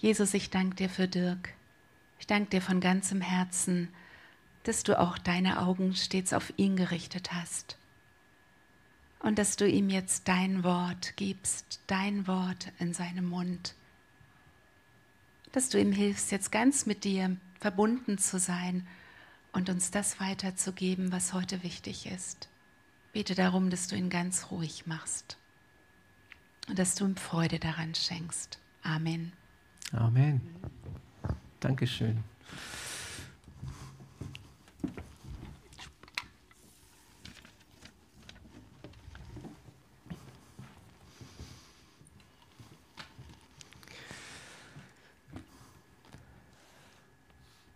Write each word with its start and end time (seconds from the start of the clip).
Jesus, 0.00 0.32
ich 0.32 0.48
danke 0.48 0.76
dir 0.76 0.88
für 0.88 1.08
Dirk. 1.08 1.50
Ich 2.18 2.26
danke 2.26 2.48
dir 2.48 2.62
von 2.62 2.80
ganzem 2.80 3.20
Herzen, 3.20 3.88
dass 4.62 4.82
du 4.82 4.98
auch 4.98 5.18
deine 5.18 5.60
Augen 5.60 5.94
stets 5.94 6.32
auf 6.32 6.54
ihn 6.56 6.76
gerichtet 6.76 7.32
hast. 7.34 7.76
Und 9.18 9.38
dass 9.38 9.56
du 9.56 9.68
ihm 9.68 9.90
jetzt 9.90 10.26
dein 10.26 10.64
Wort 10.64 11.16
gibst, 11.16 11.80
dein 11.86 12.26
Wort 12.26 12.72
in 12.78 12.94
seinem 12.94 13.26
Mund. 13.26 13.74
Dass 15.52 15.68
du 15.68 15.78
ihm 15.78 15.92
hilfst, 15.92 16.32
jetzt 16.32 16.50
ganz 16.50 16.86
mit 16.86 17.04
dir 17.04 17.36
verbunden 17.58 18.16
zu 18.16 18.38
sein 18.38 18.86
und 19.52 19.68
uns 19.68 19.90
das 19.90 20.18
weiterzugeben, 20.18 21.12
was 21.12 21.34
heute 21.34 21.62
wichtig 21.62 22.06
ist. 22.06 22.48
Bete 23.12 23.34
darum, 23.34 23.68
dass 23.68 23.86
du 23.86 23.96
ihn 23.96 24.08
ganz 24.08 24.50
ruhig 24.50 24.86
machst 24.86 25.36
und 26.68 26.78
dass 26.78 26.94
du 26.94 27.04
ihm 27.04 27.16
Freude 27.16 27.58
daran 27.58 27.94
schenkst. 27.94 28.58
Amen. 28.82 29.32
Amen. 29.92 30.40
Dankeschön. 31.58 32.22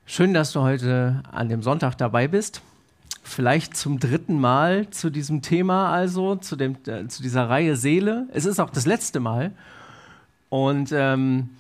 Schön, 0.07 0.33
dass 0.33 0.53
du 0.53 0.61
heute 0.61 1.25
an 1.33 1.49
dem 1.49 1.65
Sonntag 1.65 1.99
dabei 1.99 2.29
bist. 2.29 2.63
Vielleicht 3.25 3.77
zum 3.77 3.99
dritten 3.99 4.39
Mal 4.39 4.89
zu 4.91 5.11
diesem 5.11 5.43
Thema, 5.43 5.91
also 5.93 6.37
zu, 6.37 6.55
dem, 6.55 6.77
äh, 6.87 7.09
zu 7.09 7.21
dieser 7.21 7.49
Reihe 7.49 7.75
Seele. 7.75 8.29
Es 8.33 8.45
ist 8.45 8.61
auch 8.61 8.71
das 8.71 8.87
letzte 8.87 9.19
Mal. 9.19 9.51
Und 10.51 10.93
ähm, 10.93 11.51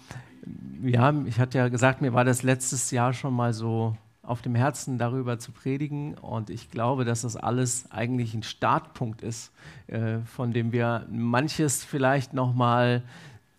ja, 0.82 1.14
ich 1.26 1.38
hatte 1.38 1.58
ja 1.58 1.68
gesagt, 1.68 2.00
mir 2.00 2.12
war 2.12 2.24
das 2.24 2.42
letztes 2.42 2.90
Jahr 2.90 3.12
schon 3.12 3.34
mal 3.34 3.52
so 3.52 3.96
auf 4.22 4.40
dem 4.40 4.54
Herzen, 4.54 4.98
darüber 4.98 5.38
zu 5.38 5.52
predigen. 5.52 6.14
Und 6.14 6.50
ich 6.50 6.70
glaube, 6.70 7.04
dass 7.04 7.22
das 7.22 7.36
alles 7.36 7.90
eigentlich 7.90 8.34
ein 8.34 8.42
Startpunkt 8.42 9.22
ist, 9.22 9.52
äh, 9.86 10.18
von 10.20 10.52
dem 10.52 10.72
wir 10.72 11.06
manches 11.10 11.84
vielleicht 11.84 12.32
nochmal 12.32 13.02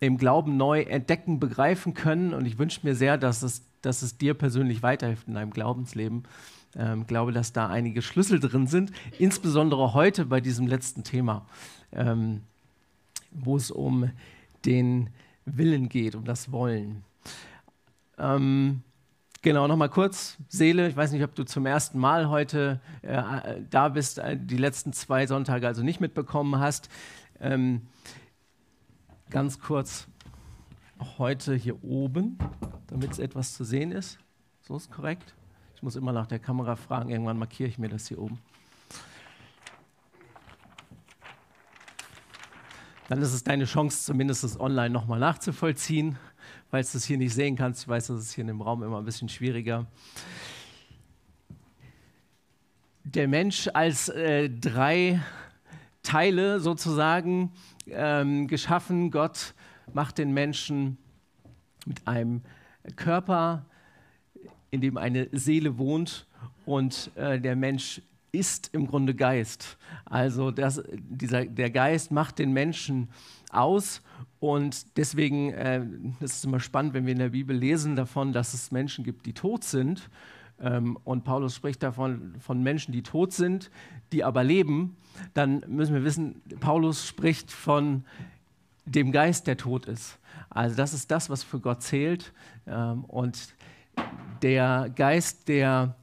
im 0.00 0.18
Glauben 0.18 0.56
neu 0.56 0.82
entdecken, 0.82 1.38
begreifen 1.38 1.94
können. 1.94 2.34
Und 2.34 2.46
ich 2.46 2.58
wünsche 2.58 2.80
mir 2.82 2.94
sehr, 2.94 3.16
dass 3.16 3.42
es 3.42 3.62
dass 3.86 4.02
es 4.02 4.18
dir 4.18 4.34
persönlich 4.34 4.82
weiterhilft 4.82 5.28
in 5.28 5.34
deinem 5.34 5.52
Glaubensleben. 5.52 6.24
Ich 6.74 6.80
ähm, 6.80 7.06
glaube, 7.06 7.32
dass 7.32 7.52
da 7.52 7.68
einige 7.68 8.02
Schlüssel 8.02 8.40
drin 8.40 8.66
sind, 8.66 8.92
insbesondere 9.18 9.94
heute 9.94 10.26
bei 10.26 10.40
diesem 10.40 10.66
letzten 10.66 11.04
Thema, 11.04 11.46
ähm, 11.92 12.42
wo 13.30 13.56
es 13.56 13.70
um 13.70 14.10
den 14.64 15.08
Willen 15.46 15.88
geht, 15.88 16.14
um 16.14 16.24
das 16.24 16.52
Wollen. 16.52 17.04
Ähm, 18.18 18.82
genau, 19.42 19.66
nochmal 19.66 19.88
kurz, 19.88 20.36
Seele, 20.48 20.88
ich 20.88 20.96
weiß 20.96 21.12
nicht, 21.12 21.22
ob 21.22 21.34
du 21.34 21.44
zum 21.44 21.66
ersten 21.66 21.98
Mal 21.98 22.28
heute 22.28 22.80
äh, 23.02 23.62
da 23.70 23.88
bist, 23.88 24.18
äh, 24.18 24.36
die 24.36 24.56
letzten 24.56 24.92
zwei 24.92 25.26
Sonntage 25.26 25.66
also 25.66 25.82
nicht 25.82 26.00
mitbekommen 26.00 26.58
hast. 26.58 26.88
Ähm, 27.40 27.82
ganz 29.30 29.60
kurz, 29.60 30.08
heute 31.18 31.54
hier 31.54 31.82
oben, 31.84 32.38
damit 32.88 33.12
es 33.12 33.18
etwas 33.18 33.54
zu 33.54 33.64
sehen 33.64 33.92
ist. 33.92 34.18
So 34.62 34.76
ist 34.76 34.90
korrekt. 34.90 35.34
Ich 35.74 35.82
muss 35.82 35.96
immer 35.96 36.12
nach 36.12 36.26
der 36.26 36.38
Kamera 36.38 36.74
fragen, 36.74 37.10
irgendwann 37.10 37.38
markiere 37.38 37.68
ich 37.68 37.78
mir 37.78 37.88
das 37.88 38.08
hier 38.08 38.18
oben. 38.18 38.38
Dann 43.08 43.22
ist 43.22 43.32
es 43.32 43.44
deine 43.44 43.66
Chance, 43.66 44.04
zumindest 44.04 44.42
das 44.42 44.58
online 44.58 44.90
nochmal 44.90 45.20
nachzuvollziehen. 45.20 46.18
Falls 46.70 46.92
du 46.92 46.98
es 46.98 47.04
hier 47.04 47.18
nicht 47.18 47.34
sehen 47.34 47.56
kannst, 47.56 47.82
ich 47.82 47.88
weiß, 47.88 48.08
das 48.08 48.20
ist 48.20 48.32
hier 48.32 48.42
in 48.42 48.48
dem 48.48 48.60
Raum 48.60 48.82
immer 48.82 48.98
ein 48.98 49.04
bisschen 49.04 49.28
schwieriger. 49.28 49.86
Der 53.04 53.28
Mensch 53.28 53.68
als 53.72 54.08
äh, 54.08 54.50
drei 54.50 55.20
Teile 56.02 56.58
sozusagen 56.58 57.52
ähm, 57.88 58.48
geschaffen. 58.48 59.12
Gott 59.12 59.54
macht 59.92 60.18
den 60.18 60.32
Menschen 60.32 60.98
mit 61.84 62.06
einem 62.08 62.42
Körper, 62.96 63.66
in 64.70 64.80
dem 64.80 64.96
eine 64.96 65.28
Seele 65.32 65.78
wohnt 65.78 66.26
und 66.64 67.12
äh, 67.14 67.40
der 67.40 67.54
Mensch 67.54 68.02
ist 68.38 68.70
im 68.72 68.86
Grunde 68.86 69.14
Geist. 69.14 69.78
Also 70.04 70.50
das, 70.50 70.82
dieser, 70.92 71.44
der 71.46 71.70
Geist 71.70 72.10
macht 72.10 72.38
den 72.38 72.52
Menschen 72.52 73.08
aus 73.50 74.02
und 74.38 74.96
deswegen 74.96 75.52
äh, 75.52 75.84
das 76.20 76.36
ist 76.36 76.44
immer 76.44 76.60
spannend, 76.60 76.94
wenn 76.94 77.06
wir 77.06 77.12
in 77.12 77.18
der 77.18 77.30
Bibel 77.30 77.56
lesen 77.56 77.96
davon, 77.96 78.32
dass 78.32 78.54
es 78.54 78.70
Menschen 78.70 79.04
gibt, 79.04 79.26
die 79.26 79.32
tot 79.32 79.64
sind. 79.64 80.08
Ähm, 80.60 80.98
und 81.04 81.24
Paulus 81.24 81.54
spricht 81.54 81.82
davon 81.82 82.34
von 82.38 82.62
Menschen, 82.62 82.92
die 82.92 83.02
tot 83.02 83.32
sind, 83.32 83.70
die 84.12 84.24
aber 84.24 84.44
leben. 84.44 84.96
Dann 85.34 85.62
müssen 85.68 85.94
wir 85.94 86.04
wissen, 86.04 86.42
Paulus 86.60 87.06
spricht 87.06 87.50
von 87.50 88.04
dem 88.84 89.12
Geist, 89.12 89.46
der 89.46 89.56
tot 89.56 89.86
ist. 89.86 90.18
Also 90.48 90.76
das 90.76 90.94
ist 90.94 91.10
das, 91.10 91.28
was 91.28 91.42
für 91.42 91.60
Gott 91.60 91.82
zählt. 91.82 92.32
Ähm, 92.66 93.04
und 93.04 93.54
der 94.42 94.90
Geist, 94.94 95.48
der 95.48 95.96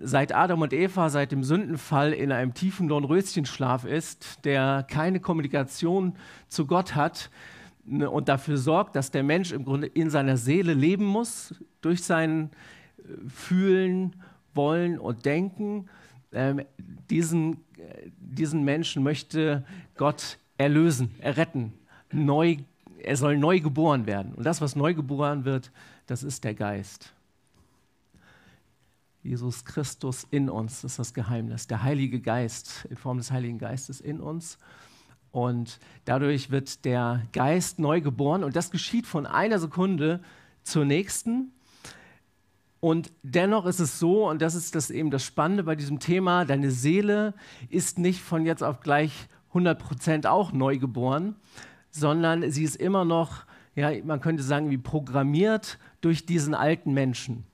seit 0.00 0.34
Adam 0.34 0.62
und 0.62 0.72
Eva, 0.72 1.08
seit 1.08 1.32
dem 1.32 1.44
Sündenfall 1.44 2.12
in 2.12 2.32
einem 2.32 2.54
tiefen 2.54 2.88
Dornröschenschlaf 2.88 3.84
ist, 3.84 4.44
der 4.44 4.84
keine 4.88 5.20
Kommunikation 5.20 6.14
zu 6.48 6.66
Gott 6.66 6.94
hat 6.94 7.30
ne, 7.84 8.10
und 8.10 8.28
dafür 8.28 8.56
sorgt, 8.56 8.96
dass 8.96 9.10
der 9.10 9.22
Mensch 9.22 9.52
im 9.52 9.64
Grunde 9.64 9.86
in 9.86 10.10
seiner 10.10 10.36
Seele 10.36 10.74
leben 10.74 11.04
muss, 11.04 11.54
durch 11.80 12.02
sein 12.02 12.50
äh, 12.98 13.28
Fühlen, 13.28 14.16
Wollen 14.54 14.98
und 14.98 15.24
Denken. 15.24 15.88
Ähm, 16.32 16.62
diesen, 17.10 17.54
äh, 17.76 18.10
diesen 18.18 18.64
Menschen 18.64 19.02
möchte 19.02 19.64
Gott 19.96 20.38
erlösen, 20.58 21.14
erretten, 21.20 21.72
neu, 22.12 22.56
er 23.02 23.16
soll 23.16 23.38
neu 23.38 23.60
geboren 23.60 24.06
werden. 24.06 24.34
Und 24.34 24.44
das, 24.44 24.60
was 24.60 24.76
neu 24.76 24.94
geboren 24.94 25.44
wird, 25.44 25.72
das 26.06 26.22
ist 26.22 26.44
der 26.44 26.54
Geist. 26.54 27.12
Jesus 29.22 29.64
Christus 29.64 30.26
in 30.30 30.48
uns, 30.48 30.82
das 30.82 30.92
ist 30.92 30.98
das 30.98 31.14
Geheimnis. 31.14 31.66
Der 31.66 31.82
Heilige 31.82 32.20
Geist 32.20 32.86
in 32.88 32.96
Form 32.96 33.18
des 33.18 33.30
Heiligen 33.30 33.58
Geistes 33.58 34.00
in 34.00 34.20
uns. 34.20 34.58
Und 35.30 35.78
dadurch 36.06 36.50
wird 36.50 36.84
der 36.84 37.22
Geist 37.32 37.78
neu 37.78 38.00
geboren. 38.00 38.42
Und 38.42 38.56
das 38.56 38.70
geschieht 38.70 39.06
von 39.06 39.26
einer 39.26 39.58
Sekunde 39.58 40.20
zur 40.62 40.84
nächsten. 40.84 41.52
Und 42.80 43.12
dennoch 43.22 43.66
ist 43.66 43.78
es 43.78 43.98
so, 43.98 44.28
und 44.28 44.40
das 44.40 44.54
ist 44.54 44.74
das 44.74 44.90
eben 44.90 45.10
das 45.10 45.22
Spannende 45.22 45.64
bei 45.64 45.76
diesem 45.76 46.00
Thema, 46.00 46.46
deine 46.46 46.70
Seele 46.70 47.34
ist 47.68 47.98
nicht 47.98 48.22
von 48.22 48.46
jetzt 48.46 48.62
auf 48.62 48.80
gleich 48.80 49.28
100 49.48 49.78
Prozent 49.78 50.26
auch 50.26 50.52
neu 50.52 50.78
geboren, 50.78 51.36
sondern 51.90 52.50
sie 52.50 52.64
ist 52.64 52.76
immer 52.76 53.04
noch, 53.04 53.44
ja, 53.74 53.90
man 54.02 54.20
könnte 54.20 54.42
sagen, 54.42 54.70
wie 54.70 54.78
programmiert 54.78 55.78
durch 56.00 56.24
diesen 56.24 56.54
alten 56.54 56.94
Menschen, 56.94 57.44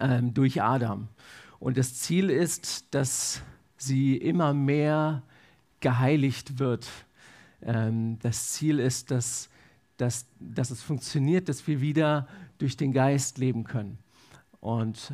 ähm, 0.00 0.34
durch 0.34 0.62
Adam. 0.62 1.08
Und 1.58 1.78
das 1.78 1.94
Ziel 1.94 2.30
ist, 2.30 2.94
dass 2.94 3.42
sie 3.76 4.16
immer 4.16 4.54
mehr 4.54 5.22
geheiligt 5.80 6.58
wird. 6.58 6.88
Ähm, 7.62 8.18
das 8.20 8.52
Ziel 8.52 8.78
ist, 8.78 9.10
dass, 9.10 9.48
dass, 9.96 10.26
dass 10.38 10.70
es 10.70 10.82
funktioniert, 10.82 11.48
dass 11.48 11.66
wir 11.66 11.80
wieder 11.80 12.26
durch 12.58 12.76
den 12.76 12.92
Geist 12.92 13.38
leben 13.38 13.64
können. 13.64 13.98
Und 14.60 15.12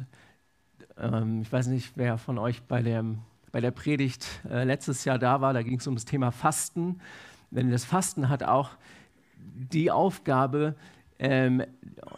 ähm, 0.97 1.43
ich 1.43 1.53
weiß 1.53 1.67
nicht, 1.69 1.93
wer 1.97 2.19
von 2.19 2.39
euch 2.39 2.63
bei, 2.63 2.83
dem, 2.83 3.19
bei 3.53 3.61
der 3.61 3.71
Predigt 3.71 4.27
äh, 4.49 4.65
letztes 4.65 5.05
Jahr 5.05 5.19
da 5.19 5.41
war, 5.41 5.53
da 5.53 5.63
ging 5.63 5.79
es 5.79 5.87
um 5.87 5.95
das 5.95 6.05
Thema 6.05 6.31
Fasten. 6.31 7.01
Denn 7.51 7.71
das 7.71 7.85
Fasten 7.85 8.29
hat 8.29 8.43
auch 8.43 8.71
die 9.37 9.91
Aufgabe, 9.91 10.77
ähm, 11.23 11.63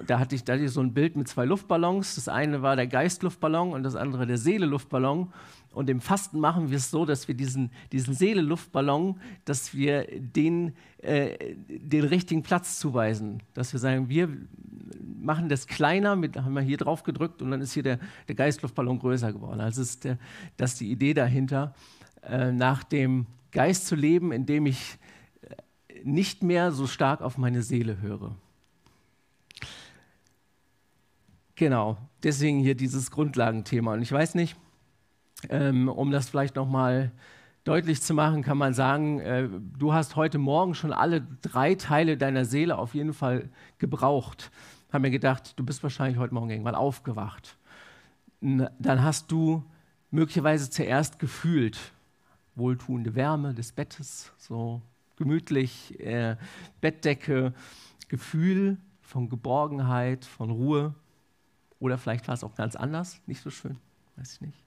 da, 0.07 0.21
hatte 0.21 0.37
ich, 0.37 0.45
da 0.45 0.53
hatte 0.53 0.63
ich 0.63 0.71
so 0.71 0.81
ein 0.81 0.95
Bild 0.95 1.17
mit 1.17 1.27
zwei 1.27 1.45
Luftballons. 1.45 2.15
Das 2.15 2.29
eine 2.29 2.63
war 2.63 2.77
der 2.77 2.87
Geistluftballon 2.87 3.73
und 3.73 3.83
das 3.83 3.97
andere 3.97 4.29
der 4.29 4.39
Seeleluftballon. 4.39 5.33
Und 5.73 5.91
im 5.91 6.01
Fasten 6.01 6.39
machen 6.39 6.71
wir 6.71 6.77
es 6.77 6.93
so, 6.93 7.05
dass 7.05 7.27
wir 7.27 7.35
diesen, 7.35 7.71
diesen 7.91 8.15
Seeleluftballon, 8.15 9.19
dass 9.45 9.75
wir 9.75 10.07
den, 10.21 10.75
äh, 10.99 11.57
den 11.69 12.05
richtigen 12.05 12.45
Platz 12.45 12.79
zuweisen. 12.79 13.43
Dass 13.55 13.73
wir 13.73 13.81
sagen, 13.81 14.09
wir 14.09 14.29
machen 15.21 15.49
das 15.49 15.67
kleiner, 15.67 16.15
mit, 16.15 16.37
haben 16.37 16.55
wir 16.55 16.63
hier 16.63 16.77
drauf 16.77 17.03
gedrückt 17.03 17.43
und 17.43 17.51
dann 17.51 17.61
ist 17.61 17.73
hier 17.73 17.83
der, 17.83 17.99
der 18.29 18.37
Geistluftballon 18.37 19.01
größer 19.01 19.33
geworden. 19.33 19.61
Also 19.61 19.83
ist 19.83 20.05
der, 20.05 20.17
das 20.57 20.75
ist 20.75 20.81
die 20.81 20.93
Idee 20.93 21.13
dahinter, 21.13 21.75
äh, 22.23 22.53
nach 22.53 22.85
dem 22.85 23.27
Geist 23.51 23.89
zu 23.89 23.97
leben, 23.97 24.31
indem 24.31 24.67
ich 24.67 24.97
nicht 26.05 26.45
mehr 26.45 26.71
so 26.71 26.87
stark 26.87 27.21
auf 27.21 27.37
meine 27.37 27.63
Seele 27.63 28.01
höre. 28.01 28.37
Genau, 31.55 31.99
deswegen 32.23 32.61
hier 32.61 32.75
dieses 32.75 33.11
Grundlagenthema. 33.11 33.93
Und 33.93 34.03
ich 34.03 34.13
weiß 34.13 34.35
nicht, 34.35 34.57
ähm, 35.49 35.89
um 35.89 36.11
das 36.11 36.29
vielleicht 36.29 36.57
nochmal 36.57 37.13
deutlich 37.65 38.03
zu 38.03 38.15
machen, 38.15 38.43
kann 38.43 38.59
man 38.59 38.75
sagen, 38.75 39.21
äh, 39.21 39.49
du 39.79 39.93
hast 39.93 40.17
heute 40.17 40.39
Morgen 40.39 40.75
schon 40.75 40.93
alle 40.93 41.27
drei 41.43 41.75
Teile 41.75 42.17
deiner 42.17 42.45
Seele 42.45 42.79
auf 42.79 42.95
jeden 42.95 43.13
Fall 43.13 43.51
gebraucht. 43.79 44.51
Haben 44.93 45.03
mir 45.03 45.11
gedacht, 45.11 45.59
du 45.59 45.65
bist 45.65 45.83
wahrscheinlich 45.83 46.19
heute 46.19 46.35
Morgen 46.35 46.51
irgendwann 46.51 46.75
aufgewacht. 46.75 47.57
Dann 48.41 49.03
hast 49.03 49.31
du 49.31 49.65
möglicherweise 50.11 50.69
zuerst 50.69 51.19
gefühlt, 51.19 51.79
wohltuende 52.57 53.15
Wärme 53.15 53.55
des 53.55 53.73
Bettes, 53.73 54.33
so 54.37 54.83
gemütlich, 55.17 55.99
äh, 56.01 56.37
Bettdecke, 56.81 57.55
Gefühl 58.09 58.79
von 59.01 59.29
Geborgenheit, 59.29 60.25
von 60.25 60.51
Ruhe. 60.51 60.95
Oder 61.83 61.99
vielleicht 61.99 62.29
war 62.29 62.35
es 62.35 62.45
auch 62.45 62.55
ganz 62.55 62.77
anders, 62.77 63.21
nicht 63.27 63.43
so 63.43 63.51
schön, 63.51 63.77
weiß 64.17 64.35
ich 64.35 64.41
nicht. 64.41 64.65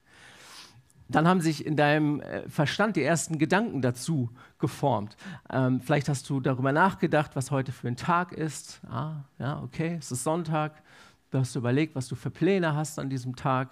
Dann 1.08 1.26
haben 1.26 1.40
sich 1.40 1.64
in 1.64 1.74
deinem 1.74 2.20
äh, 2.20 2.46
Verstand 2.46 2.96
die 2.96 3.02
ersten 3.02 3.38
Gedanken 3.38 3.80
dazu 3.80 4.28
geformt. 4.58 5.16
Ähm, 5.48 5.80
vielleicht 5.80 6.10
hast 6.10 6.28
du 6.28 6.40
darüber 6.40 6.72
nachgedacht, 6.72 7.34
was 7.34 7.50
heute 7.50 7.72
für 7.72 7.88
ein 7.88 7.96
Tag 7.96 8.32
ist. 8.32 8.82
Ah, 8.90 9.22
ja, 9.38 9.62
okay, 9.62 9.96
es 9.98 10.12
ist 10.12 10.24
Sonntag. 10.24 10.82
Du 11.30 11.38
hast 11.38 11.54
überlegt, 11.54 11.94
was 11.94 12.06
du 12.06 12.16
für 12.16 12.30
Pläne 12.30 12.74
hast 12.74 12.98
an 12.98 13.08
diesem 13.08 13.34
Tag. 13.34 13.70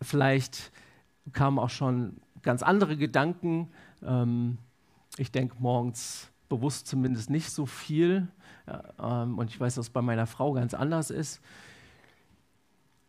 Vielleicht 0.00 0.70
kamen 1.32 1.58
auch 1.58 1.70
schon 1.70 2.18
ganz 2.42 2.62
andere 2.62 2.96
Gedanken. 2.96 3.72
Ähm, 4.04 4.58
ich 5.16 5.32
denke 5.32 5.56
morgens 5.58 6.30
bewusst 6.48 6.86
zumindest 6.86 7.30
nicht 7.30 7.50
so 7.50 7.66
viel. 7.66 8.28
Ähm, 9.02 9.38
und 9.38 9.50
ich 9.50 9.58
weiß, 9.58 9.74
dass 9.74 9.86
es 9.86 9.90
bei 9.90 10.02
meiner 10.02 10.28
Frau 10.28 10.52
ganz 10.52 10.72
anders 10.72 11.10
ist. 11.10 11.40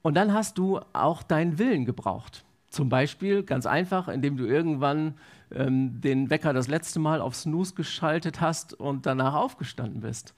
Und 0.07 0.13
dann 0.13 0.33
hast 0.33 0.57
du 0.57 0.80
auch 0.94 1.21
deinen 1.21 1.59
Willen 1.59 1.83
gebraucht. 1.83 2.45
Zum 2.69 2.88
Beispiel 2.88 3.44
ganz 3.44 3.65
einfach, 3.65 4.07
indem 4.07 4.38
du 4.38 4.45
irgendwann 4.45 5.15
ähm, 5.51 6.00
den 6.00 6.30
Wecker 6.30 6.54
das 6.54 6.69
letzte 6.69 7.00
Mal 7.00 7.19
auf 7.19 7.36
Snooze 7.36 7.75
geschaltet 7.75 8.39
hast 8.39 8.74
und 8.74 9.06
danach 9.06 9.33
aufgestanden 9.33 10.00
bist. 10.00 10.33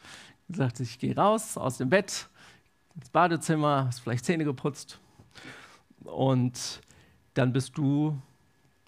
Du 0.48 0.57
sagst, 0.57 0.80
ich 0.81 0.98
gehe 0.98 1.16
raus 1.16 1.56
aus 1.56 1.77
dem 1.77 1.92
Bett, 1.92 2.30
ins 2.95 3.12
Badezimmer, 3.12 3.86
hast 3.86 4.00
vielleicht 4.00 4.25
Zähne 4.25 4.44
geputzt 4.44 5.00
und 6.04 6.81
dann 7.36 7.54
bist 7.54 7.77
du, 7.77 8.19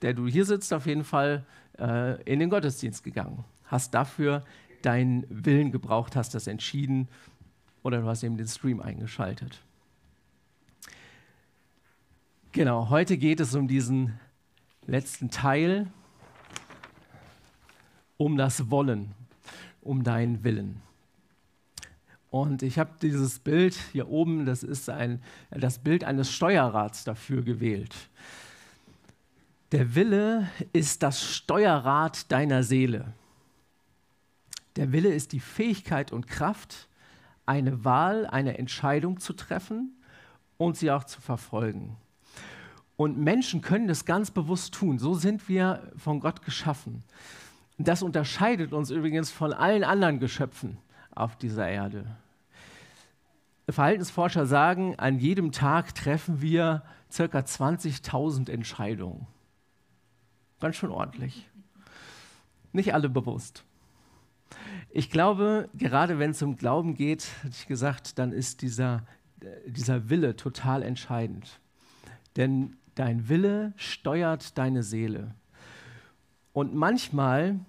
der 0.02 0.16
du 0.16 0.26
hier 0.26 0.46
sitzt, 0.46 0.74
auf 0.74 0.88
jeden 0.88 1.04
Fall 1.04 1.46
äh, 1.78 2.20
in 2.24 2.40
den 2.40 2.50
Gottesdienst 2.50 3.04
gegangen. 3.04 3.44
Hast 3.66 3.94
dafür 3.94 4.44
deinen 4.82 5.28
Willen 5.30 5.72
gebraucht, 5.72 6.16
hast 6.16 6.34
das 6.34 6.48
entschieden 6.48 7.08
oder 7.84 8.02
du 8.02 8.08
hast 8.08 8.24
eben 8.24 8.38
den 8.38 8.48
Stream 8.48 8.82
eingeschaltet. 8.82 9.62
Genau, 12.54 12.90
heute 12.90 13.16
geht 13.16 13.40
es 13.40 13.56
um 13.56 13.70
diesen 13.70 14.20
letzten 14.86 15.32
Teil, 15.32 15.90
um 18.18 18.36
das 18.36 18.70
Wollen, 18.70 19.14
um 19.80 20.04
deinen 20.04 20.44
Willen. 20.44 20.82
Und 22.30 22.62
ich 22.62 22.78
habe 22.78 22.92
dieses 23.02 23.40
Bild 23.40 23.76
hier 23.94 24.10
oben, 24.10 24.46
das 24.46 24.64
ist 24.64 24.90
ein, 24.90 25.24
das 25.50 25.80
Bild 25.80 26.04
eines 26.04 26.30
Steuerrads 26.30 27.06
dafür 27.06 27.42
gewählt. 27.42 27.96
Der 29.72 29.96
Wille 29.96 30.50
ist 30.74 31.04
das 31.04 31.24
Steuerrad 31.24 32.30
deiner 32.34 32.64
Seele. 32.64 33.14
Der 34.76 34.92
Wille 34.92 35.14
ist 35.14 35.32
die 35.32 35.40
Fähigkeit 35.40 36.12
und 36.12 36.28
Kraft, 36.28 36.90
eine 37.46 37.86
Wahl, 37.86 38.28
eine 38.28 38.58
Entscheidung 38.58 39.22
zu 39.22 39.32
treffen 39.32 39.96
und 40.58 40.76
sie 40.76 40.92
auch 40.92 41.06
zu 41.06 41.22
verfolgen. 41.22 41.96
Und 43.02 43.18
Menschen 43.18 43.62
können 43.64 43.88
das 43.88 44.06
ganz 44.06 44.30
bewusst 44.30 44.76
tun. 44.76 45.00
So 45.00 45.16
sind 45.16 45.50
wir 45.50 45.92
von 45.98 46.20
Gott 46.20 46.46
geschaffen. 46.46 47.04
Das 47.80 48.04
unterscheidet 48.04 48.74
uns 48.74 48.92
übrigens 48.92 49.32
von 49.32 49.54
allen 49.54 49.84
anderen 49.84 50.20
Geschöpfen 50.20 50.78
auf 51.10 51.36
dieser 51.36 51.68
Erde. 51.68 52.06
Verhaltensforscher 53.68 54.46
sagen, 54.46 55.00
an 55.00 55.18
jedem 55.18 55.52
Tag 55.52 55.96
treffen 55.96 56.44
wir 56.44 56.84
ca. 57.12 57.24
20.000 57.24 58.52
Entscheidungen. 58.52 59.26
Ganz 60.60 60.76
schön 60.76 60.92
ordentlich. 60.92 61.50
Nicht 62.72 62.94
alle 62.94 63.10
bewusst. 63.10 63.64
Ich 64.92 65.10
glaube, 65.10 65.70
gerade 65.74 66.20
wenn 66.20 66.30
es 66.30 66.44
um 66.44 66.56
Glauben 66.56 66.94
geht, 66.94 67.26
hatte 67.40 67.56
ich 67.58 67.66
gesagt, 67.66 68.20
dann 68.20 68.32
ist 68.32 68.62
dieser, 68.62 69.08
dieser 69.66 70.12
Wille 70.12 70.36
total 70.36 70.84
entscheidend. 70.84 71.60
Denn 72.36 72.78
Dein 72.96 73.30
Wille 73.30 73.74
steuert 73.76 74.58
deine 74.58 74.84
Seele. 74.84 75.34
Und 76.54 76.76
manchmal 76.76 77.60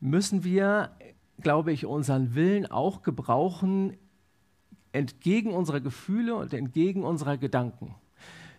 müssen 0.00 0.44
wir, 0.44 0.90
glaube 1.40 1.72
ich, 1.72 1.86
unseren 1.86 2.34
Willen 2.34 2.66
auch 2.66 3.02
gebrauchen 3.02 3.96
entgegen 4.92 5.52
unserer 5.52 5.80
Gefühle 5.80 6.34
und 6.34 6.52
entgegen 6.54 7.04
unserer 7.04 7.36
Gedanken. 7.36 7.94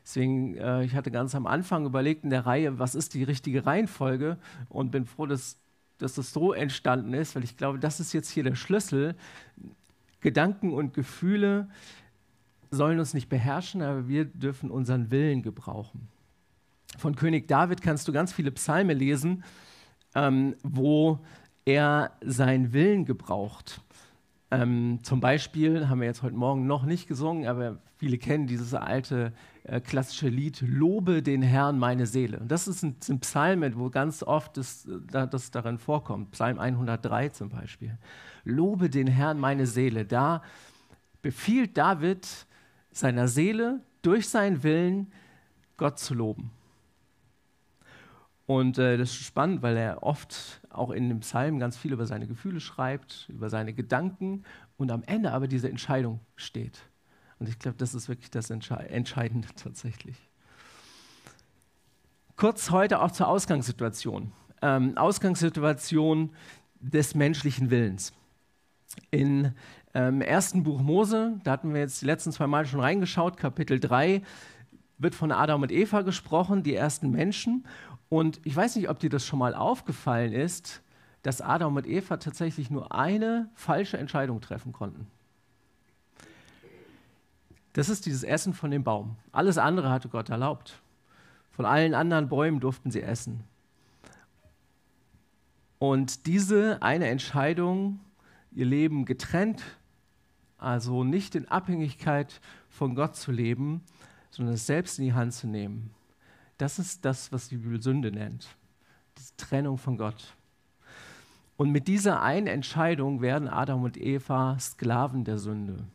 Deswegen, 0.04 0.56
äh, 0.58 0.84
ich 0.84 0.96
hatte 0.96 1.12
ganz 1.12 1.36
am 1.36 1.46
Anfang 1.46 1.86
überlegt 1.86 2.24
in 2.24 2.30
der 2.30 2.46
Reihe, 2.46 2.80
was 2.80 2.96
ist 2.96 3.14
die 3.14 3.24
richtige 3.24 3.66
Reihenfolge 3.66 4.38
und 4.70 4.92
bin 4.92 5.06
froh, 5.06 5.26
dass, 5.26 5.60
dass 5.98 6.16
das 6.16 6.34
so 6.34 6.54
entstanden 6.54 7.14
ist, 7.14 7.36
weil 7.36 7.44
ich 7.44 7.58
glaube, 7.58 7.80
das 7.80 8.00
ist 8.00 8.14
jetzt 8.14 8.30
hier 8.30 8.44
der 8.44 8.56
Schlüssel. 8.56 9.16
Gedanken 10.22 10.74
und 10.74 10.94
Gefühle 10.94 11.70
sollen 12.72 13.00
uns 13.00 13.14
nicht 13.14 13.30
beherrschen, 13.30 13.82
aber 13.82 14.08
wir 14.08 14.26
dürfen 14.26 14.70
unseren 14.72 15.12
Willen 15.12 15.42
gebrauchen. 15.42 16.08
Von 16.98 17.16
König 17.16 17.48
David 17.48 17.82
kannst 17.82 18.08
du 18.08 18.12
ganz 18.12 18.34
viele 18.34 18.52
Psalme 18.52 18.94
lesen, 18.94 19.44
ähm, 20.16 20.56
wo 20.64 21.20
er 21.66 22.12
seinen 22.22 22.74
Willen 22.74 23.06
gebraucht. 23.06 23.82
Ähm, 24.52 25.00
zum 25.04 25.20
Beispiel 25.20 25.88
haben 25.88 26.02
wir 26.02 26.08
jetzt 26.08 26.24
heute 26.24 26.36
Morgen 26.36 26.66
noch 26.66 26.84
nicht 26.84 27.08
gesungen, 27.08 27.48
aber 27.48 27.78
viele 27.98 28.18
kennen 28.18 28.48
dieses 28.48 28.74
alte 28.74 29.34
äh, 29.64 29.80
klassische 29.80 30.30
Lied 30.30 30.62
Lobe 30.62 31.22
den 31.22 31.44
Herrn 31.44 31.78
meine 31.78 32.08
Seele. 32.08 32.40
Und 32.40 32.52
das 32.52 32.68
ist 32.68 32.82
ein, 32.84 32.96
ein 33.08 33.20
Psalm, 33.20 33.64
wo 33.76 33.90
ganz 33.92 34.24
oft 34.24 34.58
das, 34.58 34.88
das 35.12 35.52
darin 35.52 35.78
vorkommt. 35.78 36.32
Psalm 36.32 36.58
103 36.58 37.30
zum 37.30 37.50
Beispiel. 37.50 37.98
Lobe 38.44 38.90
den 38.90 39.08
Herrn 39.08 39.40
meine 39.40 39.68
Seele. 39.68 40.06
Da 40.06 40.42
befiehlt 41.22 41.78
David 41.78 42.48
seiner 43.00 43.28
Seele 43.28 43.82
durch 44.02 44.30
seinen 44.30 44.64
Willen 44.64 45.12
Gott 45.78 46.00
zu 46.00 46.14
loben. 46.14 46.52
Und 48.46 48.80
äh, 48.80 48.98
das 48.98 49.12
ist 49.12 49.24
spannend, 49.24 49.62
weil 49.62 49.78
er 49.78 50.02
oft 50.02 50.62
auch 50.70 50.90
in 50.90 51.08
dem 51.08 51.20
Psalm 51.20 51.60
ganz 51.60 51.78
viel 51.78 51.94
über 51.94 52.08
seine 52.08 52.26
Gefühle 52.26 52.60
schreibt, 52.60 53.30
über 53.30 53.50
seine 53.50 53.74
Gedanken 53.74 54.44
und 54.78 54.92
am 54.92 55.04
Ende 55.04 55.32
aber 55.34 55.48
diese 55.48 55.70
Entscheidung 55.70 56.20
steht. 56.36 56.82
Und 57.38 57.48
ich 57.48 57.60
glaube, 57.60 57.78
das 57.78 57.94
ist 57.94 58.10
wirklich 58.10 58.32
das 58.32 58.50
Entsche 58.50 58.76
Entscheidende 58.76 59.48
tatsächlich. 59.56 60.18
Kurz 62.36 62.72
heute 62.72 63.02
auch 63.02 63.12
zur 63.12 63.28
Ausgangssituation. 63.28 64.32
Ähm, 64.62 64.98
Ausgangssituation 64.98 66.32
des 66.80 67.14
menschlichen 67.14 67.70
Willens. 67.70 68.14
In 69.12 69.54
ähm, 69.94 70.22
ersten 70.22 70.64
Buch 70.64 70.82
Mose, 70.82 71.40
da 71.44 71.52
hatten 71.52 71.74
wir 71.74 71.82
jetzt 71.82 72.02
die 72.02 72.06
letzten 72.06 72.32
zwei 72.32 72.48
Mal 72.48 72.66
schon 72.66 72.80
reingeschaut, 72.80 73.38
Kapitel 73.38 73.80
3, 73.80 74.22
wird 74.98 75.16
von 75.16 75.32
Adam 75.32 75.62
und 75.62 75.72
Eva 75.72 76.02
gesprochen, 76.02 76.64
die 76.64 76.76
ersten 76.76 77.10
Menschen. 77.12 77.66
Und 78.10 78.40
ich 78.44 78.56
weiß 78.56 78.76
nicht, 78.76 78.90
ob 78.90 79.00
dir 79.00 79.10
das 79.10 79.26
schon 79.26 79.40
mal 79.40 79.56
aufgefallen 79.56 80.34
ist, 80.34 80.82
dass 81.22 81.42
Adam 81.42 81.76
und 81.76 81.88
Eva 81.88 82.18
tatsächlich 82.18 82.70
nur 82.70 82.94
eine 82.94 83.50
falsche 83.54 83.98
Entscheidung 83.98 84.42
treffen 84.42 84.72
konnten. 84.72 85.08
Das 87.74 87.90
ist 87.90 88.06
dieses 88.06 88.24
Essen 88.24 88.54
von 88.54 88.72
dem 88.72 88.84
Baum. 88.84 89.16
Alles 89.32 89.58
andere 89.58 89.90
hatte 89.90 90.10
Gott 90.10 90.30
erlaubt. 90.30 90.82
Von 91.52 91.66
allen 91.66 91.94
anderen 91.94 92.30
Bäumen 92.30 92.60
durften 92.60 92.92
sie 92.92 93.02
essen. 93.02 93.44
Und 95.78 96.26
diese 96.26 96.82
eine 96.82 97.08
Entscheidung, 97.08 98.00
ihr 98.52 98.66
Leben 98.66 99.06
getrennt, 99.06 99.64
also 100.58 101.04
nicht 101.04 101.36
in 101.36 101.48
Abhängigkeit 101.48 102.42
von 102.70 102.96
Gott 102.96 103.16
zu 103.16 103.32
leben, 103.32 103.84
sondern 104.30 104.56
es 104.56 104.66
selbst 104.66 105.00
in 105.00 105.06
die 105.06 105.14
Hand 105.14 105.34
zu 105.34 105.48
nehmen, 105.48 105.92
das 106.58 106.78
ist 106.78 107.06
das, 107.06 107.32
was 107.32 107.48
die 107.48 107.56
Bibel 107.56 107.82
Sünde 107.82 108.12
nennt. 108.12 108.48
Die 109.18 109.38
Trennung 109.38 109.78
von 109.78 109.98
Gott. 109.98 110.36
Und 111.56 111.72
mit 111.72 111.88
dieser 111.88 112.22
einen 112.22 112.48
Entscheidung 112.48 113.22
werden 113.22 113.48
Adam 113.48 113.84
und 113.84 113.98
Eva 113.98 114.58
Sklaven 114.60 115.24
der 115.24 115.38
Sünde. 115.38 115.86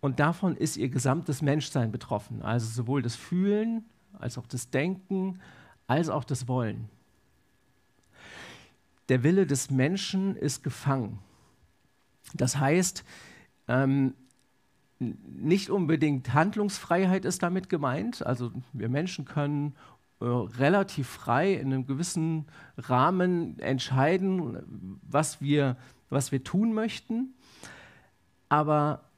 Und 0.00 0.20
davon 0.20 0.56
ist 0.56 0.76
ihr 0.76 0.88
gesamtes 0.88 1.42
Menschsein 1.42 1.90
betroffen. 1.90 2.42
Also 2.42 2.66
sowohl 2.66 3.02
das 3.02 3.16
Fühlen, 3.16 3.84
als 4.18 4.36
auch 4.36 4.46
das 4.46 4.68
Denken, 4.70 5.40
als 5.86 6.08
auch 6.08 6.24
das 6.24 6.48
Wollen. 6.48 6.88
Der 9.12 9.22
Wille 9.22 9.46
des 9.46 9.70
Menschen 9.70 10.36
ist 10.36 10.64
gefangen. 10.64 11.18
Das 12.32 12.56
heißt, 12.56 13.04
ähm, 13.68 14.14
nicht 14.98 15.68
unbedingt 15.68 16.32
Handlungsfreiheit 16.32 17.26
ist 17.26 17.42
damit 17.42 17.68
gemeint. 17.68 18.24
Also 18.24 18.52
wir 18.72 18.88
Menschen 18.88 19.26
können 19.26 19.74
äh, 20.22 20.24
relativ 20.24 21.08
frei 21.08 21.52
in 21.52 21.74
einem 21.74 21.86
gewissen 21.86 22.46
Rahmen 22.78 23.58
entscheiden, 23.58 24.98
was 25.02 25.42
wir, 25.42 25.76
was 26.08 26.32
wir 26.32 26.42
tun 26.42 26.72
möchten. 26.72 27.34
Aber 28.48 29.10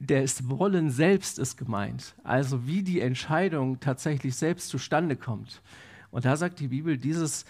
das 0.00 0.50
Wollen 0.50 0.90
selbst 0.90 1.38
ist 1.38 1.56
gemeint, 1.56 2.14
also 2.24 2.66
wie 2.66 2.82
die 2.82 3.00
Entscheidung 3.00 3.80
tatsächlich 3.80 4.36
selbst 4.36 4.68
zustande 4.68 5.16
kommt. 5.16 5.62
Und 6.10 6.26
da 6.26 6.36
sagt 6.36 6.60
die 6.60 6.68
Bibel, 6.68 6.98
dieses, 6.98 7.46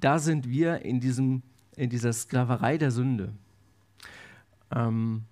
da 0.00 0.18
sind 0.18 0.48
wir 0.48 0.82
in, 0.82 1.00
diesem, 1.00 1.42
in 1.76 1.90
dieser 1.90 2.12
Sklaverei 2.12 2.78
der 2.78 2.90
Sünde. 2.90 3.32
Ähm, 4.70 5.24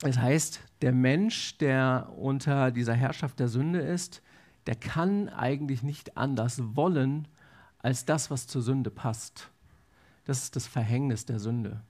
das 0.00 0.18
heißt, 0.18 0.60
der 0.82 0.92
Mensch, 0.92 1.56
der 1.58 2.12
unter 2.16 2.70
dieser 2.70 2.94
Herrschaft 2.94 3.40
der 3.40 3.48
Sünde 3.48 3.80
ist, 3.80 4.22
der 4.66 4.74
kann 4.74 5.28
eigentlich 5.28 5.82
nicht 5.82 6.16
anders 6.16 6.60
wollen 6.74 7.28
als 7.78 8.04
das, 8.04 8.30
was 8.30 8.46
zur 8.46 8.62
Sünde 8.62 8.90
passt. 8.90 9.50
Das 10.24 10.42
ist 10.42 10.56
das 10.56 10.66
Verhängnis 10.66 11.24
der 11.24 11.38
Sünde. 11.38 11.80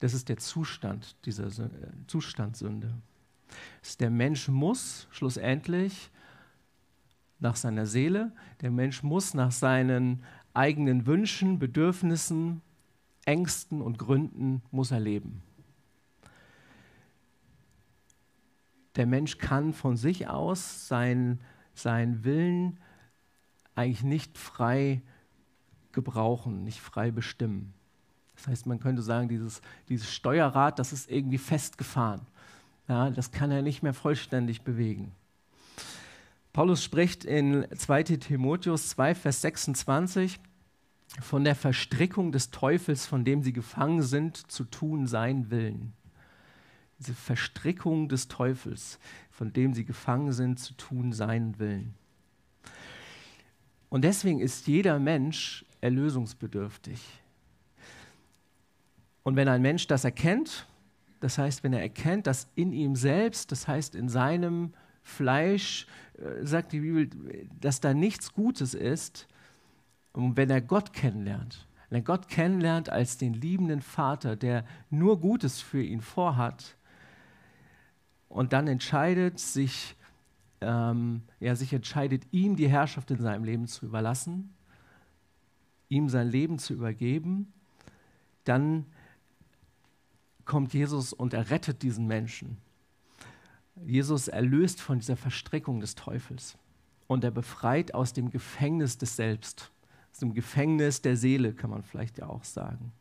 Das 0.00 0.14
ist 0.14 0.28
der 0.28 0.38
Zustand 0.38 1.16
dieser 1.24 1.46
äh, 1.46 1.68
Zustandssünde. 2.06 2.94
Der 4.00 4.10
Mensch 4.10 4.48
muss 4.48 5.08
schlussendlich 5.10 6.10
nach 7.38 7.56
seiner 7.56 7.86
Seele, 7.86 8.32
der 8.60 8.70
Mensch 8.70 9.02
muss 9.02 9.34
nach 9.34 9.52
seinen 9.52 10.22
eigenen 10.54 11.06
Wünschen, 11.06 11.58
Bedürfnissen, 11.58 12.62
Ängsten 13.24 13.82
und 13.82 13.98
Gründen 13.98 14.62
muss 14.70 14.90
er 14.90 15.00
leben. 15.00 15.42
Der 18.96 19.06
Mensch 19.06 19.38
kann 19.38 19.72
von 19.72 19.96
sich 19.96 20.28
aus 20.28 20.88
seinen 20.88 21.40
sein 21.74 22.22
Willen 22.24 22.78
eigentlich 23.74 24.04
nicht 24.04 24.38
frei 24.38 25.02
gebrauchen, 25.90 26.62
nicht 26.62 26.80
frei 26.80 27.10
bestimmen. 27.10 27.74
Das 28.36 28.46
heißt, 28.46 28.66
man 28.66 28.78
könnte 28.78 29.02
sagen, 29.02 29.28
dieses, 29.28 29.60
dieses 29.88 30.12
Steuerrad, 30.12 30.78
das 30.78 30.92
ist 30.92 31.10
irgendwie 31.10 31.38
festgefahren. 31.38 32.20
Ja, 32.88 33.10
das 33.10 33.30
kann 33.30 33.50
er 33.50 33.62
nicht 33.62 33.82
mehr 33.82 33.94
vollständig 33.94 34.62
bewegen. 34.62 35.12
Paulus 36.54 36.84
spricht 36.84 37.24
in 37.24 37.66
2 37.76 38.04
Timotheus 38.04 38.90
2, 38.90 39.16
Vers 39.16 39.40
26 39.40 40.38
von 41.20 41.42
der 41.42 41.56
Verstrickung 41.56 42.30
des 42.30 42.52
Teufels, 42.52 43.06
von 43.06 43.24
dem 43.24 43.42
sie 43.42 43.52
gefangen 43.52 44.02
sind, 44.02 44.36
zu 44.52 44.62
tun 44.62 45.08
sein 45.08 45.50
Willen. 45.50 45.94
Diese 47.00 47.12
Verstrickung 47.12 48.08
des 48.08 48.28
Teufels, 48.28 49.00
von 49.32 49.52
dem 49.52 49.74
sie 49.74 49.84
gefangen 49.84 50.32
sind, 50.32 50.60
zu 50.60 50.74
tun 50.74 51.12
seinen 51.12 51.58
Willen. 51.58 51.94
Und 53.88 54.02
deswegen 54.02 54.38
ist 54.38 54.68
jeder 54.68 55.00
Mensch 55.00 55.64
erlösungsbedürftig. 55.80 57.00
Und 59.24 59.34
wenn 59.34 59.48
ein 59.48 59.60
Mensch 59.60 59.88
das 59.88 60.04
erkennt, 60.04 60.68
das 61.18 61.36
heißt, 61.36 61.64
wenn 61.64 61.72
er 61.72 61.82
erkennt, 61.82 62.28
dass 62.28 62.46
in 62.54 62.72
ihm 62.72 62.94
selbst, 62.94 63.50
das 63.50 63.66
heißt 63.66 63.96
in 63.96 64.08
seinem 64.08 64.72
Fleisch, 65.02 65.88
sagt 66.42 66.72
die 66.72 66.80
Bibel, 66.80 67.10
dass 67.60 67.80
da 67.80 67.94
nichts 67.94 68.32
Gutes 68.32 68.74
ist, 68.74 69.26
wenn 70.12 70.50
er 70.50 70.60
Gott 70.60 70.92
kennenlernt, 70.92 71.66
wenn 71.88 71.98
er 71.98 72.04
Gott 72.04 72.28
kennenlernt 72.28 72.88
als 72.88 73.18
den 73.18 73.34
liebenden 73.34 73.82
Vater, 73.82 74.36
der 74.36 74.64
nur 74.90 75.20
Gutes 75.20 75.60
für 75.60 75.82
ihn 75.82 76.00
vorhat, 76.00 76.76
und 78.28 78.52
dann 78.52 78.66
entscheidet 78.66 79.38
sich, 79.38 79.94
ähm, 80.60 81.22
er 81.38 81.54
sich 81.54 81.72
entscheidet, 81.72 82.26
ihm 82.32 82.56
die 82.56 82.68
Herrschaft 82.68 83.12
in 83.12 83.20
seinem 83.20 83.44
Leben 83.44 83.68
zu 83.68 83.86
überlassen, 83.86 84.52
ihm 85.88 86.08
sein 86.08 86.28
Leben 86.28 86.58
zu 86.58 86.72
übergeben, 86.72 87.52
dann 88.42 88.86
kommt 90.44 90.74
Jesus 90.74 91.12
und 91.12 91.32
er 91.32 91.50
rettet 91.50 91.82
diesen 91.82 92.08
Menschen. 92.08 92.58
Jesus 93.76 94.28
erlöst 94.28 94.80
von 94.80 94.98
dieser 94.98 95.16
Verstrickung 95.16 95.80
des 95.80 95.94
Teufels 95.94 96.56
und 97.06 97.24
er 97.24 97.30
befreit 97.30 97.94
aus 97.94 98.12
dem 98.12 98.30
Gefängnis 98.30 98.98
des 98.98 99.16
Selbst, 99.16 99.70
aus 100.12 100.18
dem 100.20 100.34
Gefängnis 100.34 101.02
der 101.02 101.16
Seele, 101.16 101.52
kann 101.52 101.70
man 101.70 101.82
vielleicht 101.82 102.18
ja 102.18 102.26
auch 102.28 102.44
sagen. 102.44 102.92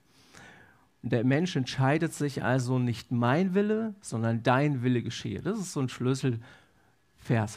Der 1.03 1.23
Mensch 1.25 1.55
entscheidet 1.55 2.13
sich 2.13 2.43
also 2.43 2.79
nicht 2.79 3.11
mein 3.11 3.53
Wille, 3.53 3.93
sondern 4.01 4.41
dein 4.41 4.83
Wille 4.83 5.03
geschehe. 5.03 5.41
Das 5.41 5.59
ist 5.59 5.73
so 5.73 5.81
ein 5.81 5.89
Schlüsselvers 5.89 6.39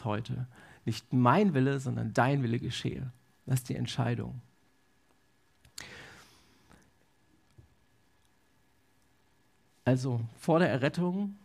heute. 0.03 0.47
Nicht 0.83 1.13
mein 1.13 1.53
Wille, 1.53 1.79
sondern 1.79 2.13
dein 2.13 2.43
Wille 2.43 2.59
geschehe. 2.59 3.11
Das 3.45 3.59
ist 3.59 3.69
die 3.69 3.75
Entscheidung. 3.75 4.41
Also 9.85 10.19
vor 10.37 10.59
der 10.59 10.69
Errettung 10.69 11.37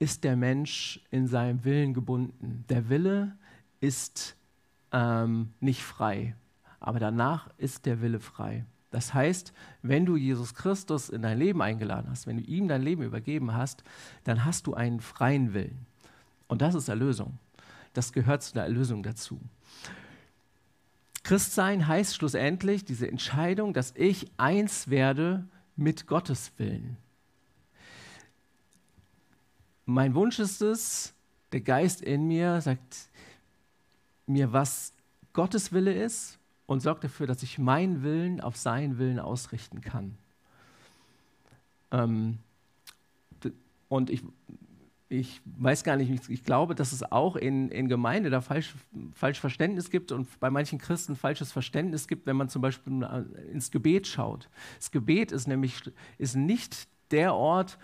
ist 0.00 0.24
der 0.24 0.34
Mensch 0.34 1.00
in 1.10 1.28
seinem 1.28 1.64
Willen 1.64 1.94
gebunden. 1.94 2.64
Der 2.68 2.88
Wille 2.88 3.36
ist 3.80 4.34
ähm, 4.92 5.50
nicht 5.60 5.84
frei, 5.84 6.34
aber 6.80 6.98
danach 6.98 7.48
ist 7.58 7.86
der 7.86 8.00
Wille 8.00 8.18
frei. 8.18 8.64
Das 8.90 9.14
heißt, 9.14 9.52
wenn 9.82 10.06
du 10.06 10.16
Jesus 10.16 10.54
Christus 10.54 11.10
in 11.10 11.22
dein 11.22 11.38
Leben 11.38 11.62
eingeladen 11.62 12.10
hast, 12.10 12.26
wenn 12.26 12.38
du 12.38 12.42
ihm 12.42 12.66
dein 12.66 12.82
Leben 12.82 13.02
übergeben 13.02 13.52
hast, 13.54 13.84
dann 14.24 14.44
hast 14.44 14.66
du 14.66 14.74
einen 14.74 15.00
freien 15.00 15.54
Willen. 15.54 15.86
Und 16.48 16.62
das 16.62 16.74
ist 16.74 16.88
Erlösung. 16.88 17.38
Das 17.92 18.12
gehört 18.12 18.42
zu 18.42 18.54
der 18.54 18.64
Erlösung 18.64 19.02
dazu. 19.02 19.38
Christsein 21.22 21.86
heißt 21.86 22.16
schlussendlich 22.16 22.84
diese 22.86 23.06
Entscheidung, 23.06 23.74
dass 23.74 23.92
ich 23.94 24.30
eins 24.38 24.88
werde 24.88 25.46
mit 25.76 26.06
Gottes 26.06 26.52
Willen. 26.56 26.96
Mein 29.90 30.14
Wunsch 30.14 30.38
ist 30.38 30.62
es, 30.62 31.14
der 31.50 31.62
Geist 31.62 32.00
in 32.00 32.28
mir 32.28 32.60
sagt 32.60 33.08
mir, 34.24 34.52
was 34.52 34.92
Gottes 35.32 35.72
Wille 35.72 35.92
ist 35.92 36.38
und 36.66 36.78
sorgt 36.78 37.02
dafür, 37.02 37.26
dass 37.26 37.42
ich 37.42 37.58
meinen 37.58 38.04
Willen 38.04 38.40
auf 38.40 38.56
seinen 38.56 38.98
Willen 38.98 39.18
ausrichten 39.18 39.80
kann. 39.80 40.16
Ähm, 41.90 42.38
und 43.88 44.10
ich, 44.10 44.22
ich 45.08 45.40
weiß 45.44 45.82
gar 45.82 45.96
nicht, 45.96 46.28
ich 46.28 46.44
glaube, 46.44 46.76
dass 46.76 46.92
es 46.92 47.02
auch 47.10 47.34
in, 47.34 47.68
in 47.70 47.88
Gemeinde 47.88 48.30
da 48.30 48.40
falsch, 48.40 48.76
falsch 49.12 49.40
Verständnis 49.40 49.90
gibt 49.90 50.12
und 50.12 50.38
bei 50.38 50.50
manchen 50.50 50.78
Christen 50.78 51.16
falsches 51.16 51.50
Verständnis 51.50 52.06
gibt, 52.06 52.26
wenn 52.26 52.36
man 52.36 52.48
zum 52.48 52.62
Beispiel 52.62 53.02
ins 53.52 53.72
Gebet 53.72 54.06
schaut. 54.06 54.48
Das 54.76 54.92
Gebet 54.92 55.32
ist 55.32 55.48
nämlich 55.48 55.82
ist 56.16 56.36
nicht 56.36 56.86
der 57.10 57.34
Ort, 57.34 57.76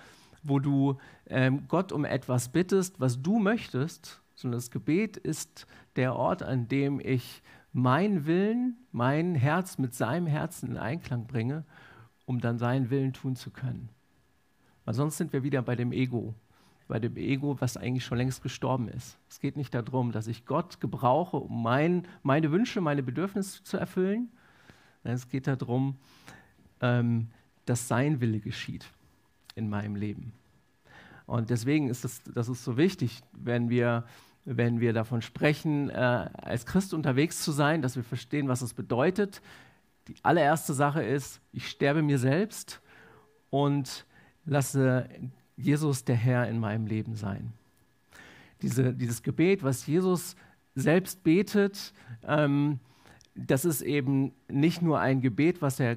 wo 0.43 0.59
du 0.59 0.99
ähm, 1.27 1.65
Gott 1.69 1.93
um 1.93 2.05
etwas 2.05 2.49
bittest, 2.49 3.01
was 3.01 3.23
du 3.23 3.39
möchtest, 3.39 4.23
sondern 4.35 4.59
das 4.59 4.71
Gebet 4.71 5.17
ist 5.17 5.67
der 5.97 6.15
Ort, 6.15 6.43
an 6.43 6.69
dem 6.69 7.01
ich 7.01 7.43
mein 7.73 8.27
Willen, 8.27 8.77
mein 8.93 9.35
Herz 9.35 9.79
mit 9.79 9.95
seinem 9.95 10.27
Herzen 10.27 10.71
in 10.71 10.77
Einklang 10.77 11.27
bringe, 11.27 11.65
um 12.25 12.41
dann 12.41 12.59
seinen 12.59 12.91
Willen 12.91 13.13
tun 13.13 13.37
zu 13.37 13.51
können. 13.51 13.89
Weil 14.85 14.95
sonst 14.95 15.17
sind 15.17 15.33
wir 15.33 15.43
wieder 15.43 15.63
bei 15.63 15.75
dem 15.75 15.93
Ego, 15.93 16.35
bei 16.87 16.99
dem 16.99 17.17
Ego, 17.17 17.61
was 17.61 17.77
eigentlich 17.77 18.05
schon 18.05 18.19
längst 18.19 18.43
gestorben 18.43 18.89
ist. 18.89 19.19
Es 19.29 19.41
geht 19.41 19.57
nicht 19.57 19.75
darum, 19.75 20.13
dass 20.13 20.27
ich 20.27 20.47
Gott 20.47 20.81
gebrauche, 20.81 21.39
um 21.39 21.63
mein, 21.63 22.07
meine 22.23 22.53
Wünsche, 22.53 22.81
meine 22.81 23.03
Bedürfnisse 23.03 23.65
zu 23.65 23.77
erfüllen. 23.77 24.31
Es 25.03 25.29
geht 25.29 25.47
darum, 25.47 25.97
ähm, 26.81 27.29
dass 27.65 27.89
sein 27.89 28.21
Wille 28.21 28.41
geschieht 28.41 28.87
in 29.57 29.69
meinem 29.69 29.97
Leben. 29.97 30.33
Und 31.27 31.51
deswegen 31.51 31.89
ist 31.89 32.05
es, 32.05 32.23
das 32.23 32.49
ist 32.49 32.63
so 32.63 32.77
wichtig, 32.77 33.21
wenn 33.33 33.69
wir 33.69 34.05
wenn 34.47 34.79
wir 34.79 34.93
davon 34.93 35.23
sprechen, 35.23 35.91
äh, 35.91 35.95
als 35.95 36.67
Christ 36.67 36.95
unterwegs 36.95 37.43
zu 37.43 37.51
sein, 37.51 37.83
dass 37.83 37.97
wir 37.97 38.05
verstehen, 38.05 38.47
was 38.47 38.63
es 38.63 38.75
bedeutet. 38.75 39.43
Die 40.07 40.15
allererste 40.23 40.73
Sache 40.73 41.03
ist, 41.03 41.41
ich 41.53 41.69
sterbe 41.69 42.01
mir 42.01 42.19
selbst 42.21 42.81
und 43.51 44.07
lasse 44.45 45.09
Jesus 45.57 46.05
der 46.05 46.15
Herr 46.15 46.49
in 46.49 46.61
meinem 46.61 46.87
Leben 46.87 47.17
sein. 47.17 47.53
Diese, 48.63 48.95
dieses 48.95 49.25
Gebet, 49.25 49.65
was 49.65 49.85
Jesus 49.87 50.37
selbst 50.77 51.25
betet, 51.25 51.93
ähm, 52.23 52.79
das 53.35 53.65
ist 53.65 53.83
eben 53.83 54.33
nicht 54.49 54.81
nur 54.81 55.01
ein 55.01 55.21
Gebet, 55.21 55.61
was 55.61 55.81
er 55.81 55.97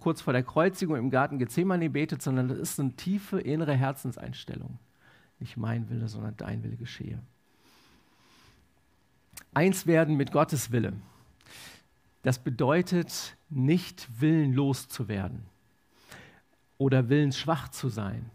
kurz 0.00 0.20
vor 0.20 0.32
der 0.32 0.42
Kreuzigung 0.42 0.96
im 0.96 1.10
Garten 1.10 1.38
Gethsemane 1.38 1.90
betet, 1.90 2.22
sondern 2.22 2.48
das 2.48 2.58
ist 2.58 2.80
eine 2.80 2.92
tiefe 2.92 3.40
innere 3.40 3.74
Herzenseinstellung. 3.74 4.78
Nicht 5.38 5.56
mein 5.56 5.88
Wille, 5.90 6.08
sondern 6.08 6.36
dein 6.36 6.62
Wille 6.62 6.76
geschehe. 6.76 7.18
Eins 9.54 9.86
werden 9.86 10.16
mit 10.16 10.32
Gottes 10.32 10.70
Wille. 10.72 10.94
Das 12.22 12.38
bedeutet 12.38 13.36
nicht 13.50 14.20
willenlos 14.20 14.88
zu 14.88 15.08
werden 15.08 15.44
oder 16.78 17.08
willensschwach 17.08 17.68
zu 17.68 17.88
sein, 17.88 18.30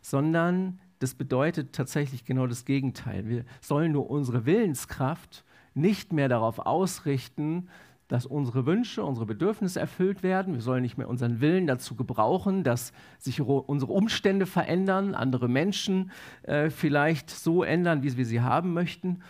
sondern 0.00 0.80
das 0.98 1.14
bedeutet 1.14 1.74
tatsächlich 1.74 2.24
genau 2.24 2.46
das 2.46 2.64
Gegenteil. 2.64 3.28
Wir 3.28 3.44
sollen 3.60 3.92
nur 3.92 4.10
unsere 4.10 4.46
Willenskraft 4.46 5.44
nicht 5.74 6.12
mehr 6.12 6.28
darauf 6.28 6.58
ausrichten, 6.58 7.68
dass 8.08 8.24
unsere 8.24 8.64
Wünsche, 8.64 9.04
unsere 9.04 9.26
Bedürfnisse 9.26 9.78
erfüllt 9.78 10.22
werden. 10.22 10.54
Wir 10.54 10.62
sollen 10.62 10.82
nicht 10.82 10.96
mehr 10.96 11.08
unseren 11.08 11.40
Willen 11.40 11.66
dazu 11.66 11.94
gebrauchen, 11.94 12.64
dass 12.64 12.92
sich 13.18 13.40
unsere 13.40 13.92
Umstände 13.92 14.46
verändern, 14.46 15.14
andere 15.14 15.48
Menschen 15.48 16.10
äh, 16.42 16.70
vielleicht 16.70 17.28
so 17.28 17.62
ändern, 17.62 18.02
wie 18.02 18.16
wir 18.16 18.24
sie 18.24 18.40
haben 18.40 18.72
möchten, 18.72 19.20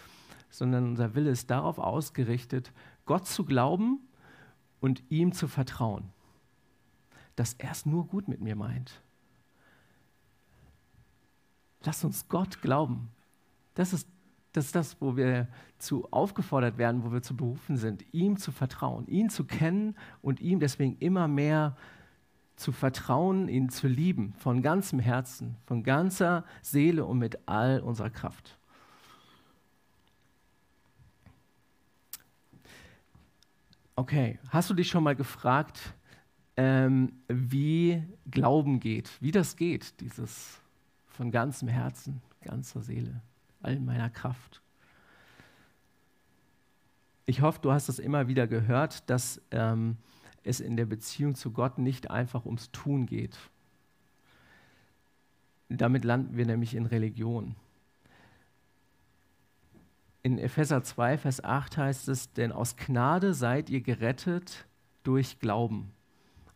sondern 0.49 0.85
unser 0.85 1.14
Wille 1.16 1.30
ist 1.30 1.50
darauf 1.50 1.78
ausgerichtet, 1.78 2.73
Gott 3.04 3.26
zu 3.26 3.44
glauben 3.44 3.99
und 4.80 5.02
ihm 5.11 5.32
zu 5.32 5.49
vertrauen, 5.49 6.04
dass 7.35 7.54
er 7.54 7.73
es 7.73 7.85
nur 7.85 8.06
gut 8.06 8.28
mit 8.28 8.40
mir 8.40 8.54
meint. 8.54 9.02
Lass 11.85 12.04
uns 12.04 12.28
Gott 12.28 12.62
glauben. 12.62 13.11
Das 13.75 13.92
ist 13.92 14.08
das 14.52 14.67
ist 14.67 14.75
das, 14.75 15.00
wo 15.00 15.17
wir 15.17 15.49
zu 15.78 16.11
aufgefordert 16.11 16.78
werden, 16.78 17.05
wo 17.05 17.12
wir 17.12 17.23
zu 17.23 17.37
berufen 17.37 17.76
sind, 17.76 18.05
ihm 18.12 18.37
zu 18.37 18.50
vertrauen, 18.50 19.07
ihn 19.07 19.31
zu 19.31 19.45
kennen 19.45 19.97
und 20.23 20.40
ihm 20.40 20.59
deswegen 20.59 20.97
immer 20.99 21.28
mehr 21.28 21.76
zu 22.57 22.73
vertrauen, 22.73 23.49
ihn 23.49 23.69
zu 23.69 23.87
lieben, 23.87 24.33
von 24.38 24.62
ganzem 24.62 24.99
Herzen, 24.99 25.57
von 25.67 25.85
ganzer 25.85 26.45
Seele 26.61 27.05
und 27.05 27.19
mit 27.19 27.38
all 27.47 27.81
unserer 27.81 28.11
Kraft. 28.11 28.59
Okay, 33.95 34.38
hast 34.50 34.71
du 34.71 34.75
dich 34.75 34.88
schon 34.88 35.05
mal 35.05 35.17
gefragt, 35.17 35.95
ähm, 36.57 37.12
wie 37.28 38.02
Glauben 38.31 38.81
geht, 38.81 39.11
wie 39.21 39.31
das 39.31 39.57
geht, 39.57 40.00
dieses 40.00 40.61
von 41.07 41.31
ganzem 41.31 41.69
Herzen, 41.69 42.23
ganzer 42.43 42.81
Seele? 42.83 43.23
All 43.62 43.78
meiner 43.78 44.10
Kraft. 44.10 44.62
Ich 47.26 47.42
hoffe, 47.42 47.60
du 47.60 47.72
hast 47.72 47.88
es 47.88 47.98
immer 47.98 48.28
wieder 48.28 48.46
gehört, 48.46 49.08
dass 49.10 49.42
ähm, 49.50 49.98
es 50.44 50.60
in 50.60 50.76
der 50.76 50.86
Beziehung 50.86 51.34
zu 51.34 51.50
Gott 51.52 51.78
nicht 51.78 52.10
einfach 52.10 52.46
ums 52.46 52.70
Tun 52.70 53.06
geht. 53.06 53.38
Damit 55.68 56.04
landen 56.04 56.36
wir 56.36 56.46
nämlich 56.46 56.74
in 56.74 56.86
Religion. 56.86 57.54
In 60.22 60.38
Epheser 60.38 60.82
2, 60.82 61.18
Vers 61.18 61.44
8 61.44 61.76
heißt 61.76 62.08
es, 62.08 62.32
denn 62.32 62.52
aus 62.52 62.76
Gnade 62.76 63.34
seid 63.34 63.70
ihr 63.70 63.82
gerettet 63.82 64.66
durch 65.02 65.38
Glauben. 65.38 65.92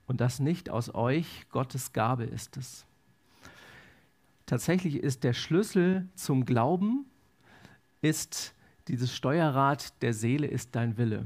Und 0.06 0.20
das 0.20 0.40
nicht 0.40 0.70
aus 0.70 0.94
euch, 0.94 1.46
Gottes 1.50 1.92
Gabe 1.92 2.24
ist 2.24 2.56
es. 2.56 2.86
Tatsächlich 4.52 4.96
ist 4.96 5.24
der 5.24 5.32
Schlüssel 5.32 6.06
zum 6.14 6.44
Glauben, 6.44 7.06
ist 8.02 8.52
dieses 8.86 9.16
Steuerrad 9.16 10.02
der 10.02 10.12
Seele 10.12 10.46
ist 10.46 10.76
dein 10.76 10.98
Wille. 10.98 11.24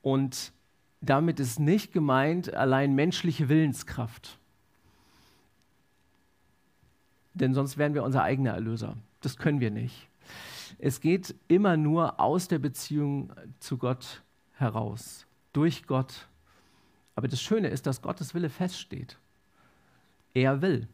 Und 0.00 0.54
damit 1.02 1.40
ist 1.40 1.60
nicht 1.60 1.92
gemeint 1.92 2.54
allein 2.54 2.94
menschliche 2.94 3.50
Willenskraft. 3.50 4.38
Denn 7.34 7.52
sonst 7.52 7.76
wären 7.76 7.92
wir 7.92 8.02
unser 8.02 8.22
eigener 8.22 8.52
Erlöser. 8.52 8.96
Das 9.20 9.36
können 9.36 9.60
wir 9.60 9.70
nicht. 9.70 10.08
Es 10.78 11.02
geht 11.02 11.34
immer 11.48 11.76
nur 11.76 12.18
aus 12.18 12.48
der 12.48 12.60
Beziehung 12.60 13.30
zu 13.60 13.76
Gott 13.76 14.22
heraus, 14.54 15.26
durch 15.52 15.86
Gott. 15.86 16.28
Aber 17.14 17.28
das 17.28 17.42
Schöne 17.42 17.68
ist, 17.68 17.86
dass 17.86 18.00
Gottes 18.00 18.34
Wille 18.34 18.48
feststeht. 18.48 19.18
Er 20.32 20.62
will. 20.62 20.88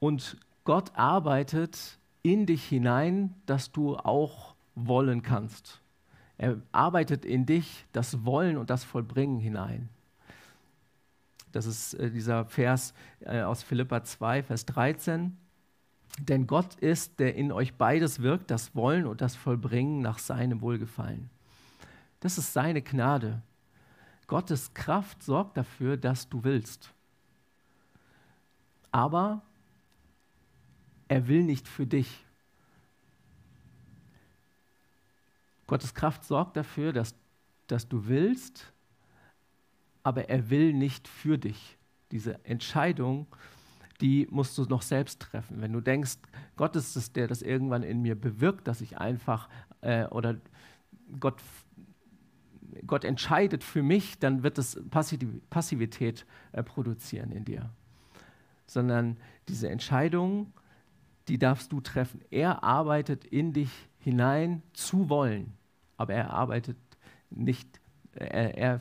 Und 0.00 0.36
Gott 0.64 0.90
arbeitet 0.96 1.98
in 2.22 2.46
dich 2.46 2.64
hinein, 2.64 3.34
dass 3.46 3.70
du 3.70 3.96
auch 3.96 4.54
wollen 4.74 5.22
kannst. 5.22 5.80
Er 6.38 6.60
arbeitet 6.72 7.24
in 7.24 7.46
dich 7.46 7.86
das 7.92 8.24
Wollen 8.24 8.56
und 8.56 8.70
das 8.70 8.82
Vollbringen 8.82 9.38
hinein. 9.38 9.88
Das 11.52 11.66
ist 11.66 11.94
äh, 11.94 12.10
dieser 12.10 12.46
Vers 12.46 12.94
äh, 13.20 13.42
aus 13.42 13.62
Philippa 13.62 14.04
2, 14.04 14.44
Vers 14.44 14.66
13. 14.66 15.36
Denn 16.18 16.46
Gott 16.46 16.76
ist, 16.76 17.20
der 17.20 17.34
in 17.34 17.52
euch 17.52 17.74
beides 17.74 18.22
wirkt, 18.22 18.50
das 18.50 18.74
Wollen 18.74 19.06
und 19.06 19.20
das 19.20 19.36
Vollbringen 19.36 20.00
nach 20.00 20.18
seinem 20.18 20.60
Wohlgefallen. 20.60 21.30
Das 22.20 22.38
ist 22.38 22.52
seine 22.52 22.82
Gnade. 22.82 23.42
Gottes 24.26 24.72
Kraft 24.74 25.22
sorgt 25.22 25.56
dafür, 25.56 25.96
dass 25.96 26.28
du 26.28 26.44
willst. 26.44 26.92
Aber 28.92 29.42
er 31.10 31.26
will 31.26 31.42
nicht 31.42 31.66
für 31.66 31.88
dich. 31.88 32.24
Gottes 35.66 35.92
Kraft 35.92 36.24
sorgt 36.24 36.56
dafür, 36.56 36.92
dass, 36.92 37.16
dass 37.66 37.88
du 37.88 38.06
willst, 38.06 38.72
aber 40.04 40.28
er 40.28 40.50
will 40.50 40.72
nicht 40.72 41.08
für 41.08 41.36
dich. 41.36 41.76
Diese 42.12 42.44
Entscheidung, 42.44 43.26
die 44.00 44.28
musst 44.30 44.56
du 44.56 44.62
noch 44.66 44.82
selbst 44.82 45.20
treffen. 45.20 45.60
Wenn 45.60 45.72
du 45.72 45.80
denkst, 45.80 46.16
Gott 46.54 46.76
ist 46.76 46.94
es, 46.94 47.12
der 47.12 47.26
das 47.26 47.42
irgendwann 47.42 47.82
in 47.82 48.02
mir 48.02 48.14
bewirkt, 48.14 48.68
dass 48.68 48.80
ich 48.80 48.98
einfach 48.98 49.48
äh, 49.80 50.06
oder 50.06 50.36
Gott, 51.18 51.42
Gott 52.86 53.04
entscheidet 53.04 53.64
für 53.64 53.82
mich, 53.82 54.20
dann 54.20 54.44
wird 54.44 54.58
es 54.58 54.80
Passivität 54.90 56.24
äh, 56.52 56.62
produzieren 56.62 57.32
in 57.32 57.44
dir. 57.44 57.68
Sondern 58.68 59.16
diese 59.48 59.68
Entscheidung 59.68 60.52
die 61.30 61.38
darfst 61.38 61.70
du 61.70 61.80
treffen. 61.80 62.20
Er 62.30 62.64
arbeitet 62.64 63.24
in 63.24 63.52
dich 63.52 63.70
hinein 64.00 64.64
zu 64.72 65.08
wollen, 65.08 65.56
aber 65.96 66.12
er 66.12 66.30
arbeitet 66.30 66.76
nicht, 67.30 67.80
er, 68.12 68.58
er, 68.58 68.80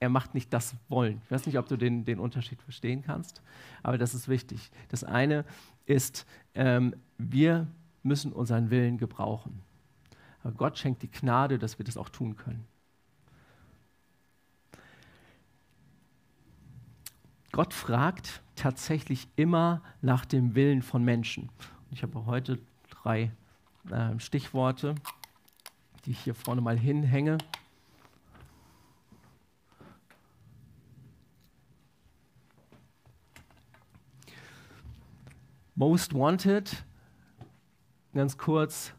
er 0.00 0.08
macht 0.08 0.34
nicht 0.34 0.52
das 0.52 0.74
Wollen. 0.88 1.22
Ich 1.24 1.30
weiß 1.30 1.46
nicht, 1.46 1.58
ob 1.58 1.68
du 1.68 1.76
den, 1.76 2.04
den 2.04 2.18
Unterschied 2.18 2.60
verstehen 2.62 3.02
kannst, 3.02 3.42
aber 3.84 3.96
das 3.96 4.12
ist 4.12 4.26
wichtig. 4.26 4.72
Das 4.88 5.04
eine 5.04 5.44
ist, 5.86 6.26
ähm, 6.56 6.96
wir 7.16 7.68
müssen 8.02 8.32
unseren 8.32 8.70
Willen 8.70 8.98
gebrauchen. 8.98 9.62
Aber 10.42 10.54
Gott 10.54 10.76
schenkt 10.78 11.02
die 11.02 11.10
Gnade, 11.12 11.60
dass 11.60 11.78
wir 11.78 11.84
das 11.84 11.96
auch 11.96 12.08
tun 12.08 12.34
können. 12.34 12.66
Gott 17.52 17.72
fragt 17.72 18.41
tatsächlich 18.56 19.28
immer 19.36 19.82
nach 20.00 20.24
dem 20.24 20.54
Willen 20.54 20.82
von 20.82 21.04
Menschen. 21.04 21.50
Ich 21.90 22.02
habe 22.02 22.26
heute 22.26 22.58
drei 22.90 23.32
äh, 23.90 24.18
Stichworte, 24.18 24.94
die 26.04 26.12
ich 26.12 26.20
hier 26.20 26.34
vorne 26.34 26.60
mal 26.60 26.78
hinhänge. 26.78 27.38
Most 35.74 36.14
Wanted, 36.14 36.84
ganz 38.14 38.38
kurz, 38.38 38.94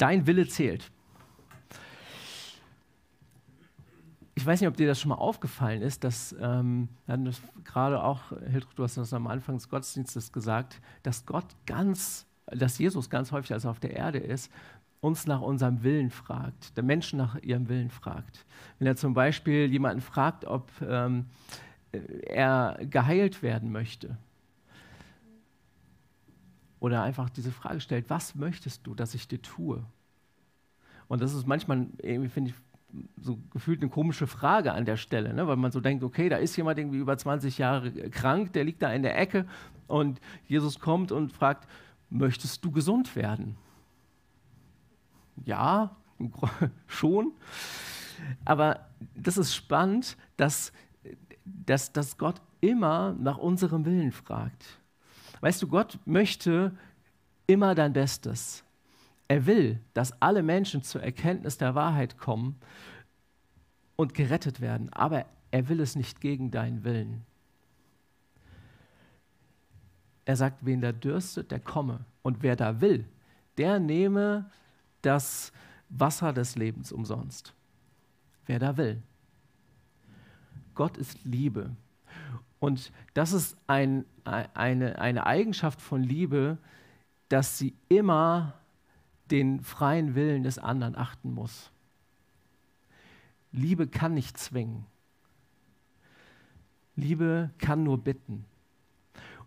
Dein 0.00 0.26
Wille 0.26 0.48
zählt. 0.48 0.90
Ich 4.34 4.46
weiß 4.46 4.62
nicht, 4.62 4.68
ob 4.68 4.76
dir 4.78 4.86
das 4.86 4.98
schon 4.98 5.10
mal 5.10 5.16
aufgefallen 5.16 5.82
ist, 5.82 6.02
dass 6.04 6.34
ähm, 6.40 6.88
das 7.06 7.42
gerade 7.64 8.02
auch, 8.02 8.30
Hildrich, 8.30 8.74
du 8.74 8.84
hast 8.84 8.96
das 8.96 9.12
am 9.12 9.26
Anfang 9.26 9.56
des 9.56 9.68
Gottesdienstes 9.68 10.32
gesagt, 10.32 10.80
dass 11.02 11.26
Gott 11.26 11.44
ganz, 11.66 12.26
dass 12.46 12.78
Jesus 12.78 13.10
ganz 13.10 13.30
häufig, 13.30 13.52
als 13.52 13.64
er 13.64 13.72
auf 13.72 13.80
der 13.80 13.94
Erde 13.94 14.18
ist, 14.18 14.50
uns 15.00 15.26
nach 15.26 15.42
unserem 15.42 15.82
Willen 15.82 16.08
fragt, 16.08 16.74
der 16.78 16.84
Menschen 16.84 17.18
nach 17.18 17.36
ihrem 17.42 17.68
Willen 17.68 17.90
fragt. 17.90 18.46
Wenn 18.78 18.86
er 18.86 18.96
zum 18.96 19.12
Beispiel 19.12 19.70
jemanden 19.70 20.00
fragt, 20.00 20.46
ob 20.46 20.70
ähm, 20.80 21.26
er 21.92 22.78
geheilt 22.88 23.42
werden 23.42 23.70
möchte, 23.70 24.16
oder 26.80 27.02
einfach 27.02 27.30
diese 27.30 27.52
Frage 27.52 27.80
stellt, 27.80 28.10
was 28.10 28.34
möchtest 28.34 28.86
du, 28.86 28.94
dass 28.94 29.14
ich 29.14 29.28
dir 29.28 29.40
tue? 29.40 29.84
Und 31.08 31.22
das 31.22 31.34
ist 31.34 31.46
manchmal, 31.46 31.86
finde 32.02 32.50
ich, 32.50 32.54
so 33.20 33.38
gefühlt 33.52 33.80
eine 33.80 33.90
komische 33.90 34.26
Frage 34.26 34.72
an 34.72 34.84
der 34.84 34.96
Stelle, 34.96 35.32
ne? 35.32 35.46
weil 35.46 35.56
man 35.56 35.70
so 35.70 35.80
denkt, 35.80 36.02
okay, 36.02 36.28
da 36.28 36.36
ist 36.36 36.56
jemand 36.56 36.78
irgendwie 36.78 36.98
über 36.98 37.16
20 37.16 37.58
Jahre 37.58 37.92
krank, 38.10 38.52
der 38.52 38.64
liegt 38.64 38.82
da 38.82 38.92
in 38.92 39.02
der 39.02 39.18
Ecke 39.18 39.46
und 39.86 40.20
Jesus 40.46 40.80
kommt 40.80 41.12
und 41.12 41.32
fragt, 41.32 41.68
möchtest 42.08 42.64
du 42.64 42.72
gesund 42.72 43.14
werden? 43.14 43.56
Ja, 45.44 45.96
schon. 46.86 47.32
Aber 48.44 48.88
das 49.14 49.38
ist 49.38 49.54
spannend, 49.54 50.16
dass, 50.36 50.72
dass, 51.44 51.92
dass 51.92 52.18
Gott 52.18 52.40
immer 52.60 53.14
nach 53.18 53.38
unserem 53.38 53.84
Willen 53.84 54.12
fragt. 54.12 54.79
Weißt 55.40 55.62
du, 55.62 55.68
Gott 55.68 55.98
möchte 56.04 56.76
immer 57.46 57.74
dein 57.74 57.92
Bestes. 57.92 58.64
Er 59.28 59.46
will, 59.46 59.80
dass 59.94 60.20
alle 60.20 60.42
Menschen 60.42 60.82
zur 60.82 61.02
Erkenntnis 61.02 61.56
der 61.56 61.74
Wahrheit 61.74 62.18
kommen 62.18 62.60
und 63.96 64.14
gerettet 64.14 64.60
werden, 64.60 64.92
aber 64.92 65.26
er 65.50 65.68
will 65.68 65.80
es 65.80 65.96
nicht 65.96 66.20
gegen 66.20 66.50
deinen 66.50 66.84
Willen. 66.84 67.24
Er 70.24 70.36
sagt, 70.36 70.64
wen 70.64 70.80
da 70.80 70.92
dürstet, 70.92 71.50
der 71.50 71.60
komme. 71.60 72.04
Und 72.22 72.42
wer 72.42 72.54
da 72.54 72.80
will, 72.80 73.08
der 73.56 73.80
nehme 73.80 74.50
das 75.02 75.52
Wasser 75.88 76.32
des 76.32 76.56
Lebens 76.56 76.92
umsonst. 76.92 77.54
Wer 78.46 78.58
da 78.58 78.76
will. 78.76 79.02
Gott 80.74 80.96
ist 80.96 81.24
Liebe. 81.24 81.74
Und 82.60 82.92
das 83.14 83.32
ist 83.32 83.56
ein, 83.66 84.04
eine, 84.24 84.98
eine 84.98 85.26
Eigenschaft 85.26 85.80
von 85.80 86.02
Liebe, 86.02 86.58
dass 87.28 87.58
sie 87.58 87.74
immer 87.88 88.54
den 89.30 89.62
freien 89.62 90.14
Willen 90.14 90.42
des 90.42 90.58
anderen 90.58 90.94
achten 90.94 91.32
muss. 91.32 91.70
Liebe 93.52 93.88
kann 93.88 94.14
nicht 94.14 94.38
zwingen. 94.38 94.84
Liebe 96.96 97.50
kann 97.58 97.82
nur 97.82 97.98
bitten. 97.98 98.44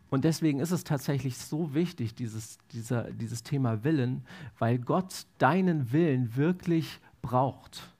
Und 0.09 0.25
deswegen 0.25 0.59
ist 0.59 0.71
es 0.71 0.83
tatsächlich 0.83 1.37
so 1.37 1.73
wichtig, 1.73 2.15
dieses, 2.15 2.57
dieser, 2.71 3.11
dieses 3.11 3.43
Thema 3.43 3.83
Willen, 3.83 4.25
weil 4.59 4.79
Gott 4.79 5.25
deinen 5.37 5.91
Willen 5.91 6.35
wirklich 6.35 6.99
braucht. 7.21 7.92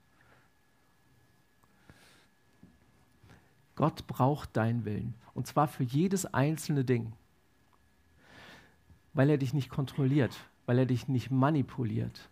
Gott 3.76 4.06
braucht 4.06 4.56
deinen 4.56 4.84
Willen. 4.84 5.14
Und 5.34 5.46
zwar 5.46 5.68
für 5.68 5.82
jedes 5.82 6.26
einzelne 6.26 6.84
Ding. 6.84 7.12
Weil 9.12 9.30
er 9.30 9.38
dich 9.38 9.54
nicht 9.54 9.68
kontrolliert, 9.68 10.36
weil 10.66 10.78
er 10.78 10.86
dich 10.86 11.08
nicht 11.08 11.30
manipuliert. 11.30 12.28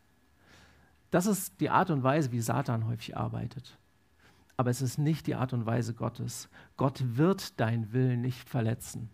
Das 1.11 1.27
ist 1.27 1.61
die 1.61 1.71
Art 1.71 1.91
und 1.91 2.03
Weise, 2.03 2.33
wie 2.33 2.41
Satan 2.41 2.87
häufig 2.87 3.17
arbeitet. 3.17 3.77
Aber 4.57 4.71
es 4.71 4.81
ist 4.81 4.99
nicht 4.99 5.27
die 5.27 5.35
Art 5.35 5.53
und 5.53 5.67
Weise 5.67 5.95
Gottes. 5.95 6.49
Gott 6.77 7.03
wird 7.17 7.59
deinen 7.61 7.93
Willen 7.93 8.21
nicht 8.21 8.49
verletzen. 8.49 9.11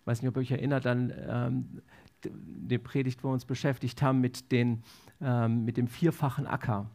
Ich 0.00 0.06
weiß 0.06 0.22
nicht, 0.22 0.28
ob 0.28 0.36
ihr 0.36 0.40
euch 0.40 0.50
erinnert 0.50 0.86
an 0.86 1.12
ähm, 1.16 1.82
die 2.24 2.78
Predigt, 2.78 3.22
wo 3.22 3.28
wir 3.28 3.34
uns 3.34 3.44
beschäftigt 3.44 4.02
haben 4.02 4.20
mit, 4.20 4.50
den, 4.52 4.82
ähm, 5.20 5.64
mit 5.64 5.76
dem 5.76 5.88
vierfachen 5.88 6.46
Acker. 6.46 6.90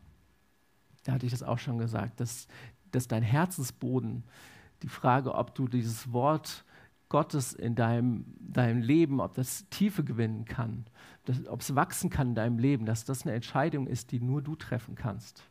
Da 1.03 1.13
hatte 1.13 1.25
ich 1.25 1.31
das 1.31 1.43
auch 1.43 1.59
schon 1.59 1.77
gesagt, 1.77 2.19
dass, 2.19 2.47
dass 2.95 3.07
dein 3.07 3.23
Herzensboden, 3.23 4.23
die 4.81 4.87
Frage, 4.87 5.35
ob 5.35 5.55
du 5.55 5.67
dieses 5.67 6.11
Wort 6.11 6.65
Gottes 7.09 7.53
in 7.53 7.75
deinem, 7.75 8.25
deinem 8.39 8.81
Leben, 8.81 9.19
ob 9.19 9.35
das 9.35 9.69
Tiefe 9.69 10.03
gewinnen 10.03 10.45
kann, 10.45 10.85
ob 11.47 11.61
es 11.61 11.75
wachsen 11.75 12.09
kann 12.09 12.29
in 12.29 12.35
deinem 12.35 12.57
Leben, 12.57 12.85
dass 12.85 13.05
das 13.05 13.23
eine 13.23 13.35
Entscheidung 13.35 13.87
ist, 13.87 14.11
die 14.11 14.19
nur 14.19 14.41
du 14.41 14.55
treffen 14.55 14.95
kannst. 14.95 15.43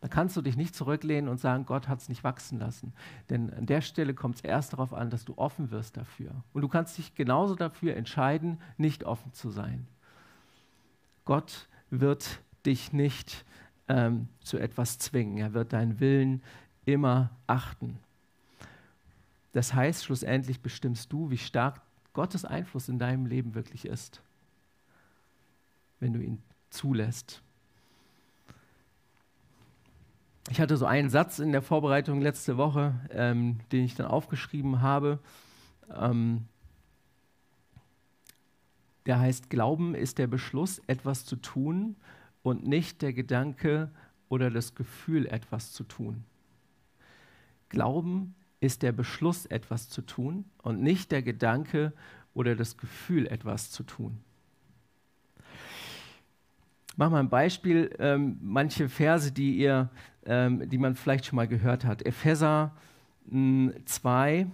Da 0.00 0.08
kannst 0.08 0.36
du 0.36 0.42
dich 0.42 0.56
nicht 0.56 0.74
zurücklehnen 0.74 1.28
und 1.28 1.38
sagen, 1.38 1.64
Gott 1.64 1.88
hat 1.88 2.00
es 2.00 2.08
nicht 2.08 2.22
wachsen 2.22 2.58
lassen. 2.58 2.92
Denn 3.30 3.52
an 3.52 3.66
der 3.66 3.80
Stelle 3.80 4.14
kommt 4.14 4.36
es 4.36 4.40
erst 4.42 4.72
darauf 4.72 4.92
an, 4.92 5.10
dass 5.10 5.24
du 5.24 5.34
offen 5.36 5.70
wirst 5.70 5.96
dafür. 5.96 6.30
Und 6.52 6.62
du 6.62 6.68
kannst 6.68 6.98
dich 6.98 7.14
genauso 7.14 7.54
dafür 7.54 7.96
entscheiden, 7.96 8.60
nicht 8.76 9.04
offen 9.04 9.32
zu 9.32 9.50
sein. 9.50 9.86
Gott 11.24 11.68
wird 11.90 12.40
dich 12.64 12.92
nicht 12.92 13.44
ähm, 13.88 14.28
zu 14.40 14.58
etwas 14.58 14.98
zwingen. 14.98 15.38
Er 15.38 15.54
wird 15.54 15.72
deinen 15.72 15.98
Willen 15.98 16.42
immer 16.86 17.30
achten. 17.46 17.98
Das 19.52 19.74
heißt, 19.74 20.04
schlussendlich 20.04 20.60
bestimmst 20.60 21.12
du, 21.12 21.30
wie 21.30 21.38
stark 21.38 21.82
Gottes 22.14 22.44
Einfluss 22.44 22.88
in 22.88 22.98
deinem 22.98 23.26
Leben 23.26 23.54
wirklich 23.54 23.84
ist, 23.84 24.22
wenn 26.00 26.14
du 26.14 26.20
ihn 26.20 26.42
zulässt. 26.70 27.42
Ich 30.48 30.60
hatte 30.60 30.76
so 30.76 30.86
einen 30.86 31.10
Satz 31.10 31.40
in 31.40 31.52
der 31.52 31.62
Vorbereitung 31.62 32.20
letzte 32.20 32.56
Woche, 32.56 32.94
ähm, 33.10 33.58
den 33.72 33.84
ich 33.84 33.96
dann 33.96 34.06
aufgeschrieben 34.06 34.80
habe. 34.80 35.18
Ähm, 35.92 36.46
der 39.06 39.18
heißt, 39.18 39.50
Glauben 39.50 39.94
ist 39.94 40.18
der 40.18 40.26
Beschluss, 40.26 40.80
etwas 40.86 41.24
zu 41.24 41.36
tun 41.36 41.96
und 42.42 42.66
nicht 42.66 43.02
der 43.02 43.12
Gedanke 43.12 43.90
oder 44.28 44.50
das 44.50 44.74
Gefühl, 44.74 45.26
etwas 45.26 45.72
zu 45.72 45.84
tun. 45.84 46.24
Glauben 47.68 48.34
ist 48.60 48.82
der 48.82 48.92
Beschluss, 48.92 49.46
etwas 49.46 49.88
zu 49.88 50.02
tun 50.02 50.44
und 50.62 50.82
nicht 50.82 51.12
der 51.12 51.22
Gedanke 51.22 51.92
oder 52.34 52.54
das 52.56 52.76
Gefühl, 52.76 53.26
etwas 53.26 53.70
zu 53.70 53.82
tun. 53.82 54.18
Ich 56.88 56.98
mache 56.98 57.10
mal 57.10 57.20
ein 57.20 57.28
Beispiel, 57.28 57.94
ähm, 57.98 58.38
manche 58.40 58.88
Verse, 58.88 59.30
die, 59.30 59.58
ihr, 59.58 59.90
ähm, 60.24 60.68
die 60.68 60.78
man 60.78 60.94
vielleicht 60.94 61.26
schon 61.26 61.36
mal 61.36 61.48
gehört 61.48 61.84
hat. 61.84 62.06
Epheser 62.06 62.74
mh, 63.26 63.72
2, 63.84 64.46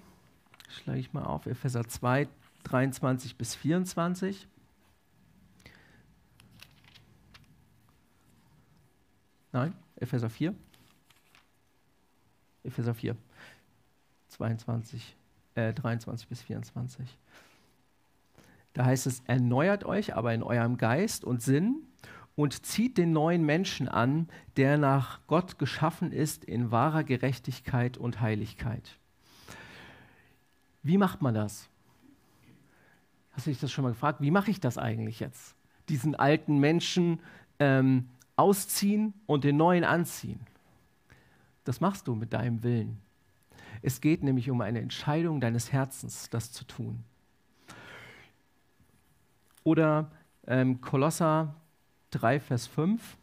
schlage 0.68 0.98
ich 0.98 1.12
mal 1.12 1.22
auf, 1.22 1.46
Epheser 1.46 1.87
2, 1.87 2.29
23 2.64 3.37
bis 3.37 3.55
24. 3.55 4.48
Nein, 9.53 9.75
Epheser 9.96 10.31
4. 10.31 10.55
Epheser 12.64 12.94
4, 12.94 13.16
22, 14.29 15.16
äh, 15.55 15.72
23 15.72 16.29
bis 16.29 16.42
24. 16.42 17.18
Da 18.72 18.85
heißt 18.87 19.07
es, 19.07 19.20
erneuert 19.27 19.85
euch 19.85 20.14
aber 20.14 20.33
in 20.33 20.42
eurem 20.42 20.79
Geist 20.79 21.25
und 21.25 21.42
Sinn 21.42 21.83
und 22.35 22.64
zieht 22.64 22.96
den 22.96 23.12
neuen 23.12 23.44
Menschen 23.44 23.88
an, 23.88 24.29
der 24.57 24.79
nach 24.79 25.20
Gott 25.27 25.59
geschaffen 25.59 26.12
ist 26.12 26.44
in 26.44 26.70
wahrer 26.70 27.05
Gerechtigkeit 27.05 27.98
und 27.98 28.20
Heiligkeit. 28.20 28.98
Wie 30.83 30.98
macht 30.98 31.22
man 31.22 31.35
das? 31.35 31.68
Hast 33.33 33.46
du 33.46 33.51
dich 33.51 33.61
das 33.61 33.70
schon 33.70 33.85
mal 33.85 33.90
gefragt? 33.90 34.20
Wie 34.20 34.31
mache 34.31 34.51
ich 34.51 34.61
das 34.61 34.79
eigentlich 34.79 35.20
jetzt? 35.20 35.55
Diesen 35.88 36.14
alten 36.14 36.59
Menschen 36.59 37.20
ähm, 37.59 38.09
ausziehen 38.37 39.14
und 39.27 39.44
den 39.44 39.57
neuen 39.57 39.85
anziehen. 39.85 40.40
Das 41.64 41.81
machst 41.81 42.09
du 42.09 42.14
mit 42.14 42.33
deinem 42.33 42.62
Willen. 42.62 43.01
Es 43.83 44.01
geht 44.01 44.22
nämlich 44.22 44.51
um 44.51 44.61
eine 44.61 44.81
Entscheidung 44.81 45.40
deines 45.40 45.72
Herzens, 45.72 46.29
das 46.31 46.53
zu 46.53 46.64
tun. 46.64 47.05
Oder 49.64 50.11
ähm, 50.46 50.81
Kolosser 50.81 51.55
3, 52.11 52.40
Vers 52.40 52.66
5. 52.66 53.16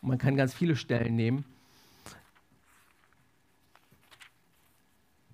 Man 0.00 0.18
kann 0.18 0.36
ganz 0.36 0.54
viele 0.54 0.76
Stellen 0.76 1.16
nehmen, 1.16 1.44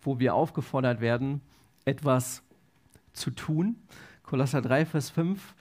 wo 0.01 0.19
wir 0.19 0.35
aufgefordert 0.35 1.01
werden, 1.01 1.41
etwas 1.85 2.43
zu 3.13 3.31
tun. 3.31 3.77
Kolosser 4.23 4.63
3, 4.63 4.87
Vers 4.87 5.11
5 5.11 5.55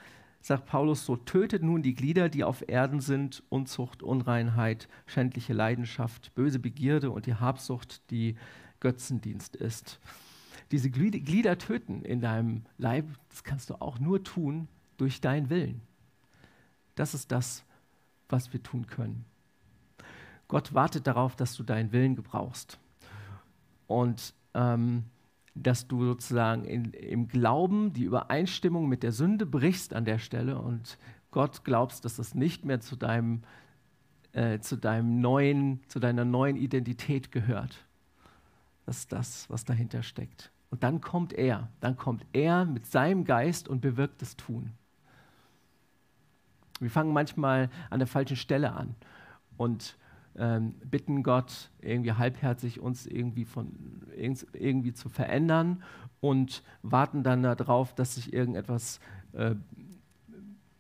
sagt 0.44 0.66
Paulus, 0.66 1.06
so 1.06 1.16
tötet 1.16 1.64
nun 1.64 1.82
die 1.82 1.96
Glieder, 1.96 2.28
die 2.28 2.44
auf 2.44 2.68
Erden 2.68 3.00
sind, 3.00 3.42
Unzucht, 3.48 4.04
Unreinheit, 4.04 4.90
schändliche 5.06 5.54
Leidenschaft, 5.54 6.36
böse 6.36 6.60
Begierde 6.60 7.12
und 7.12 7.26
die 7.26 7.36
Habsucht, 7.36 8.12
die 8.12 8.36
Götzendienst 8.82 9.56
ist. 9.56 10.02
Diese 10.72 10.90
Glieder 10.90 11.58
töten 11.58 12.04
in 12.04 12.20
deinem 12.20 12.66
Leib, 12.78 13.08
das 13.30 13.46
kannst 13.46 13.70
du 13.70 13.76
auch 13.76 14.00
nur 14.00 14.22
tun 14.22 14.68
durch 14.98 15.22
deinen 15.22 15.50
Willen. 15.50 15.82
Das 16.96 17.14
ist 17.14 17.32
das, 17.32 17.64
was 18.28 18.52
wir 18.52 18.62
tun 18.62 18.86
können. 18.86 19.24
Gott 20.50 20.74
wartet 20.74 21.08
darauf, 21.08 21.38
dass 21.38 21.56
du 21.56 21.64
deinen 21.64 21.94
Willen 21.94 22.18
gebrauchst. 22.18 22.80
Und 23.88 24.34
ähm, 24.54 25.06
dass 25.56 25.88
du 25.88 26.06
sozusagen 26.06 26.66
in, 26.66 26.92
im 26.94 27.28
Glauben 27.28 27.94
die 27.94 28.04
Übereinstimmung 28.04 28.88
mit 28.88 29.04
der 29.04 29.12
Sünde 29.12 29.46
brichst 29.46 29.94
an 29.94 30.06
der 30.06 30.18
Stelle 30.18 30.60
und 30.60 30.98
Gott 31.32 31.64
glaubst, 31.64 32.06
dass 32.06 32.16
das 32.16 32.36
nicht 32.36 32.66
mehr 32.66 32.80
zu 32.80 32.96
deinem, 32.96 33.42
äh, 34.34 34.60
zu 34.60 34.78
deinem 34.78 35.22
neuen, 35.22 35.82
zu 35.88 36.00
deiner 36.00 36.26
neuen 36.26 36.58
Identität 36.58 37.32
gehört. 37.32 37.86
Das 38.86 39.00
ist 39.00 39.12
das, 39.12 39.50
was 39.50 39.66
dahinter 39.66 40.04
steckt. 40.04 40.52
Und 40.70 40.84
dann 40.84 41.02
kommt 41.02 41.34
er, 41.34 41.70
dann 41.80 41.98
kommt 41.98 42.26
er 42.34 42.66
mit 42.66 42.86
seinem 42.88 43.26
Geist 43.26 43.68
und 43.68 43.82
bewirkt 43.82 44.22
das 44.22 44.36
Tun. 44.36 44.72
Wir 46.80 46.90
fangen 46.90 47.14
manchmal 47.14 47.70
an 47.90 48.00
der 48.00 48.08
falschen 48.08 48.36
Stelle 48.36 48.74
an 48.74 48.96
und 49.58 49.98
ähm, 50.38 50.74
bitten 50.90 51.24
Gott 51.24 51.70
irgendwie 51.80 52.14
halbherzig 52.14 52.80
uns 52.80 53.06
irgendwie, 53.06 53.46
von, 53.46 54.02
irgendwie 54.54 54.94
zu 54.94 55.10
verändern 55.10 55.84
und 56.22 56.64
warten 56.82 57.24
dann 57.24 57.44
darauf, 57.44 57.94
dass 57.94 58.16
sich 58.16 58.34
irgendetwas 58.34 59.00
äh, 59.34 59.56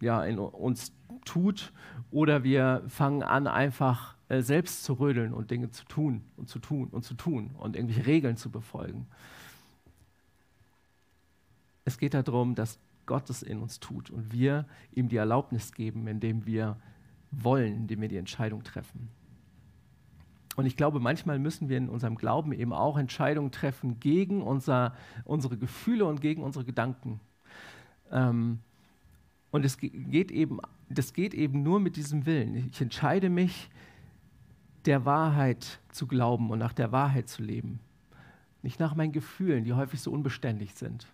ja, 0.02 0.24
in 0.24 0.40
uns 0.40 0.94
tut. 1.26 1.72
Oder 2.12 2.44
wir 2.44 2.84
fangen 2.88 3.24
an, 3.24 3.48
einfach 3.48 4.16
äh, 4.30 4.42
selbst 4.42 4.84
zu 4.84 4.94
rödeln 4.94 5.34
und 5.34 5.52
Dinge 5.52 5.70
zu 5.72 5.86
tun 5.86 6.24
und 6.38 6.50
zu 6.50 6.60
tun 6.60 6.90
und 6.90 7.04
zu 7.04 7.14
tun 7.14 7.52
und 7.58 7.76
irgendwelche 7.76 8.06
Regeln 8.06 8.38
zu 8.38 8.50
befolgen. 8.50 9.08
Es 11.86 11.98
geht 11.98 12.14
darum, 12.14 12.56
dass 12.56 12.80
Gott 13.06 13.30
es 13.30 13.44
in 13.44 13.60
uns 13.60 13.80
tut 13.80 14.10
und 14.10 14.32
wir 14.32 14.66
ihm 14.92 15.10
die 15.10 15.18
Erlaubnis 15.18 15.74
geben, 15.74 16.08
indem 16.08 16.46
wir 16.46 16.78
wollen, 17.32 17.76
indem 17.76 18.02
wir 18.02 18.08
die 18.08 18.18
Entscheidung 18.18 18.64
treffen. 18.64 19.10
Und 20.56 20.66
ich 20.66 20.78
glaube, 20.78 21.00
manchmal 21.00 21.40
müssen 21.40 21.70
wir 21.70 21.78
in 21.78 21.90
unserem 21.90 22.16
Glauben 22.16 22.54
eben 22.54 22.74
auch 22.74 22.98
Entscheidungen 22.98 23.52
treffen 23.52 24.00
gegen 24.00 24.42
unser, 24.42 24.94
unsere 25.26 25.58
Gefühle 25.58 26.06
und 26.06 26.22
gegen 26.22 26.44
unsere 26.44 26.64
Gedanken. 26.64 27.20
Ähm, 28.12 28.60
und 29.52 29.66
es 29.66 29.78
geht 29.78 30.32
eben, 30.32 30.60
das 30.90 31.14
geht 31.14 31.34
eben 31.34 31.64
nur 31.64 31.80
mit 31.80 31.96
diesem 31.96 32.26
Willen. 32.26 32.56
Ich 32.72 32.82
entscheide 32.82 33.30
mich, 33.30 33.70
der 34.86 35.06
Wahrheit 35.06 35.80
zu 35.90 36.08
glauben 36.08 36.50
und 36.50 36.60
nach 36.60 36.74
der 36.74 36.92
Wahrheit 36.92 37.30
zu 37.30 37.42
leben. 37.42 37.80
Nicht 38.62 38.80
nach 38.80 38.96
meinen 38.96 39.12
Gefühlen, 39.12 39.64
die 39.64 39.74
häufig 39.74 40.02
so 40.02 40.12
unbeständig 40.12 40.76
sind. 40.76 41.08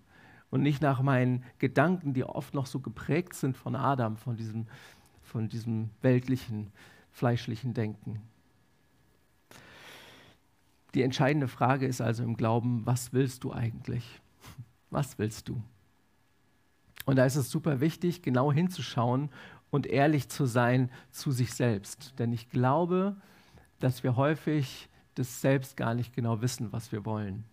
Und 0.50 0.62
nicht 0.62 0.82
nach 0.82 1.02
meinen 1.02 1.44
Gedanken, 1.60 2.14
die 2.14 2.24
oft 2.24 2.54
noch 2.54 2.66
so 2.66 2.80
geprägt 2.80 3.36
sind 3.36 3.56
von 3.56 3.76
Adam, 3.76 4.18
von 4.18 4.36
diesem, 4.36 4.68
von 5.22 5.48
diesem 5.48 5.92
weltlichen, 6.02 6.72
fleischlichen 7.12 7.74
Denken. 7.74 8.22
Die 10.94 11.04
entscheidende 11.04 11.48
Frage 11.48 11.86
ist 11.86 12.02
also 12.02 12.24
im 12.24 12.36
Glauben, 12.36 12.86
was 12.86 13.14
willst 13.14 13.44
du 13.44 13.54
eigentlich? 13.54 14.22
Was 14.90 15.20
willst 15.20 15.50
du? 15.50 15.62
Und 17.06 17.18
da 17.18 17.26
ist 17.26 17.36
es 17.36 17.52
super 17.52 17.80
wichtig, 17.80 18.22
genau 18.22 18.52
hinzuschauen 18.52 19.30
und 19.70 19.88
ehrlich 19.88 20.30
zu 20.30 20.46
sein 20.46 20.90
zu 21.12 21.32
sich 21.32 21.54
selbst. 21.54 22.14
Denn 22.20 22.34
ich 22.34 22.50
glaube, 22.50 23.16
dass 23.80 24.04
wir 24.04 24.16
häufig 24.16 24.90
das 25.16 25.42
selbst 25.42 25.78
gar 25.78 25.94
nicht 25.94 26.16
genau 26.16 26.42
wissen, 26.42 26.72
was 26.72 26.92
wir 26.92 27.06
wollen. 27.06 27.44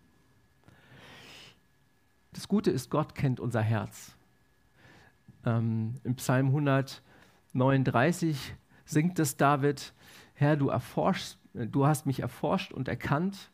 Das 2.33 2.49
Gute 2.49 2.71
ist, 2.71 2.91
Gott 2.91 3.15
kennt 3.15 3.41
unser 3.41 3.63
Herz. 3.63 4.15
Ähm, 5.45 5.95
Im 6.05 6.17
Psalm 6.17 6.49
139 6.49 8.55
singt 8.85 9.19
es 9.19 9.37
David, 9.37 9.93
Herr, 10.35 10.57
du 10.57 10.69
erforschst 10.69 11.39
Du 11.57 11.87
hast 11.87 12.07
mich 12.07 12.21
erforscht 12.21 12.73
und 12.73 12.89
erkannt. 12.89 13.51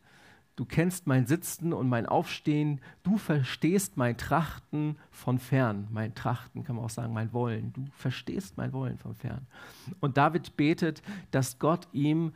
Du 0.57 0.67
kennst 0.67 1.07
mein 1.07 1.27
Sitzen 1.27 1.73
und 1.73 1.89
mein 1.89 2.05
Aufstehen. 2.05 2.81
Du 3.03 3.17
verstehst 3.17 3.97
mein 3.97 4.19
Trachten 4.19 4.99
von 5.11 5.39
fern. 5.39 5.89
Mein 5.91 6.15
Trachten 6.15 6.63
kann 6.65 6.77
man 6.77 6.85
auch 6.85 6.91
sagen, 6.91 7.15
mein 7.15 7.33
Wollen. 7.33 7.73
Du 7.73 7.87
verstehst 7.93 8.57
mein 8.59 8.73
Wollen 8.73 8.99
von 8.99 9.15
fern. 9.15 9.47
Und 10.01 10.17
David 10.19 10.57
betet, 10.57 11.03
dass 11.31 11.59
Gott 11.59 11.89
ihm 11.93 12.33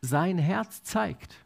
sein 0.00 0.38
Herz 0.38 0.82
zeigt. 0.82 1.36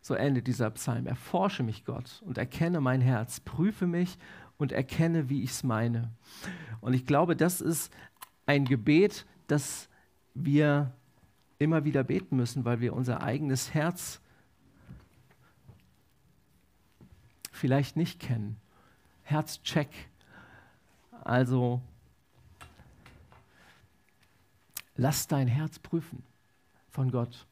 So 0.00 0.14
endet 0.14 0.46
dieser 0.46 0.70
Psalm. 0.70 1.06
Erforsche 1.06 1.62
mich, 1.62 1.84
Gott, 1.84 2.22
und 2.24 2.38
erkenne 2.38 2.80
mein 2.80 3.00
Herz. 3.00 3.40
Prüfe 3.40 3.86
mich 3.86 4.18
und 4.56 4.72
erkenne, 4.72 5.28
wie 5.28 5.42
ich 5.42 5.50
es 5.50 5.64
meine. 5.64 6.10
Und 6.80 6.94
ich 6.94 7.04
glaube, 7.04 7.36
das 7.36 7.60
ist 7.60 7.92
ein 8.46 8.64
Gebet, 8.64 9.26
das 9.48 9.88
wir 10.34 10.92
immer 11.62 11.84
wieder 11.84 12.04
beten 12.04 12.36
müssen, 12.36 12.64
weil 12.64 12.80
wir 12.80 12.94
unser 12.94 13.22
eigenes 13.22 13.72
Herz 13.72 14.20
vielleicht 17.50 17.96
nicht 17.96 18.20
kennen. 18.20 18.56
Herzcheck. 19.22 19.88
Also 21.22 21.80
lass 24.96 25.28
dein 25.28 25.46
Herz 25.46 25.78
prüfen 25.78 26.22
von 26.90 27.10
Gott. 27.10 27.46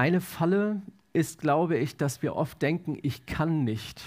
Eine 0.00 0.22
Falle 0.22 0.80
ist, 1.12 1.42
glaube 1.42 1.76
ich, 1.76 1.98
dass 1.98 2.22
wir 2.22 2.34
oft 2.34 2.62
denken, 2.62 2.98
ich 3.02 3.26
kann 3.26 3.64
nicht. 3.64 4.00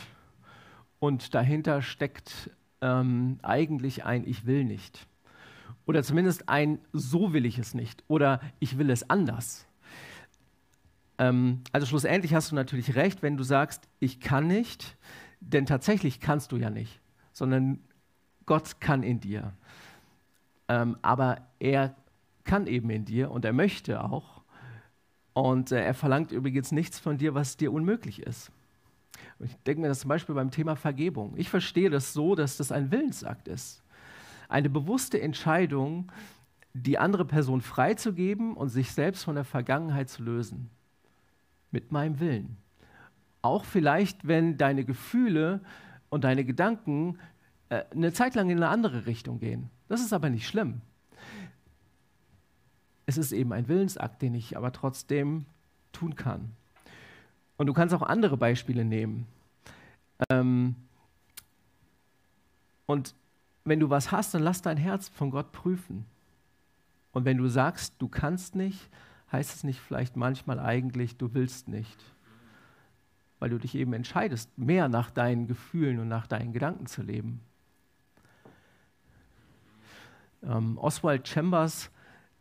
Und 0.98 1.36
dahinter 1.36 1.84
steckt 1.84 2.50
ähm, 2.82 3.38
eigentlich 3.44 4.04
ein 4.04 4.28
Ich 4.28 4.48
will 4.48 4.64
nicht. 4.64 5.06
Oder 5.86 6.02
zumindest 6.02 6.50
ein 6.50 6.80
So 6.94 7.32
will 7.32 7.46
ich 7.46 7.60
es 7.60 7.76
nicht. 7.76 8.04
Oder 8.08 8.42
ich 8.60 8.80
will 8.80 8.90
es 8.90 9.08
anders. 9.08 9.68
Ähm, 11.20 11.62
also 11.72 11.86
schlussendlich 11.86 12.34
hast 12.34 12.50
du 12.50 12.56
natürlich 12.56 12.96
recht, 12.96 13.22
wenn 13.22 13.38
du 13.38 13.44
sagst, 13.44 13.88
ich 14.00 14.20
kann 14.20 14.48
nicht, 14.48 14.98
denn 15.42 15.68
tatsächlich 15.68 16.20
kannst 16.20 16.52
du 16.54 16.58
ja 16.58 16.72
nicht, 16.72 17.02
sondern 17.34 17.78
Gott 18.48 18.82
kann 18.82 19.04
in 19.04 19.20
dir. 19.20 19.54
Ähm, 20.70 20.98
aber 21.04 21.46
er 21.60 21.96
kann 22.46 22.66
eben 22.66 22.90
in 22.90 23.06
dir 23.06 23.30
und 23.30 23.46
er 23.46 23.54
möchte 23.54 24.04
auch. 24.04 24.43
Und 25.34 25.72
äh, 25.72 25.84
er 25.84 25.94
verlangt 25.94 26.32
übrigens 26.32 26.72
nichts 26.72 27.00
von 27.00 27.18
dir, 27.18 27.34
was 27.34 27.58
dir 27.58 27.72
unmöglich 27.72 28.22
ist. 28.22 28.52
ich 29.40 29.56
denke 29.66 29.82
mir 29.82 29.88
das 29.88 30.02
zum 30.02 30.10
Beispiel 30.10 30.36
beim 30.36 30.52
Thema 30.52 30.76
Vergebung. 30.76 31.34
Ich 31.38 31.50
verstehe 31.50 31.90
das 31.90 32.14
so, 32.14 32.36
dass 32.36 32.58
das 32.58 32.72
ein 32.72 32.92
Willensakt 32.92 33.48
ist. 33.48 33.84
Eine 34.48 34.70
bewusste 34.70 35.20
Entscheidung, 35.22 36.12
die 36.74 36.98
andere 36.98 37.26
Person 37.26 37.62
freizugeben 37.62 38.54
und 38.56 38.70
sich 38.70 38.92
selbst 38.92 39.24
von 39.24 39.36
der 39.36 39.44
Vergangenheit 39.44 40.10
zu 40.10 40.24
lösen. 40.24 40.70
Mit 41.72 41.92
meinem 41.92 42.20
Willen. 42.20 42.58
Auch 43.42 43.66
vielleicht, 43.66 44.28
wenn 44.28 44.58
deine 44.58 44.86
Gefühle 44.86 45.62
und 46.10 46.24
deine 46.24 46.46
Gedanken 46.46 47.18
äh, 47.70 47.84
eine 47.92 48.14
Zeit 48.14 48.36
lang 48.36 48.50
in 48.50 48.58
eine 48.58 48.70
andere 48.70 49.08
Richtung 49.08 49.40
gehen. 49.40 49.70
Das 49.88 50.02
ist 50.02 50.14
aber 50.14 50.30
nicht 50.30 50.48
schlimm 50.48 50.82
es 53.06 53.18
ist 53.18 53.32
eben 53.32 53.54
ein 53.54 53.68
Willensakt, 53.68 54.22
den 54.22 54.34
ich 54.34 54.56
aber 54.58 54.72
trotzdem 54.72 55.46
tun 55.92 56.16
kann. 56.16 56.52
Und 57.58 57.68
du 57.68 57.74
kannst 57.74 57.94
auch 57.94 58.02
andere 58.02 58.38
Beispiele 58.38 58.86
nehmen. 58.86 59.28
Ähm, 60.30 60.76
und 62.86 63.16
wenn 63.66 63.80
du 63.80 63.90
was 63.90 64.12
hast, 64.12 64.34
dann 64.34 64.44
lass 64.44 64.62
dein 64.62 64.78
Herz 64.78 65.10
von 65.10 65.32
Gott 65.32 65.52
prüfen. 65.52 66.06
Und 67.12 67.26
wenn 67.26 67.38
du 67.38 67.48
sagst, 67.48 67.94
du 68.00 68.08
kannst 68.08 68.56
nicht, 68.56 68.90
heißt 69.32 69.56
es 69.56 69.64
nicht 69.64 69.80
vielleicht 69.80 70.16
manchmal 70.16 70.60
eigentlich, 70.60 71.18
du 71.18 71.34
willst 71.34 71.68
nicht. 71.68 72.04
Weil 73.40 73.50
du 73.50 73.60
dich 73.60 73.76
eben 73.76 73.94
entscheidest, 73.94 74.58
mehr 74.58 74.90
nach 74.90 75.12
deinen 75.12 75.48
Gefühlen 75.48 76.00
und 76.00 76.08
nach 76.08 76.28
deinen 76.28 76.54
Gedanken 76.54 76.86
zu 76.86 77.02
leben. 77.02 77.42
Ähm, 80.44 80.78
Oswald 80.78 81.28
Chambers 81.28 81.90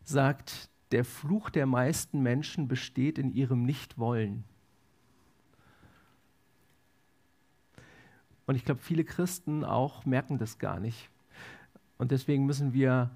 sagt, 0.04 0.70
der 0.90 1.04
Fluch 1.04 1.50
der 1.50 1.66
meisten 1.66 2.22
Menschen 2.22 2.68
besteht 2.68 3.18
in 3.18 3.32
ihrem 3.32 3.64
Nichtwollen. 3.64 4.44
Und 8.46 8.56
ich 8.56 8.64
glaube, 8.64 8.80
viele 8.80 9.04
Christen 9.04 9.64
auch 9.64 10.04
merken 10.04 10.38
das 10.38 10.58
gar 10.58 10.80
nicht. 10.80 11.08
Und 11.96 12.10
deswegen 12.10 12.44
müssen 12.44 12.72
wir 12.72 13.10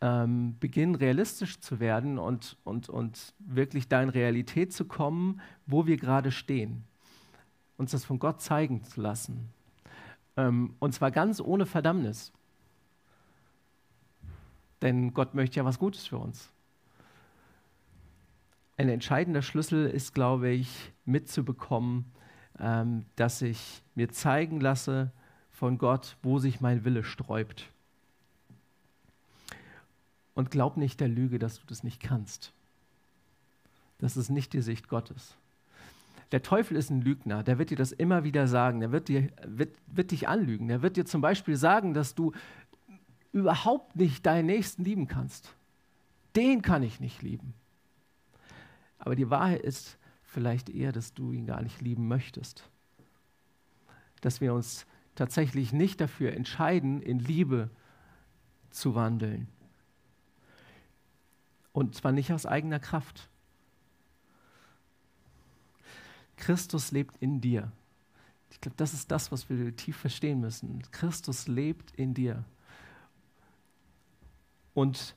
ähm, 0.00 0.56
beginnen, 0.60 0.94
realistisch 0.94 1.60
zu 1.60 1.80
werden 1.80 2.18
und, 2.18 2.56
und, 2.64 2.88
und 2.88 3.34
wirklich 3.38 3.88
da 3.88 4.02
in 4.02 4.10
Realität 4.10 4.72
zu 4.72 4.84
kommen, 4.84 5.40
wo 5.66 5.86
wir 5.86 5.96
gerade 5.96 6.30
stehen. 6.30 6.84
Uns 7.76 7.92
das 7.92 8.04
von 8.04 8.18
Gott 8.18 8.40
zeigen 8.40 8.84
zu 8.84 9.00
lassen. 9.00 9.48
Ähm, 10.36 10.74
und 10.78 10.94
zwar 10.94 11.10
ganz 11.10 11.40
ohne 11.40 11.66
Verdammnis. 11.66 12.32
Denn 14.82 15.12
Gott 15.14 15.34
möchte 15.34 15.56
ja 15.56 15.64
was 15.64 15.78
Gutes 15.78 16.06
für 16.06 16.18
uns. 16.18 16.50
Ein 18.76 18.88
entscheidender 18.88 19.42
Schlüssel 19.42 19.86
ist, 19.86 20.14
glaube 20.14 20.50
ich, 20.50 20.92
mitzubekommen, 21.04 22.04
ähm, 22.60 23.04
dass 23.16 23.42
ich 23.42 23.82
mir 23.94 24.08
zeigen 24.08 24.60
lasse 24.60 25.10
von 25.50 25.78
Gott, 25.78 26.16
wo 26.22 26.38
sich 26.38 26.60
mein 26.60 26.84
Wille 26.84 27.02
sträubt. 27.02 27.70
Und 30.34 30.52
glaub 30.52 30.76
nicht 30.76 31.00
der 31.00 31.08
Lüge, 31.08 31.40
dass 31.40 31.58
du 31.58 31.66
das 31.66 31.82
nicht 31.82 32.00
kannst. 32.00 32.52
Das 33.98 34.16
ist 34.16 34.28
nicht 34.28 34.52
die 34.52 34.62
Sicht 34.62 34.88
Gottes. 34.88 35.34
Der 36.30 36.42
Teufel 36.42 36.76
ist 36.76 36.90
ein 36.90 37.00
Lügner, 37.00 37.42
der 37.42 37.58
wird 37.58 37.70
dir 37.70 37.76
das 37.76 37.90
immer 37.90 38.22
wieder 38.22 38.46
sagen, 38.46 38.80
der 38.80 38.92
wird, 38.92 39.08
dir, 39.08 39.30
wird, 39.44 39.74
wird 39.86 40.10
dich 40.10 40.28
anlügen, 40.28 40.68
der 40.68 40.82
wird 40.82 40.96
dir 40.96 41.06
zum 41.06 41.20
Beispiel 41.20 41.56
sagen, 41.56 41.94
dass 41.94 42.14
du 42.14 42.32
überhaupt 43.32 43.96
nicht 43.96 44.26
deinen 44.26 44.46
Nächsten 44.46 44.84
lieben 44.84 45.06
kannst. 45.06 45.54
Den 46.36 46.62
kann 46.62 46.82
ich 46.82 47.00
nicht 47.00 47.22
lieben. 47.22 47.54
Aber 48.98 49.16
die 49.16 49.30
Wahrheit 49.30 49.62
ist 49.62 49.98
vielleicht 50.22 50.68
eher, 50.68 50.92
dass 50.92 51.14
du 51.14 51.32
ihn 51.32 51.46
gar 51.46 51.62
nicht 51.62 51.80
lieben 51.80 52.08
möchtest. 52.08 52.68
Dass 54.20 54.40
wir 54.40 54.52
uns 54.54 54.86
tatsächlich 55.14 55.72
nicht 55.72 56.00
dafür 56.00 56.32
entscheiden, 56.32 57.00
in 57.02 57.18
Liebe 57.18 57.70
zu 58.70 58.94
wandeln. 58.94 59.48
Und 61.72 61.94
zwar 61.94 62.12
nicht 62.12 62.32
aus 62.32 62.46
eigener 62.46 62.80
Kraft. 62.80 63.28
Christus 66.36 66.92
lebt 66.92 67.16
in 67.18 67.40
dir. 67.40 67.72
Ich 68.50 68.60
glaube, 68.60 68.76
das 68.76 68.94
ist 68.94 69.10
das, 69.10 69.30
was 69.30 69.48
wir 69.48 69.76
tief 69.76 69.96
verstehen 69.96 70.40
müssen. 70.40 70.82
Christus 70.90 71.48
lebt 71.48 71.90
in 71.92 72.14
dir. 72.14 72.44
Und 74.78 75.16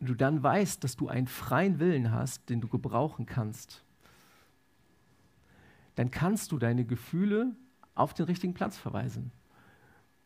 du 0.00 0.12
dann 0.14 0.42
weißt, 0.42 0.82
dass 0.82 0.96
du 0.96 1.06
einen 1.06 1.28
freien 1.28 1.78
Willen 1.78 2.10
hast, 2.10 2.50
den 2.50 2.60
du 2.60 2.66
gebrauchen 2.66 3.24
kannst, 3.24 3.84
dann 5.94 6.10
kannst 6.10 6.50
du 6.50 6.58
deine 6.58 6.84
Gefühle 6.84 7.54
auf 7.94 8.12
den 8.12 8.26
richtigen 8.26 8.52
Platz 8.52 8.76
verweisen. 8.76 9.30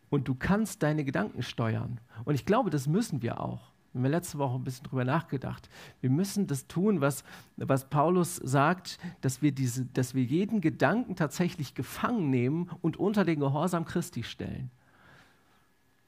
Und 0.08 0.26
du 0.26 0.34
kannst 0.34 0.82
deine 0.82 1.04
Gedanken 1.04 1.42
steuern. 1.42 2.00
Und 2.24 2.34
ich 2.34 2.46
glaube, 2.46 2.70
das 2.70 2.86
müssen 2.86 3.20
wir 3.20 3.40
auch. 3.40 3.72
Wir 3.92 4.00
haben 4.00 4.10
letzte 4.10 4.38
Woche 4.38 4.54
ein 4.54 4.64
bisschen 4.64 4.84
drüber 4.84 5.04
nachgedacht. 5.04 5.68
Wir 6.00 6.08
müssen 6.08 6.46
das 6.46 6.66
tun, 6.66 7.02
was, 7.02 7.24
was 7.58 7.90
Paulus 7.90 8.36
sagt, 8.36 8.98
dass 9.20 9.42
wir, 9.42 9.52
diese, 9.52 9.84
dass 9.84 10.14
wir 10.14 10.24
jeden 10.24 10.62
Gedanken 10.62 11.14
tatsächlich 11.14 11.74
gefangen 11.74 12.30
nehmen 12.30 12.70
und 12.80 12.96
unter 12.96 13.26
den 13.26 13.40
Gehorsam 13.40 13.84
Christi 13.84 14.22
stellen. 14.22 14.70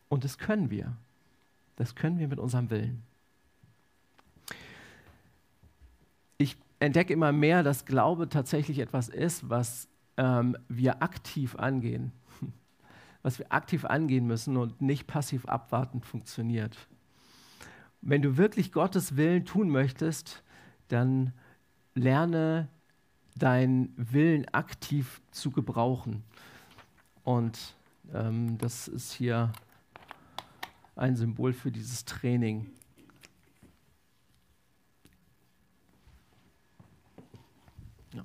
Und 0.08 0.24
das 0.24 0.38
können 0.38 0.70
wir. 0.70 0.96
Das 1.76 1.94
können 1.94 2.18
wir 2.18 2.28
mit 2.28 2.38
unserem 2.38 2.70
Willen. 2.70 3.02
Ich 6.38 6.56
entdecke 6.80 7.12
immer 7.12 7.32
mehr, 7.32 7.62
dass 7.62 7.84
Glaube 7.84 8.28
tatsächlich 8.28 8.78
etwas 8.78 9.08
ist, 9.08 9.48
was 9.48 9.88
ähm, 10.16 10.56
wir 10.68 11.02
aktiv 11.02 11.56
angehen. 11.56 12.12
Was 13.22 13.40
wir 13.40 13.50
aktiv 13.52 13.84
angehen 13.84 14.24
müssen 14.28 14.56
und 14.56 14.80
nicht 14.80 15.08
passiv 15.08 15.46
abwartend 15.46 16.06
funktioniert 16.06 16.86
wenn 18.08 18.22
du 18.22 18.36
wirklich 18.36 18.70
Gottes 18.70 19.16
Willen 19.16 19.44
tun 19.44 19.68
möchtest, 19.68 20.44
dann 20.88 21.32
lerne 21.94 22.68
deinen 23.36 23.92
Willen 23.96 24.46
aktiv 24.54 25.20
zu 25.32 25.50
gebrauchen. 25.50 26.22
Und 27.24 27.74
ähm, 28.14 28.58
das 28.58 28.86
ist 28.86 29.12
hier 29.12 29.50
ein 30.96 31.14
Symbol 31.14 31.52
für 31.52 31.70
dieses 31.70 32.04
Training. 32.04 32.66
Ja. 38.12 38.24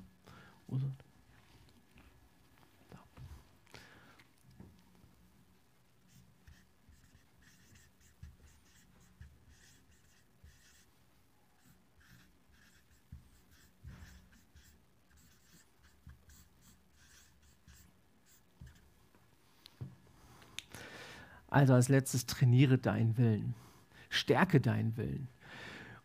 Also 21.52 21.74
als 21.74 21.90
letztes 21.90 22.24
trainiere 22.24 22.78
deinen 22.78 23.18
Willen, 23.18 23.54
stärke 24.08 24.58
deinen 24.58 24.96
Willen. 24.96 25.28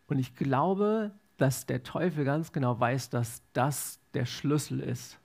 Und 0.07 0.19
ich 0.19 0.36
glaube, 0.36 1.12
dass 1.38 1.65
der 1.65 1.83
Teufel 1.83 2.25
ganz 2.25 2.51
genau 2.51 2.77
weiß, 2.77 3.10
dass 3.12 3.41
das 3.53 4.01
der 4.13 4.25
Schlüssel 4.25 4.81
ist. 4.81 5.17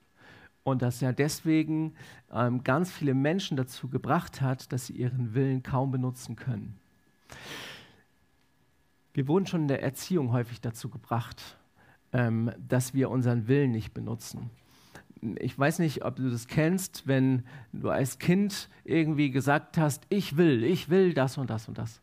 Und 0.63 0.81
dass 0.81 1.01
er 1.01 1.11
deswegen 1.11 1.95
ähm, 2.31 2.63
ganz 2.63 2.89
viele 2.89 3.13
Menschen 3.13 3.57
dazu 3.57 3.89
gebracht 3.89 4.39
hat, 4.39 4.71
dass 4.71 4.87
sie 4.87 4.93
ihren 4.93 5.33
Willen 5.33 5.61
kaum 5.61 5.91
benutzen 5.91 6.37
können. 6.37 6.79
Wir 9.13 9.27
wurden 9.27 9.45
schon 9.45 9.63
in 9.63 9.67
der 9.67 9.83
Erziehung 9.83 10.31
häufig 10.31 10.61
dazu 10.61 10.87
gebracht, 10.87 11.57
ähm, 12.13 12.49
dass 12.65 12.93
wir 12.93 13.09
unseren 13.09 13.49
Willen 13.49 13.71
nicht 13.71 13.93
benutzen 13.93 14.51
ich 15.39 15.57
weiß 15.57 15.79
nicht, 15.79 16.03
ob 16.03 16.15
du 16.15 16.29
das 16.29 16.47
kennst, 16.47 17.07
wenn 17.07 17.43
du 17.71 17.89
als 17.89 18.19
Kind 18.19 18.69
irgendwie 18.83 19.31
gesagt 19.31 19.77
hast, 19.77 20.05
ich 20.09 20.37
will, 20.37 20.63
ich 20.63 20.89
will 20.89 21.13
das 21.13 21.37
und 21.37 21.49
das 21.49 21.67
und 21.67 21.77
das. 21.77 22.01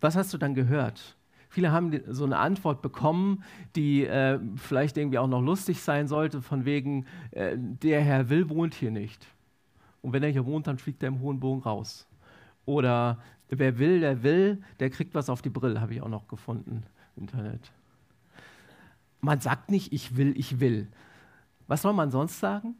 Was 0.00 0.16
hast 0.16 0.32
du 0.34 0.38
dann 0.38 0.54
gehört? 0.54 1.16
Viele 1.48 1.70
haben 1.70 2.00
so 2.08 2.24
eine 2.24 2.38
Antwort 2.38 2.80
bekommen, 2.80 3.44
die 3.76 4.06
äh, 4.06 4.40
vielleicht 4.56 4.96
irgendwie 4.96 5.18
auch 5.18 5.28
noch 5.28 5.42
lustig 5.42 5.82
sein 5.82 6.08
sollte, 6.08 6.40
von 6.40 6.64
wegen, 6.64 7.06
äh, 7.30 7.56
der 7.56 8.00
Herr 8.00 8.30
will, 8.30 8.48
wohnt 8.48 8.74
hier 8.74 8.90
nicht. 8.90 9.26
Und 10.00 10.12
wenn 10.12 10.22
er 10.22 10.30
hier 10.30 10.46
wohnt, 10.46 10.66
dann 10.66 10.78
fliegt 10.78 11.02
er 11.02 11.08
im 11.08 11.20
hohen 11.20 11.40
Bogen 11.40 11.62
raus. 11.62 12.08
Oder 12.64 13.18
wer 13.48 13.78
will, 13.78 14.00
der 14.00 14.22
will, 14.22 14.62
der 14.80 14.90
kriegt 14.90 15.14
was 15.14 15.28
auf 15.28 15.42
die 15.42 15.50
Brille, 15.50 15.80
habe 15.80 15.94
ich 15.94 16.00
auch 16.00 16.08
noch 16.08 16.26
gefunden 16.26 16.84
im 17.16 17.22
Internet. 17.24 17.70
Man 19.20 19.40
sagt 19.40 19.70
nicht, 19.70 19.92
ich 19.92 20.16
will, 20.16 20.36
ich 20.36 20.58
will. 20.58 20.88
Was 21.72 21.80
soll 21.80 21.94
man 21.94 22.10
sonst 22.10 22.38
sagen? 22.38 22.74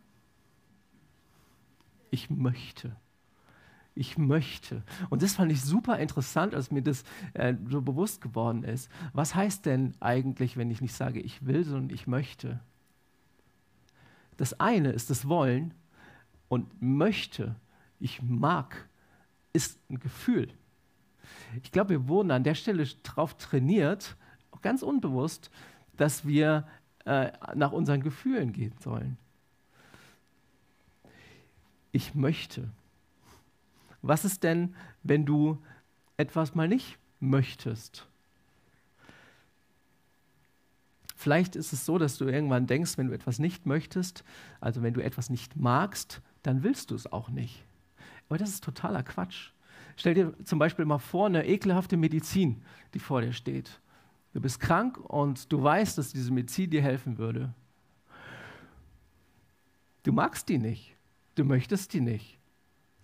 Ich 2.11 2.29
möchte. 2.29 2.95
Ich 3.95 4.19
möchte. 4.19 4.83
Und 5.09 5.23
das 5.23 5.37
fand 5.37 5.51
ich 5.51 5.63
super 5.63 5.99
interessant, 5.99 6.55
als 6.55 6.71
mir 6.71 6.83
das 6.83 7.03
äh, 7.33 7.55
so 7.71 7.81
bewusst 7.81 8.21
geworden 8.21 8.65
ist. 8.65 8.91
Was 9.15 9.35
heißt 9.35 9.65
denn 9.65 9.95
eigentlich, 10.01 10.59
wenn 10.59 10.71
ich 10.71 10.83
nicht 10.83 10.93
sage, 10.93 11.21
ich 11.21 11.47
will, 11.47 11.65
sondern 11.65 11.89
ich 11.89 12.07
möchte? 12.07 12.61
Das 14.37 14.61
eine 14.61 14.91
ist 14.93 15.09
das 15.09 15.27
Wollen 15.27 15.73
und 16.49 16.83
möchte, 16.83 17.57
ich 17.99 18.21
mag, 18.21 18.91
ist 19.55 19.81
ein 19.89 20.01
Gefühl. 20.01 20.49
Ich 21.63 21.73
glaube, 21.73 21.89
wir 21.89 22.09
wurden 22.09 22.31
an 22.31 22.45
der 22.45 22.55
Stelle 22.55 22.87
darauf 23.05 23.39
trainiert, 23.39 24.19
ganz 24.61 24.83
unbewusst, 24.83 25.51
dass 25.97 26.27
wir 26.27 26.67
äh, 27.05 27.33
nach 27.55 27.73
unseren 27.73 28.03
Gefühlen 28.03 28.53
gehen 28.53 28.75
sollen. 28.81 29.17
Ich 31.93 32.15
möchte. 32.15 32.69
Was 34.01 34.25
ist 34.25 34.43
denn, 34.43 34.75
wenn 35.03 35.25
du 35.25 35.59
etwas 36.17 36.55
mal 36.55 36.69
nicht 36.69 36.99
möchtest? 37.21 38.07
Vielleicht 41.17 41.55
ist 41.55 41.73
es 41.73 41.87
so, 41.87 41.99
dass 41.99 42.19
du 42.19 42.27
irgendwann 42.27 42.67
denkst, 42.67 42.99
wenn 42.99 43.07
du 43.07 43.15
etwas 43.15 43.39
nicht 43.39 43.65
möchtest, 43.65 44.25
also 44.61 44.83
wenn 44.83 44.95
du 44.95 45.01
etwas 45.01 45.31
nicht 45.31 45.55
magst, 45.55 46.21
dann 46.43 46.65
willst 46.65 46.91
du 46.91 46.97
es 46.97 47.13
auch 47.13 47.29
nicht. 47.29 47.63
Aber 48.29 48.39
das 48.39 48.49
ist 48.49 48.65
totaler 48.65 49.05
Quatsch. 49.05 49.51
Stell 49.97 50.15
dir 50.15 50.35
zum 50.45 50.59
Beispiel 50.59 50.85
mal 50.85 50.99
vor, 50.99 51.27
eine 51.27 51.47
ekelhafte 51.47 51.97
Medizin, 51.97 52.63
die 52.95 52.99
vor 52.99 53.21
dir 53.21 53.33
steht. 53.33 53.79
Du 54.33 54.41
bist 54.41 54.61
krank 54.61 54.99
und 54.99 55.53
du 55.53 55.63
weißt, 55.63 55.99
dass 55.99 56.13
diese 56.13 56.33
Medizin 56.33 56.71
dir 56.71 56.83
helfen 56.83 57.19
würde. 57.19 57.53
Du 60.03 60.13
magst 60.13 60.49
die 60.49 60.59
nicht. 60.59 60.97
Du 61.35 61.45
möchtest 61.45 61.93
die 61.93 62.01
nicht. 62.01 62.39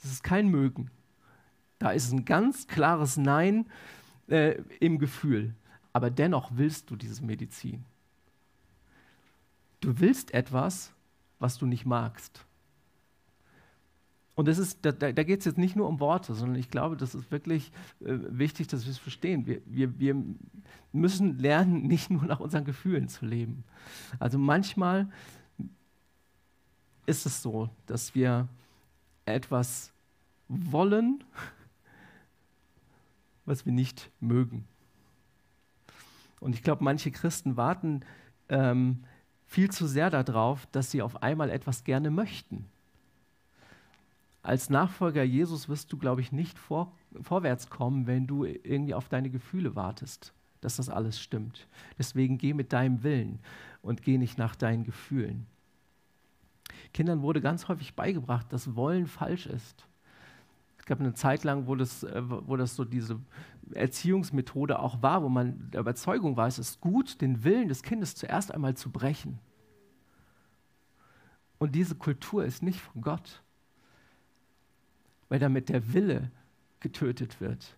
Das 0.02 0.10
ist 0.10 0.22
kein 0.22 0.48
Mögen. 0.48 0.90
Da 1.78 1.90
ist 1.90 2.12
ein 2.12 2.24
ganz 2.24 2.66
klares 2.66 3.16
Nein 3.16 3.66
äh, 4.28 4.60
im 4.80 4.98
Gefühl. 4.98 5.54
Aber 5.92 6.10
dennoch 6.10 6.50
willst 6.54 6.90
du 6.90 6.96
diese 6.96 7.24
Medizin. 7.24 7.84
Du 9.80 10.00
willst 10.00 10.34
etwas, 10.34 10.92
was 11.38 11.58
du 11.58 11.66
nicht 11.66 11.86
magst. 11.86 12.44
Und 14.38 14.46
das 14.46 14.58
ist, 14.58 14.78
da, 14.82 14.92
da 14.92 15.24
geht 15.24 15.40
es 15.40 15.46
jetzt 15.46 15.58
nicht 15.58 15.74
nur 15.74 15.88
um 15.88 15.98
Worte, 15.98 16.32
sondern 16.32 16.60
ich 16.60 16.70
glaube, 16.70 16.96
das 16.96 17.12
ist 17.12 17.32
wirklich 17.32 17.72
äh, 17.98 18.18
wichtig, 18.28 18.68
dass 18.68 18.84
wir 18.84 18.92
es 18.92 18.98
verstehen. 18.98 19.46
Wir, 19.46 19.60
wir, 19.66 19.98
wir 19.98 20.14
müssen 20.92 21.40
lernen, 21.40 21.82
nicht 21.88 22.08
nur 22.08 22.22
nach 22.24 22.38
unseren 22.38 22.64
Gefühlen 22.64 23.08
zu 23.08 23.26
leben. 23.26 23.64
Also 24.20 24.38
manchmal 24.38 25.08
ist 27.06 27.26
es 27.26 27.42
so, 27.42 27.68
dass 27.86 28.14
wir 28.14 28.46
etwas 29.24 29.90
wollen, 30.46 31.24
was 33.44 33.66
wir 33.66 33.72
nicht 33.72 34.08
mögen. 34.20 34.68
Und 36.38 36.54
ich 36.54 36.62
glaube, 36.62 36.84
manche 36.84 37.10
Christen 37.10 37.56
warten 37.56 38.02
ähm, 38.48 39.02
viel 39.46 39.68
zu 39.72 39.88
sehr 39.88 40.10
darauf, 40.10 40.66
dass 40.66 40.92
sie 40.92 41.02
auf 41.02 41.24
einmal 41.24 41.50
etwas 41.50 41.82
gerne 41.82 42.12
möchten 42.12 42.70
als 44.48 44.70
Nachfolger 44.70 45.22
Jesus 45.22 45.68
wirst 45.68 45.92
du, 45.92 45.98
glaube 45.98 46.22
ich, 46.22 46.32
nicht 46.32 46.58
vor, 46.58 46.90
vorwärts 47.20 47.68
kommen, 47.68 48.06
wenn 48.06 48.26
du 48.26 48.44
irgendwie 48.44 48.94
auf 48.94 49.10
deine 49.10 49.28
Gefühle 49.28 49.76
wartest, 49.76 50.32
dass 50.62 50.76
das 50.76 50.88
alles 50.88 51.20
stimmt. 51.20 51.68
Deswegen 51.98 52.38
geh 52.38 52.54
mit 52.54 52.72
deinem 52.72 53.02
Willen 53.02 53.40
und 53.82 54.00
geh 54.00 54.16
nicht 54.16 54.38
nach 54.38 54.56
deinen 54.56 54.84
Gefühlen. 54.84 55.46
Kindern 56.94 57.20
wurde 57.20 57.42
ganz 57.42 57.68
häufig 57.68 57.94
beigebracht, 57.94 58.50
dass 58.50 58.74
Wollen 58.74 59.06
falsch 59.06 59.44
ist. 59.44 59.86
Es 60.78 60.86
gab 60.86 60.98
eine 60.98 61.12
Zeit 61.12 61.44
lang, 61.44 61.66
wo 61.66 61.74
das, 61.74 62.02
äh, 62.04 62.22
wo 62.24 62.56
das 62.56 62.74
so 62.74 62.86
diese 62.86 63.20
Erziehungsmethode 63.74 64.78
auch 64.78 65.02
war, 65.02 65.22
wo 65.22 65.28
man 65.28 65.70
der 65.72 65.80
Überzeugung 65.80 66.38
war, 66.38 66.46
es 66.46 66.58
ist 66.58 66.80
gut, 66.80 67.20
den 67.20 67.44
Willen 67.44 67.68
des 67.68 67.82
Kindes 67.82 68.14
zuerst 68.14 68.54
einmal 68.54 68.74
zu 68.78 68.90
brechen. 68.90 69.40
Und 71.58 71.74
diese 71.74 71.96
Kultur 71.96 72.46
ist 72.46 72.62
nicht 72.62 72.80
von 72.80 73.02
Gott 73.02 73.42
weil 75.28 75.38
damit 75.38 75.68
der 75.68 75.92
Wille 75.92 76.30
getötet 76.80 77.40
wird. 77.40 77.76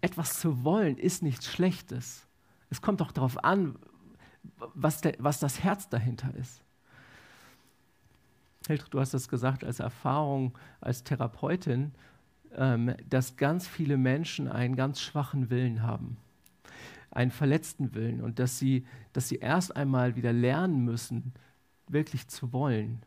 Etwas 0.00 0.40
zu 0.40 0.64
wollen 0.64 0.96
ist 0.96 1.22
nichts 1.22 1.46
Schlechtes. 1.46 2.26
Es 2.70 2.80
kommt 2.80 3.00
doch 3.00 3.12
darauf 3.12 3.42
an, 3.44 3.76
was, 4.74 5.00
der, 5.00 5.14
was 5.18 5.40
das 5.40 5.62
Herz 5.62 5.88
dahinter 5.88 6.34
ist. 6.34 6.62
Hildrich, 8.66 8.88
du 8.90 9.00
hast 9.00 9.12
das 9.12 9.28
gesagt 9.28 9.64
als 9.64 9.78
Erfahrung 9.78 10.56
als 10.80 11.04
Therapeutin, 11.04 11.92
ähm, 12.56 12.94
dass 13.08 13.36
ganz 13.36 13.66
viele 13.66 13.96
Menschen 13.96 14.48
einen 14.48 14.76
ganz 14.76 15.00
schwachen 15.00 15.50
Willen 15.50 15.82
haben, 15.82 16.16
einen 17.10 17.30
verletzten 17.30 17.94
Willen 17.94 18.22
und 18.22 18.38
dass 18.38 18.58
sie, 18.58 18.86
dass 19.12 19.28
sie 19.28 19.36
erst 19.36 19.76
einmal 19.76 20.16
wieder 20.16 20.32
lernen 20.32 20.84
müssen, 20.84 21.34
wirklich 21.88 22.28
zu 22.28 22.52
wollen. 22.52 23.02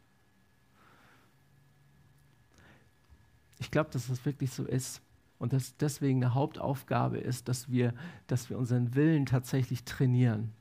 Ich 3.67 3.71
glaube, 3.71 3.89
dass 3.91 4.07
das 4.07 4.23
wirklich 4.23 4.51
so 4.51 4.63
ist 4.63 5.01
und 5.39 5.51
dass 5.51 5.75
deswegen 5.75 6.23
eine 6.23 6.33
Hauptaufgabe 6.33 7.17
ist, 7.17 7.49
dass 7.49 7.69
wir, 7.69 7.93
dass 8.25 8.49
wir 8.49 8.57
unseren 8.57 8.95
Willen 8.95 9.25
tatsächlich 9.25 9.83
trainieren. 9.83 10.53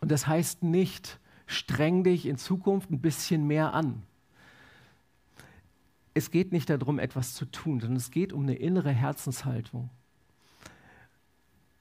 Und 0.00 0.10
das 0.10 0.26
heißt 0.26 0.62
nicht, 0.62 1.20
streng 1.44 2.04
dich 2.04 2.24
in 2.24 2.38
Zukunft 2.38 2.90
ein 2.90 3.02
bisschen 3.02 3.46
mehr 3.46 3.74
an. 3.74 4.04
Es 6.14 6.30
geht 6.30 6.50
nicht 6.50 6.70
darum, 6.70 6.98
etwas 6.98 7.34
zu 7.34 7.44
tun, 7.44 7.78
sondern 7.78 7.98
es 7.98 8.10
geht 8.10 8.32
um 8.32 8.44
eine 8.44 8.54
innere 8.54 8.90
Herzenshaltung. 8.90 9.90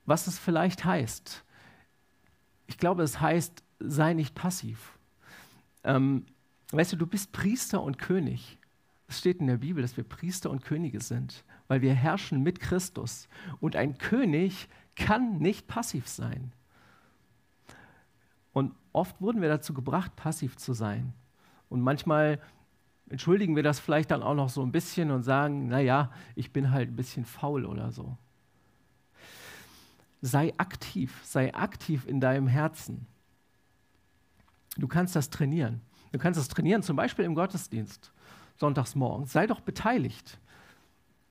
Was 0.05 0.27
es 0.27 0.37
vielleicht 0.37 0.83
heißt, 0.83 1.45
ich 2.65 2.77
glaube, 2.77 3.03
es 3.03 3.21
heißt, 3.21 3.63
sei 3.79 4.13
nicht 4.13 4.35
passiv. 4.35 4.99
Ähm, 5.85 6.25
weißt 6.71 6.91
du, 6.91 6.97
du 6.97 7.07
bist 7.07 7.31
Priester 7.31 7.81
und 7.81 7.97
König. 7.97 8.57
Es 9.07 9.19
steht 9.19 9.39
in 9.39 9.47
der 9.47 9.57
Bibel, 9.57 9.81
dass 9.81 9.95
wir 9.95 10.03
Priester 10.03 10.49
und 10.49 10.63
Könige 10.63 10.99
sind, 11.01 11.45
weil 11.67 11.81
wir 11.81 11.93
herrschen 11.93 12.43
mit 12.43 12.59
Christus. 12.59 13.29
Und 13.59 13.75
ein 13.75 13.97
König 13.97 14.67
kann 14.95 15.37
nicht 15.37 15.67
passiv 15.67 16.07
sein. 16.07 16.51
Und 18.51 18.73
oft 18.91 19.21
wurden 19.21 19.41
wir 19.41 19.49
dazu 19.49 19.73
gebracht, 19.73 20.15
passiv 20.15 20.57
zu 20.57 20.73
sein. 20.73 21.13
Und 21.69 21.81
manchmal 21.81 22.41
entschuldigen 23.09 23.55
wir 23.55 23.63
das 23.63 23.79
vielleicht 23.79 24.11
dann 24.11 24.23
auch 24.23 24.33
noch 24.33 24.49
so 24.49 24.61
ein 24.61 24.71
bisschen 24.71 25.11
und 25.11 25.23
sagen, 25.23 25.67
naja, 25.67 26.11
ich 26.35 26.51
bin 26.51 26.71
halt 26.71 26.89
ein 26.89 26.95
bisschen 26.95 27.23
faul 27.23 27.65
oder 27.65 27.91
so. 27.91 28.17
Sei 30.21 30.53
aktiv, 30.57 31.21
sei 31.23 31.53
aktiv 31.53 32.05
in 32.07 32.19
deinem 32.19 32.47
Herzen. 32.47 33.05
Du 34.77 34.87
kannst 34.87 35.15
das 35.15 35.29
trainieren. 35.29 35.81
Du 36.11 36.19
kannst 36.19 36.39
das 36.39 36.47
trainieren, 36.47 36.81
zum 36.81 36.95
Beispiel 36.95 37.25
im 37.25 37.35
Gottesdienst, 37.35 38.11
sonntags 38.57 38.95
morgens. 38.95 39.31
Sei 39.31 39.47
doch 39.47 39.61
beteiligt, 39.61 40.39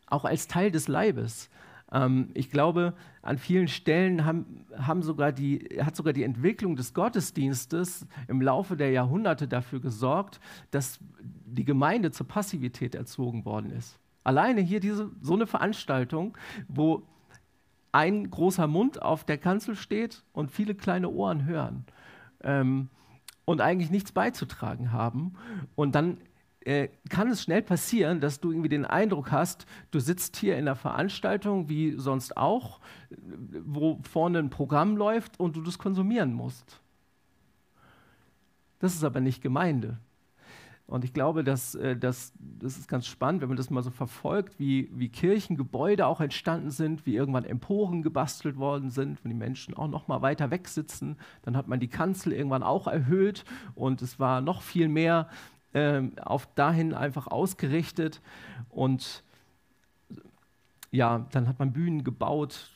auch 0.07 0.25
als 0.25 0.49
Teil 0.49 0.71
des 0.71 0.89
Leibes. 0.89 1.51
Ähm, 1.93 2.31
ich 2.35 2.51
glaube, 2.51 2.95
an 3.23 3.39
vielen 3.39 3.69
Stellen 3.69 4.25
haben, 4.25 4.65
haben 4.77 5.03
sogar 5.03 5.33
die, 5.33 5.79
hat 5.81 5.97
sogar 5.97 6.13
die 6.13 6.23
Entwicklung 6.23 6.77
des 6.77 6.95
Gottesdienstes 6.95 8.07
im 8.29 8.41
Laufe 8.41 8.77
der 8.77 8.91
Jahrhunderte 8.91 9.49
dafür 9.49 9.81
gesorgt, 9.81 10.41
dass 10.71 10.99
die 11.21 11.65
Gemeinde 11.65 12.11
zur 12.11 12.27
Passivität 12.27 12.95
erzogen 12.95 13.45
worden 13.45 13.71
ist. 13.71 13.99
Alleine 14.25 14.61
hier 14.61 14.81
diese, 14.81 15.11
so 15.21 15.35
eine 15.35 15.47
Veranstaltung, 15.47 16.37
wo 16.69 17.03
ein 17.93 18.29
großer 18.29 18.67
Mund 18.67 19.01
auf 19.01 19.25
der 19.25 19.39
Kanzel 19.39 19.75
steht 19.77 20.23
und 20.33 20.51
viele 20.51 20.75
kleine 20.75 21.09
Ohren 21.09 21.47
hören 21.47 21.87
ähm, 22.43 22.89
und 23.45 23.61
eigentlich 23.61 23.91
nichts 23.91 24.13
beizutragen 24.13 24.93
haben. 24.93 25.35
Und 25.77 25.95
dann 25.95 26.19
äh, 26.67 26.89
kann 27.09 27.29
es 27.29 27.43
schnell 27.43 27.63
passieren, 27.63 28.21
dass 28.21 28.41
du 28.41 28.51
irgendwie 28.51 28.69
den 28.69 28.85
Eindruck 28.85 29.31
hast, 29.31 29.67
du 29.93 30.01
sitzt 30.01 30.37
hier 30.37 30.55
in 30.55 30.63
einer 30.63 30.75
Veranstaltung 30.75 31.69
wie 31.69 31.93
sonst 31.97 32.37
auch, 32.37 32.81
wo 33.65 34.01
vorne 34.03 34.41
ein 34.41 34.51
Programm 34.51 34.97
läuft 34.97 35.39
und 35.39 35.55
du 35.55 35.63
das 35.63 35.79
konsumieren 35.79 36.33
musst. 36.33 36.81
Das 38.81 38.95
ist 38.95 39.05
aber 39.05 39.21
nicht 39.21 39.43
Gemeinde. 39.43 39.99
Und 40.89 41.05
ich 41.05 41.13
glaube, 41.13 41.43
dass, 41.43 41.75
äh, 41.77 41.97
dass, 41.97 42.33
das 42.39 42.79
ist 42.79 42.89
ganz 42.89 43.07
spannend, 43.07 43.43
wenn 43.43 43.49
man 43.49 43.57
das 43.57 43.71
mal 43.71 43.83
so 43.83 43.91
verfolgt, 43.91 44.59
wie, 44.59 44.91
wie 44.93 45.09
Kirchengebäude 45.09 46.07
auch 46.07 46.21
entstanden 46.21 46.71
sind, 46.71 47.07
wie 47.07 47.17
irgendwann 47.17 47.45
Emporen 47.45 48.03
gebastelt 48.03 48.57
worden 48.57 48.91
sind, 48.91 49.23
wenn 49.23 49.31
die 49.31 49.37
Menschen 49.37 49.75
auch 49.75 49.89
noch 49.89 50.07
mal 50.07 50.23
weiter 50.23 50.51
weg 50.51 50.69
sitzen. 50.69 51.17
Dann 51.43 51.57
hat 51.57 51.67
man 51.67 51.81
die 51.81 51.89
Kanzel 51.89 52.33
irgendwann 52.33 52.63
auch 52.63 52.87
erhöht 52.87 53.45
und 53.75 54.03
es 54.03 54.21
war 54.21 54.41
noch 54.41 54.63
viel 54.63 54.89
mehr 54.89 55.29
äh, 55.73 56.03
auf 56.23 56.47
dahin 56.55 56.95
einfach 56.95 57.27
ausgerichtet 57.27 58.21
und 58.71 59.25
ja, 60.91 61.27
dann 61.33 61.49
hat 61.49 61.59
man 61.59 61.73
Bühnen 61.73 62.05
gebaut. 62.05 62.71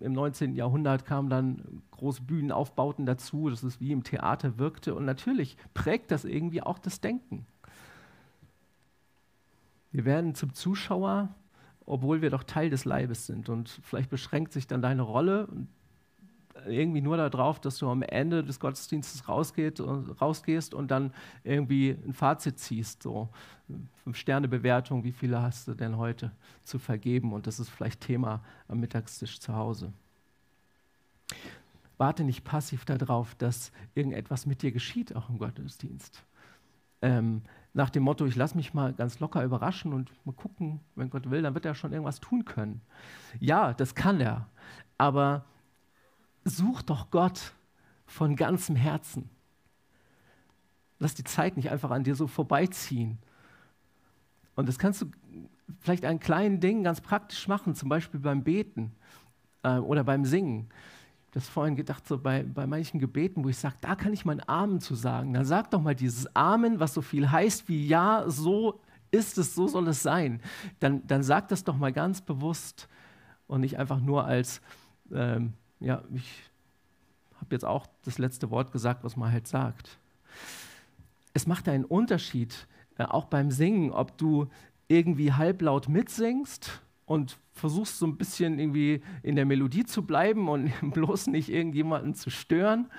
Im 0.00 0.12
19. 0.12 0.54
Jahrhundert 0.54 1.06
kamen 1.06 1.30
dann 1.30 1.82
große 1.92 2.22
Bühnenaufbauten 2.22 3.06
dazu, 3.06 3.48
dass 3.48 3.62
es 3.62 3.80
wie 3.80 3.92
im 3.92 4.02
Theater 4.02 4.58
wirkte. 4.58 4.94
Und 4.94 5.04
natürlich 5.04 5.56
prägt 5.72 6.10
das 6.10 6.24
irgendwie 6.24 6.62
auch 6.62 6.78
das 6.78 7.00
Denken. 7.00 7.46
Wir 9.92 10.04
werden 10.04 10.34
zum 10.34 10.52
Zuschauer, 10.52 11.34
obwohl 11.86 12.20
wir 12.20 12.30
doch 12.30 12.42
Teil 12.42 12.68
des 12.68 12.84
Leibes 12.84 13.26
sind. 13.26 13.48
Und 13.48 13.68
vielleicht 13.82 14.10
beschränkt 14.10 14.52
sich 14.52 14.66
dann 14.66 14.82
deine 14.82 15.02
Rolle 15.02 15.48
irgendwie 16.66 17.00
nur 17.00 17.16
darauf, 17.16 17.60
dass 17.60 17.78
du 17.78 17.88
am 17.88 18.02
Ende 18.02 18.44
des 18.44 18.60
Gottesdienstes 18.60 19.28
rausgeht, 19.28 19.80
rausgehst 19.80 20.74
und 20.74 20.90
dann 20.90 21.12
irgendwie 21.42 21.96
ein 22.06 22.12
Fazit 22.12 22.58
ziehst. 22.58 23.02
So 23.02 23.28
Fünf-Sterne-Bewertung, 24.04 25.04
wie 25.04 25.12
viele 25.12 25.40
hast 25.40 25.68
du 25.68 25.74
denn 25.74 25.96
heute 25.96 26.32
zu 26.62 26.78
vergeben? 26.78 27.32
Und 27.32 27.46
das 27.46 27.60
ist 27.60 27.70
vielleicht 27.70 28.00
Thema 28.00 28.42
am 28.68 28.80
Mittagstisch 28.80 29.40
zu 29.40 29.54
Hause. 29.54 29.92
Warte 31.96 32.24
nicht 32.24 32.44
passiv 32.44 32.84
darauf, 32.84 33.34
dass 33.36 33.72
irgendetwas 33.94 34.46
mit 34.46 34.62
dir 34.62 34.72
geschieht, 34.72 35.14
auch 35.14 35.28
im 35.28 35.38
Gottesdienst. 35.38 36.24
Ähm, 37.02 37.42
nach 37.72 37.90
dem 37.90 38.04
Motto, 38.04 38.24
ich 38.24 38.36
lasse 38.36 38.56
mich 38.56 38.72
mal 38.72 38.92
ganz 38.92 39.20
locker 39.20 39.42
überraschen 39.42 39.92
und 39.92 40.10
mal 40.24 40.32
gucken, 40.32 40.80
wenn 40.94 41.10
Gott 41.10 41.30
will, 41.30 41.42
dann 41.42 41.54
wird 41.54 41.66
er 41.66 41.74
schon 41.74 41.92
irgendwas 41.92 42.20
tun 42.20 42.44
können. 42.44 42.80
Ja, 43.40 43.74
das 43.74 43.94
kann 43.94 44.20
er. 44.20 44.46
Aber 44.96 45.44
such 46.44 46.82
doch 46.82 47.10
Gott 47.10 47.52
von 48.06 48.36
ganzem 48.36 48.76
Herzen. 48.76 49.30
Lass 50.98 51.14
die 51.14 51.24
Zeit 51.24 51.56
nicht 51.56 51.70
einfach 51.70 51.90
an 51.90 52.04
dir 52.04 52.14
so 52.14 52.26
vorbeiziehen. 52.26 53.18
Und 54.54 54.68
das 54.68 54.78
kannst 54.78 55.02
du 55.02 55.10
vielleicht 55.80 56.04
an 56.04 56.20
kleinen 56.20 56.60
Dingen 56.60 56.84
ganz 56.84 57.00
praktisch 57.00 57.48
machen, 57.48 57.74
zum 57.74 57.88
Beispiel 57.88 58.20
beim 58.20 58.44
Beten 58.44 58.92
äh, 59.62 59.78
oder 59.78 60.04
beim 60.04 60.24
Singen. 60.24 60.68
Das 61.32 61.48
vorhin 61.48 61.74
gedacht, 61.74 62.06
so 62.06 62.16
bei, 62.16 62.44
bei 62.44 62.66
manchen 62.66 63.00
Gebeten, 63.00 63.42
wo 63.42 63.48
ich 63.48 63.58
sage, 63.58 63.74
da 63.80 63.96
kann 63.96 64.12
ich 64.12 64.24
meinen 64.24 64.46
Amen 64.46 64.80
zu 64.80 64.94
sagen. 64.94 65.34
Dann 65.34 65.44
sag 65.44 65.70
doch 65.72 65.80
mal 65.80 65.96
dieses 65.96 66.34
Amen, 66.36 66.78
was 66.78 66.94
so 66.94 67.02
viel 67.02 67.30
heißt 67.30 67.68
wie 67.68 67.88
Ja, 67.88 68.24
so 68.28 68.80
ist 69.10 69.38
es, 69.38 69.54
so 69.54 69.66
soll 69.66 69.88
es 69.88 70.02
sein. 70.02 70.40
Dann, 70.78 71.04
dann 71.06 71.24
sag 71.24 71.48
das 71.48 71.64
doch 71.64 71.76
mal 71.76 71.92
ganz 71.92 72.20
bewusst 72.20 72.88
und 73.48 73.62
nicht 73.62 73.78
einfach 73.78 74.00
nur 74.00 74.24
als 74.24 74.60
ähm, 75.12 75.54
ja, 75.84 76.02
ich 76.14 76.42
habe 77.36 77.54
jetzt 77.54 77.64
auch 77.64 77.86
das 78.04 78.18
letzte 78.18 78.50
Wort 78.50 78.72
gesagt, 78.72 79.04
was 79.04 79.16
man 79.16 79.30
halt 79.30 79.46
sagt. 79.46 79.98
Es 81.34 81.46
macht 81.46 81.68
einen 81.68 81.84
Unterschied, 81.84 82.66
äh, 82.96 83.04
auch 83.04 83.26
beim 83.26 83.50
Singen, 83.50 83.90
ob 83.90 84.16
du 84.18 84.48
irgendwie 84.88 85.32
halblaut 85.32 85.88
mitsingst 85.88 86.80
und 87.06 87.38
versuchst 87.52 87.98
so 87.98 88.06
ein 88.06 88.16
bisschen 88.16 88.58
irgendwie 88.58 89.02
in 89.22 89.36
der 89.36 89.44
Melodie 89.44 89.84
zu 89.84 90.04
bleiben 90.04 90.48
und 90.48 90.72
bloß 90.92 91.28
nicht 91.28 91.48
irgendjemanden 91.48 92.14
zu 92.14 92.30
stören 92.30 92.90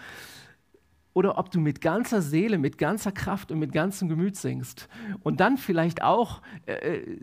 oder 1.16 1.38
ob 1.38 1.50
du 1.50 1.62
mit 1.62 1.80
ganzer 1.80 2.22
Seele, 2.22 2.58
mit 2.58 2.78
ganzer 2.78 3.14
Kraft 3.14 3.50
und 3.50 3.58
mit 3.58 3.72
ganzem 3.72 4.10
Gemüt 4.10 4.36
singst. 4.36 4.90
Und 5.24 5.40
dann 5.40 5.58
vielleicht 5.58 6.04
auch 6.04 6.42
äh, 6.66 6.74
äh, 6.74 7.18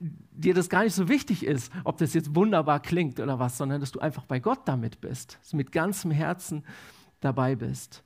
dir 0.00 0.52
das 0.52 0.68
gar 0.68 0.82
nicht 0.82 0.94
so 0.94 1.08
wichtig 1.08 1.46
ist, 1.46 1.72
ob 1.84 1.96
das 1.96 2.12
jetzt 2.12 2.34
wunderbar 2.34 2.80
klingt 2.80 3.20
oder 3.20 3.38
was, 3.38 3.56
sondern 3.56 3.80
dass 3.80 3.92
du 3.92 4.00
einfach 4.00 4.24
bei 4.24 4.40
Gott 4.40 4.66
damit 4.66 5.00
bist, 5.00 5.38
dass 5.40 5.50
du 5.50 5.56
mit 5.56 5.70
ganzem 5.70 6.10
Herzen 6.10 6.64
dabei 7.20 7.54
bist. 7.54 8.02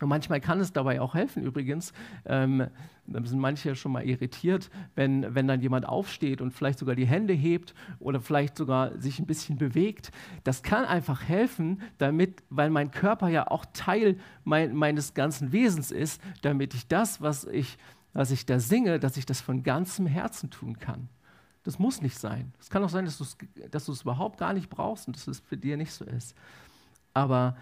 Und 0.00 0.08
manchmal 0.08 0.40
kann 0.40 0.58
es 0.58 0.72
dabei 0.72 1.00
auch 1.00 1.14
helfen, 1.14 1.44
übrigens, 1.44 1.92
ähm, 2.26 2.66
da 3.12 3.24
sind 3.24 3.40
manche 3.40 3.74
schon 3.74 3.92
mal 3.92 4.04
irritiert, 4.04 4.70
wenn, 4.94 5.34
wenn 5.34 5.48
dann 5.48 5.60
jemand 5.60 5.86
aufsteht 5.86 6.40
und 6.40 6.52
vielleicht 6.52 6.78
sogar 6.78 6.94
die 6.94 7.06
Hände 7.06 7.32
hebt 7.34 7.74
oder 7.98 8.20
vielleicht 8.20 8.56
sogar 8.56 8.96
sich 8.98 9.18
ein 9.18 9.26
bisschen 9.26 9.58
bewegt. 9.58 10.12
Das 10.44 10.62
kann 10.62 10.84
einfach 10.84 11.24
helfen, 11.24 11.82
damit, 11.98 12.42
weil 12.50 12.70
mein 12.70 12.90
Körper 12.90 13.28
ja 13.28 13.48
auch 13.48 13.66
Teil 13.72 14.18
mein, 14.44 14.74
meines 14.74 15.14
ganzen 15.14 15.52
Wesens 15.52 15.90
ist, 15.90 16.22
damit 16.42 16.74
ich 16.74 16.86
das, 16.86 17.20
was 17.20 17.44
ich, 17.44 17.78
was 18.12 18.30
ich 18.30 18.46
da 18.46 18.60
singe, 18.60 19.00
dass 19.00 19.16
ich 19.16 19.26
das 19.26 19.40
von 19.40 19.62
ganzem 19.62 20.06
Herzen 20.06 20.50
tun 20.50 20.78
kann. 20.78 21.08
Das 21.62 21.78
muss 21.78 22.00
nicht 22.00 22.18
sein. 22.18 22.52
Es 22.58 22.70
kann 22.70 22.82
auch 22.82 22.88
sein, 22.88 23.04
dass 23.04 23.18
du 23.18 23.24
es 23.24 23.36
dass 23.70 24.02
überhaupt 24.02 24.38
gar 24.38 24.52
nicht 24.54 24.70
brauchst 24.70 25.06
und 25.06 25.16
dass 25.16 25.26
es 25.26 25.40
für 25.40 25.56
dich 25.56 25.76
nicht 25.76 25.92
so 25.92 26.04
ist. 26.04 26.34
Aber 27.12 27.56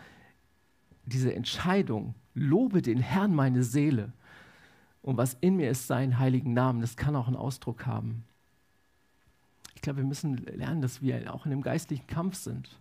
diese 1.04 1.34
Entscheidung, 1.34 2.14
lobe 2.34 2.82
den 2.82 3.00
Herrn 3.00 3.34
meine 3.34 3.62
Seele 3.62 4.12
und 5.08 5.16
was 5.16 5.38
in 5.40 5.56
mir 5.56 5.70
ist, 5.70 5.86
seinen 5.86 6.18
heiligen 6.18 6.52
Namen, 6.52 6.82
das 6.82 6.98
kann 6.98 7.16
auch 7.16 7.28
einen 7.28 7.36
Ausdruck 7.36 7.86
haben. 7.86 8.24
glaube, 9.80 10.00
wir 10.00 10.04
müssen 10.04 10.36
lernen, 10.36 10.82
dass 10.82 11.00
wir 11.00 11.32
auch 11.32 11.46
in 11.46 11.52
einem 11.52 11.62
geistlichen 11.62 12.06
Kampf 12.06 12.34
sind. 12.34 12.78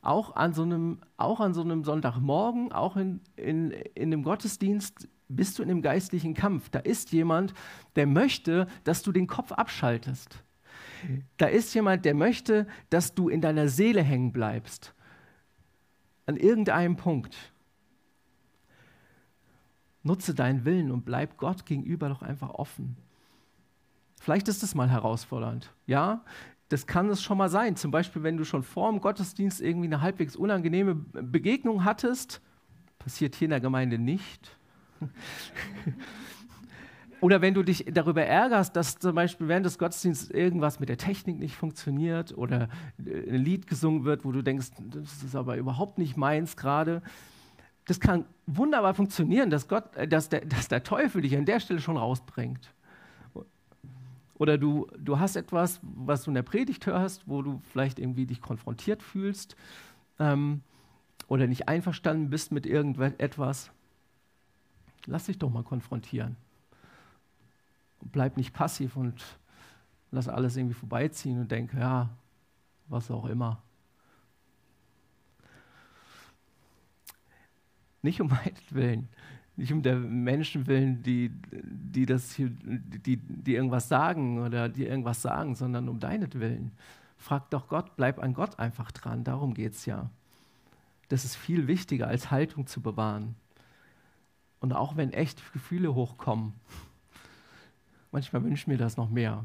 Auch 0.00 0.36
an 0.36 0.52
so 0.52 0.62
einem, 0.62 1.00
auch 1.16 1.40
an 1.40 1.54
so 1.54 1.62
einem 1.62 1.82
Sonntagmorgen, 1.82 2.70
auch 2.70 2.96
in, 2.96 3.20
in, 3.34 3.72
in 3.72 4.12
einem 4.12 4.22
Gottesdienst 4.22 5.08
bist 5.26 5.58
du 5.58 5.64
in 5.64 5.70
einem 5.72 5.82
geistlichen 5.82 6.32
Kampf. 6.32 6.68
Da 6.68 6.78
ist 6.78 7.10
jemand, 7.10 7.54
der 7.96 8.06
möchte, 8.06 8.68
dass 8.84 9.02
du 9.02 9.10
den 9.10 9.26
Kopf 9.26 9.50
abschaltest. 9.50 10.44
Da 11.38 11.46
ist 11.46 11.74
jemand, 11.74 12.04
der 12.04 12.14
möchte, 12.14 12.68
dass 12.88 13.14
du 13.14 13.28
in 13.28 13.40
deiner 13.40 13.66
Seele 13.66 14.04
hängen 14.04 14.30
bleibst. 14.30 14.94
An 16.24 16.36
irgendeinem 16.36 16.94
Punkt. 16.94 17.36
Nutze 20.02 20.34
deinen 20.34 20.64
Willen 20.64 20.90
und 20.90 21.04
bleib 21.04 21.36
Gott 21.36 21.66
gegenüber 21.66 22.08
doch 22.08 22.22
einfach 22.22 22.50
offen. 22.50 22.96
Vielleicht 24.20 24.48
ist 24.48 24.62
es 24.62 24.74
mal 24.74 24.90
herausfordernd. 24.90 25.72
Ja, 25.86 26.24
das 26.68 26.86
kann 26.86 27.08
es 27.08 27.22
schon 27.22 27.38
mal 27.38 27.48
sein. 27.48 27.76
Zum 27.76 27.90
Beispiel, 27.90 28.22
wenn 28.22 28.36
du 28.36 28.44
schon 28.44 28.62
vor 28.62 28.90
dem 28.90 29.00
Gottesdienst 29.00 29.60
irgendwie 29.60 29.86
eine 29.86 30.00
halbwegs 30.00 30.36
unangenehme 30.36 30.94
Begegnung 30.94 31.84
hattest, 31.84 32.40
passiert 32.98 33.34
hier 33.34 33.46
in 33.46 33.50
der 33.50 33.60
Gemeinde 33.60 33.98
nicht. 33.98 34.56
Oder 37.20 37.40
wenn 37.40 37.54
du 37.54 37.62
dich 37.64 37.84
darüber 37.92 38.22
ärgerst, 38.22 38.76
dass 38.76 38.98
zum 38.98 39.14
Beispiel 39.14 39.48
während 39.48 39.66
des 39.66 39.78
Gottesdienstes 39.78 40.30
irgendwas 40.30 40.78
mit 40.78 40.88
der 40.88 40.98
Technik 40.98 41.38
nicht 41.38 41.56
funktioniert 41.56 42.36
oder 42.36 42.68
ein 42.98 43.42
Lied 43.42 43.66
gesungen 43.66 44.04
wird, 44.04 44.24
wo 44.24 44.30
du 44.30 44.42
denkst, 44.42 44.68
das 44.78 45.24
ist 45.24 45.34
aber 45.34 45.56
überhaupt 45.56 45.98
nicht 45.98 46.16
meins 46.16 46.56
gerade. 46.56 47.02
Das 47.88 47.98
kann 48.00 48.26
wunderbar 48.46 48.92
funktionieren, 48.92 49.48
dass, 49.48 49.66
Gott, 49.66 49.96
äh, 49.96 50.06
dass, 50.06 50.28
der, 50.28 50.44
dass 50.44 50.68
der 50.68 50.84
Teufel 50.84 51.22
dich 51.22 51.34
an 51.36 51.46
der 51.46 51.58
Stelle 51.58 51.80
schon 51.80 51.96
rausbringt. 51.96 52.70
Oder 54.34 54.58
du, 54.58 54.86
du 54.98 55.18
hast 55.18 55.36
etwas, 55.36 55.80
was 55.82 56.22
du 56.22 56.30
in 56.30 56.34
der 56.34 56.42
Predigt 56.42 56.84
hörst, 56.84 57.26
wo 57.26 57.40
du 57.40 57.60
vielleicht 57.72 57.98
irgendwie 57.98 58.26
dich 58.26 58.42
konfrontiert 58.42 59.02
fühlst 59.02 59.56
ähm, 60.18 60.60
oder 61.28 61.46
nicht 61.46 61.66
einverstanden 61.66 62.28
bist 62.28 62.52
mit 62.52 62.66
irgendetwas. 62.66 63.70
Lass 65.06 65.24
dich 65.24 65.38
doch 65.38 65.50
mal 65.50 65.64
konfrontieren. 65.64 66.36
Bleib 68.02 68.36
nicht 68.36 68.52
passiv 68.52 68.96
und 68.96 69.24
lass 70.10 70.28
alles 70.28 70.56
irgendwie 70.56 70.74
vorbeiziehen 70.74 71.40
und 71.40 71.50
denk, 71.50 71.72
ja, 71.72 72.10
was 72.88 73.10
auch 73.10 73.24
immer. 73.24 73.62
Nicht 78.02 78.20
um 78.20 78.28
meinetwillen, 78.44 79.08
nicht 79.56 79.72
um 79.72 79.82
der 79.82 79.96
Menschen 79.96 80.66
willen, 80.66 81.02
die, 81.02 81.32
die, 81.52 82.06
das 82.06 82.32
hier, 82.32 82.50
die, 82.50 83.16
die 83.16 83.54
irgendwas 83.54 83.88
sagen 83.88 84.40
oder 84.40 84.68
die 84.68 84.86
irgendwas 84.86 85.20
sagen, 85.22 85.54
sondern 85.54 85.88
um 85.88 85.98
deinetwillen. 85.98 86.72
Frag 87.16 87.50
doch 87.50 87.68
Gott, 87.68 87.96
bleib 87.96 88.22
an 88.22 88.34
Gott 88.34 88.58
einfach 88.58 88.92
dran, 88.92 89.24
darum 89.24 89.54
geht 89.54 89.72
es 89.72 89.84
ja. 89.86 90.10
Das 91.08 91.24
ist 91.24 91.34
viel 91.34 91.66
wichtiger, 91.66 92.06
als 92.06 92.30
Haltung 92.30 92.66
zu 92.66 92.80
bewahren. 92.80 93.34
Und 94.60 94.72
auch 94.72 94.96
wenn 94.96 95.12
echt 95.12 95.52
Gefühle 95.52 95.94
hochkommen, 95.94 96.52
manchmal 98.12 98.44
wünsche 98.44 98.62
ich 98.62 98.66
mir 98.66 98.76
das 98.76 98.96
noch 98.96 99.08
mehr. 99.08 99.44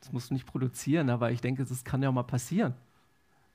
Das 0.00 0.12
musst 0.12 0.30
du 0.30 0.34
nicht 0.34 0.46
produzieren, 0.46 1.10
aber 1.10 1.30
ich 1.30 1.40
denke, 1.40 1.64
das 1.64 1.84
kann 1.84 2.02
ja 2.02 2.10
mal 2.10 2.22
passieren 2.22 2.74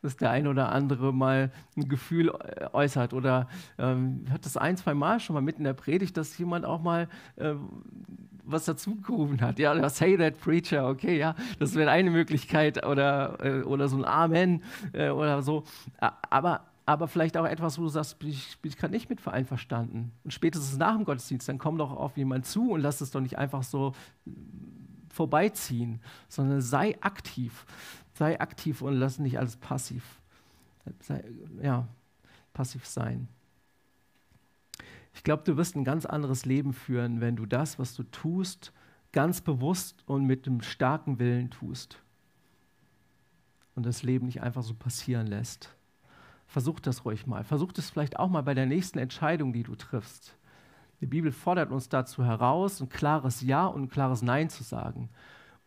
dass 0.01 0.17
der 0.17 0.31
ein 0.31 0.47
oder 0.47 0.71
andere 0.71 1.13
mal 1.13 1.51
ein 1.75 1.87
Gefühl 1.87 2.31
äußert. 2.73 3.13
Oder 3.13 3.47
ähm, 3.77 4.25
ich 4.33 4.41
das 4.41 4.57
ein, 4.57 4.77
zwei 4.77 4.93
Mal 4.93 5.19
schon 5.19 5.33
mal 5.33 5.41
mitten 5.41 5.61
in 5.61 5.65
der 5.65 5.73
Predigt, 5.73 6.17
dass 6.17 6.37
jemand 6.37 6.65
auch 6.65 6.81
mal 6.81 7.07
äh, 7.35 7.53
was 8.43 8.65
dazugerufen 8.65 9.41
hat. 9.41 9.59
Ja, 9.59 9.89
say 9.89 10.17
that 10.17 10.39
preacher, 10.39 10.87
okay, 10.87 11.17
ja, 11.17 11.35
das 11.59 11.75
wäre 11.75 11.91
eine 11.91 12.11
Möglichkeit. 12.11 12.85
Oder, 12.85 13.37
äh, 13.43 13.63
oder 13.63 13.87
so 13.87 13.97
ein 13.97 14.05
Amen 14.05 14.63
äh, 14.93 15.09
oder 15.09 15.41
so. 15.41 15.63
Aber 16.29 16.61
aber 16.87 17.09
vielleicht 17.09 17.35
auch 17.35 17.45
etwas, 17.45 17.77
wo 17.77 17.83
du 17.83 17.89
sagst, 17.89 18.17
bin 18.17 18.29
ich, 18.29 18.57
ich 18.63 18.77
gerade 18.77 18.93
nicht 18.93 19.09
mit 19.09 19.27
einverstanden. 19.27 20.13
Und 20.23 20.33
spätestens 20.33 20.77
nach 20.77 20.95
dem 20.95 21.03
Gottesdienst, 21.03 21.49
dann 21.49 21.57
komm 21.57 21.77
doch 21.77 21.91
auf 21.91 22.15
jemanden 22.15 22.45
zu 22.45 22.71
und 22.71 22.79
lass 22.79 23.01
es 23.01 23.11
doch 23.11 23.19
nicht 23.19 23.37
einfach 23.37 23.61
so 23.61 23.91
vorbeiziehen, 25.17 25.99
sondern 26.29 26.61
sei 26.61 26.95
aktiv. 27.01 27.65
Sei 28.13 28.39
aktiv 28.39 28.81
und 28.81 28.93
lass 28.93 29.19
nicht 29.19 29.37
alles 29.37 29.57
passiv. 29.57 30.21
Sei, 31.01 31.23
ja, 31.61 31.87
passiv 32.53 32.85
sein. 32.85 33.27
Ich 35.13 35.23
glaube, 35.23 35.43
du 35.43 35.57
wirst 35.57 35.75
ein 35.75 35.83
ganz 35.83 36.05
anderes 36.05 36.45
Leben 36.45 36.73
führen, 36.73 37.19
wenn 37.19 37.35
du 37.35 37.45
das, 37.45 37.79
was 37.79 37.95
du 37.95 38.03
tust, 38.03 38.71
ganz 39.11 39.41
bewusst 39.41 40.03
und 40.05 40.25
mit 40.25 40.47
einem 40.47 40.61
starken 40.61 41.19
Willen 41.19 41.49
tust. 41.49 41.97
Und 43.75 43.85
das 43.85 44.03
Leben 44.03 44.27
nicht 44.27 44.41
einfach 44.41 44.63
so 44.63 44.73
passieren 44.73 45.27
lässt. 45.27 45.75
Versuch 46.47 46.79
das 46.79 47.03
ruhig 47.03 47.27
mal. 47.27 47.43
Versuch 47.43 47.71
das 47.71 47.89
vielleicht 47.89 48.17
auch 48.17 48.29
mal 48.29 48.41
bei 48.41 48.53
der 48.53 48.65
nächsten 48.65 48.99
Entscheidung, 48.99 49.53
die 49.53 49.63
du 49.63 49.75
triffst. 49.75 50.37
Die 50.99 51.05
Bibel 51.05 51.31
fordert 51.31 51.71
uns 51.71 51.89
dazu 51.89 52.23
heraus, 52.23 52.81
ein 52.81 52.89
klares 52.89 53.41
Ja 53.41 53.67
und 53.67 53.83
ein 53.83 53.89
klares 53.89 54.21
Nein 54.21 54.49
zu 54.49 54.63
sagen. 54.63 55.09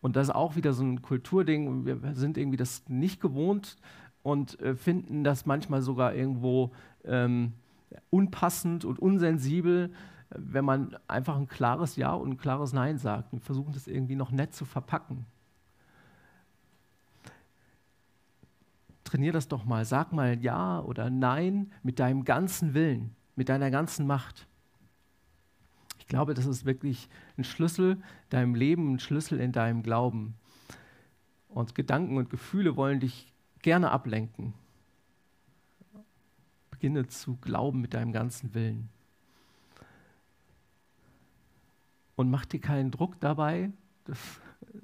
Und 0.01 0.17
das 0.17 0.29
ist 0.29 0.35
auch 0.35 0.57
wieder 0.57 0.73
so 0.73 0.83
ein 0.83 1.03
Kulturding. 1.03 1.85
Wir 1.87 2.15
sind 2.15 2.37
irgendwie 2.37 2.57
das 2.57 2.89
nicht 2.89 3.21
gewohnt 3.21 3.77
und 4.23 4.59
äh, 4.61 4.75
finden 4.75 5.25
das 5.25 5.47
manchmal 5.47 5.83
sogar 5.83 6.15
irgendwo 6.15 6.73
ähm, 7.05 7.53
unpassend 8.11 8.85
und 8.85 8.99
unsensibel, 8.99 9.93
wenn 10.31 10.65
man 10.65 10.97
einfach 11.07 11.37
ein 11.37 11.49
klares 11.49 11.97
Ja 11.97 12.13
und 12.13 12.31
ein 12.31 12.39
klares 12.39 12.73
Nein 12.73 12.99
sagt. 12.99 13.33
Wir 13.33 13.41
versuchen 13.41 13.73
das 13.73 13.87
irgendwie 13.87 14.17
noch 14.17 14.31
nett 14.31 14.55
zu 14.55 14.65
verpacken. 14.65 15.27
Trainier 19.05 19.33
das 19.33 19.49
doch 19.49 19.65
mal. 19.65 19.85
Sag 19.85 20.13
mal 20.13 20.39
Ja 20.41 20.81
oder 20.81 21.11
Nein 21.11 21.73
mit 21.83 21.99
deinem 21.99 22.25
ganzen 22.25 22.75
Willen, 22.75 23.15
mit 23.37 23.49
deiner 23.49 23.71
ganzen 23.71 24.07
Macht 24.07 24.47
glaube, 26.11 26.35
das 26.35 26.45
ist 26.45 26.67
wirklich 26.67 27.09
ein 27.39 27.45
Schlüssel 27.45 27.97
deinem 28.29 28.55
Leben, 28.55 28.95
ein 28.95 28.99
Schlüssel 28.99 29.41
in 29.41 29.53
deinem 29.53 29.83
Glauben. 29.83 30.35
Und 31.49 31.75
Gedanken 31.75 32.19
und 32.19 32.29
Gefühle 32.29 32.77
wollen 32.77 33.01
dich 33.01 33.33
gerne 33.63 33.91
ablenken. 33.91 34.53
Beginne 36.71 37.07
zu 37.07 37.37
glauben 37.37 37.81
mit 37.81 37.95
deinem 37.95 38.13
ganzen 38.13 38.55
Willen. 38.55 38.91
Und 42.17 42.31
mach 42.31 42.45
dir 42.45 42.61
keinen 42.61 42.91
Druck 42.91 43.19
dabei. 43.21 43.71
Das 44.05 44.19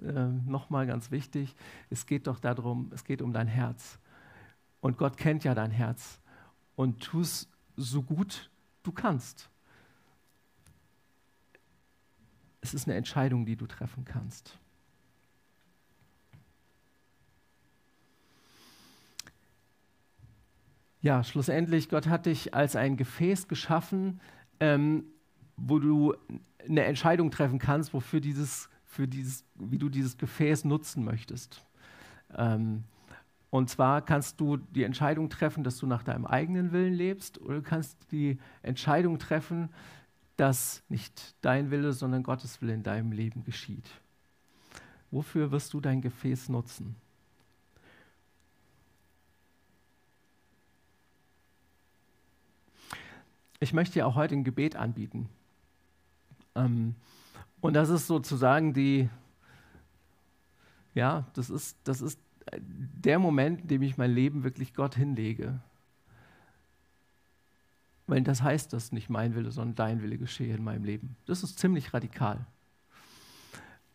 äh, 0.02 0.28
nochmal 0.46 0.86
ganz 0.86 1.10
wichtig. 1.10 1.54
Es 1.90 2.06
geht 2.06 2.28
doch 2.28 2.38
darum, 2.38 2.90
es 2.94 3.04
geht 3.04 3.20
um 3.20 3.32
dein 3.32 3.48
Herz. 3.48 3.98
Und 4.80 4.96
Gott 4.96 5.16
kennt 5.16 5.44
ja 5.44 5.54
dein 5.54 5.70
Herz. 5.70 6.20
Und 6.76 7.02
tu 7.02 7.20
es 7.20 7.48
so 7.76 8.02
gut 8.02 8.50
du 8.84 8.92
kannst. 8.92 9.50
Es 12.60 12.74
ist 12.74 12.86
eine 12.86 12.96
Entscheidung, 12.96 13.46
die 13.46 13.56
du 13.56 13.66
treffen 13.66 14.04
kannst. 14.04 14.58
Ja, 21.02 21.22
schlussendlich, 21.22 21.88
Gott 21.88 22.08
hat 22.08 22.26
dich 22.26 22.52
als 22.54 22.74
ein 22.74 22.96
Gefäß 22.96 23.46
geschaffen, 23.46 24.20
ähm, 24.58 25.04
wo 25.56 25.78
du 25.78 26.14
eine 26.68 26.84
Entscheidung 26.84 27.30
treffen 27.30 27.60
kannst, 27.60 27.94
wofür 27.94 28.20
dieses, 28.20 28.68
für 28.84 29.06
dieses, 29.06 29.44
wie 29.54 29.78
du 29.78 29.88
dieses 29.88 30.18
Gefäß 30.18 30.64
nutzen 30.64 31.04
möchtest. 31.04 31.64
Ähm, 32.36 32.82
und 33.50 33.70
zwar 33.70 34.02
kannst 34.02 34.40
du 34.40 34.56
die 34.56 34.82
Entscheidung 34.82 35.30
treffen, 35.30 35.62
dass 35.62 35.78
du 35.78 35.86
nach 35.86 36.02
deinem 36.02 36.26
eigenen 36.26 36.72
Willen 36.72 36.94
lebst, 36.94 37.40
oder 37.40 37.56
du 37.56 37.62
kannst 37.62 38.10
die 38.10 38.38
Entscheidung 38.62 39.18
treffen, 39.18 39.70
dass 40.36 40.82
nicht 40.88 41.34
dein 41.40 41.70
Wille, 41.70 41.92
sondern 41.92 42.22
Gottes 42.22 42.60
Wille 42.60 42.74
in 42.74 42.82
deinem 42.82 43.12
Leben 43.12 43.44
geschieht. 43.44 43.88
Wofür 45.10 45.50
wirst 45.50 45.72
du 45.72 45.80
dein 45.80 46.02
Gefäß 46.02 46.48
nutzen? 46.48 46.96
Ich 53.60 53.72
möchte 53.72 53.94
dir 53.94 54.06
auch 54.06 54.16
heute 54.16 54.34
ein 54.34 54.44
Gebet 54.44 54.76
anbieten. 54.76 55.28
Ähm, 56.54 56.94
und 57.60 57.74
das 57.74 57.88
ist 57.88 58.06
sozusagen 58.06 58.74
die, 58.74 59.08
ja, 60.94 61.26
das 61.32 61.48
ist, 61.48 61.78
das 61.84 62.02
ist 62.02 62.20
der 62.58 63.18
Moment, 63.18 63.62
in 63.62 63.68
dem 63.68 63.82
ich 63.82 63.96
mein 63.96 64.12
Leben 64.12 64.44
wirklich 64.44 64.74
Gott 64.74 64.94
hinlege. 64.94 65.60
Weil 68.06 68.22
das 68.22 68.42
heißt, 68.42 68.72
dass 68.72 68.92
nicht 68.92 69.10
mein 69.10 69.34
Wille, 69.34 69.50
sondern 69.50 69.74
dein 69.74 70.02
Wille 70.02 70.18
geschehe 70.18 70.54
in 70.54 70.62
meinem 70.62 70.84
Leben. 70.84 71.16
Das 71.26 71.42
ist 71.42 71.58
ziemlich 71.58 71.92
radikal. 71.92 72.46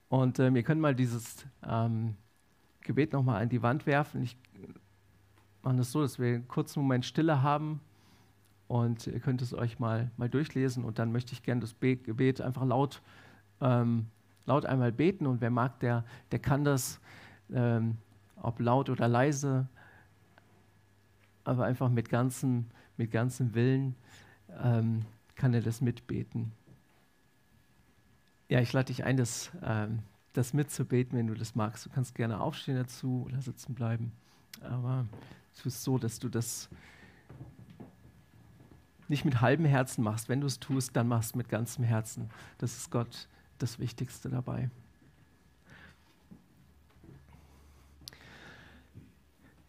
Und 0.09 0.39
ähm, 0.39 0.55
ihr 0.55 0.64
könnt 0.64 0.82
mal 0.82 0.93
dieses 0.93 1.45
ähm, 1.66 2.16
Gebet 2.82 3.14
nochmal 3.14 3.41
an 3.41 3.49
die 3.49 3.62
Wand 3.62 3.86
werfen. 3.86 4.22
Ich 4.24 4.38
mache 5.62 5.78
es 5.78 5.91
so, 5.91 6.01
dass 6.01 6.20
wir 6.20 6.36
einen 6.36 6.47
kurzen 6.47 6.82
Moment 6.82 7.05
Stille 7.05 7.41
haben 7.41 7.80
und 8.68 9.07
ihr 9.07 9.20
könnt 9.20 9.41
es 9.41 9.53
euch 9.53 9.80
mal, 9.80 10.12
mal 10.18 10.30
durchlesen 10.30 10.84
und 10.84 10.99
dann 10.99 11.12
möchte 11.12 11.34
ich 11.34 11.43
gerne 11.43 11.62
das 11.62 11.74
Be 11.74 11.95
Gebet 11.95 12.41
einfach 12.41 12.66
laut, 12.66 13.01
ähm, 13.62 14.07
laut 14.45 14.66
einmal 14.66 14.91
beten 14.91 15.28
und 15.28 15.39
wer 15.39 15.49
mag, 15.49 15.80
der, 15.80 16.03
der 16.32 16.39
kann 16.39 16.64
das 16.66 16.99
ähm, 17.53 17.97
ob 18.41 18.59
laut 18.59 18.89
oder 18.89 19.07
leise, 19.07 19.68
aber 21.43 21.66
einfach 21.66 21.89
mit 21.89 22.09
ganzem, 22.09 22.66
mit 23.01 23.09
ganzem 23.09 23.55
Willen 23.55 23.95
ähm, 24.61 25.05
kann 25.35 25.55
er 25.55 25.61
das 25.61 25.81
mitbeten. 25.81 26.51
Ja, 28.47 28.59
ich 28.59 28.71
lade 28.73 28.87
dich 28.87 29.03
ein, 29.03 29.17
das, 29.17 29.51
ähm, 29.63 30.03
das 30.33 30.53
mitzubeten, 30.53 31.17
wenn 31.17 31.25
du 31.25 31.33
das 31.33 31.55
magst. 31.55 31.83
Du 31.83 31.89
kannst 31.89 32.13
gerne 32.13 32.39
aufstehen 32.39 32.75
dazu 32.75 33.23
oder 33.25 33.41
sitzen 33.41 33.73
bleiben. 33.73 34.11
Aber 34.61 35.07
tu 35.59 35.69
es 35.69 35.83
so, 35.83 35.97
dass 35.97 36.19
du 36.19 36.29
das 36.29 36.69
nicht 39.07 39.25
mit 39.25 39.41
halbem 39.41 39.65
Herzen 39.65 40.03
machst. 40.03 40.29
Wenn 40.29 40.41
du 40.41 40.47
es 40.47 40.59
tust, 40.59 40.95
dann 40.95 41.07
machst 41.07 41.33
du 41.33 41.39
mit 41.39 41.49
ganzem 41.49 41.83
Herzen. 41.83 42.29
Das 42.59 42.77
ist 42.77 42.91
Gott 42.91 43.27
das 43.57 43.79
Wichtigste 43.79 44.29
dabei. 44.29 44.69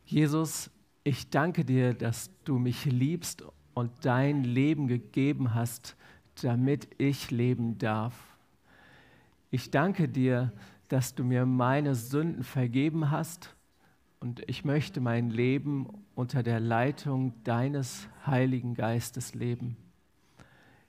Jesus, 0.04 0.70
ich 1.04 1.30
danke 1.30 1.64
dir, 1.64 1.94
dass 1.94 2.30
du 2.44 2.58
mich 2.58 2.84
liebst 2.84 3.44
und 3.74 3.90
dein 4.02 4.44
Leben 4.44 4.86
gegeben 4.86 5.54
hast, 5.54 5.96
damit 6.42 6.88
ich 6.98 7.30
leben 7.30 7.78
darf. 7.78 8.14
Ich 9.50 9.70
danke 9.70 10.08
dir, 10.08 10.52
dass 10.88 11.14
du 11.14 11.24
mir 11.24 11.46
meine 11.46 11.94
Sünden 11.94 12.44
vergeben 12.44 13.10
hast 13.10 13.54
und 14.20 14.42
ich 14.48 14.64
möchte 14.64 15.00
mein 15.00 15.30
Leben 15.30 15.88
unter 16.14 16.42
der 16.42 16.60
Leitung 16.60 17.34
deines 17.44 18.08
Heiligen 18.26 18.74
Geistes 18.74 19.34
leben. 19.34 19.76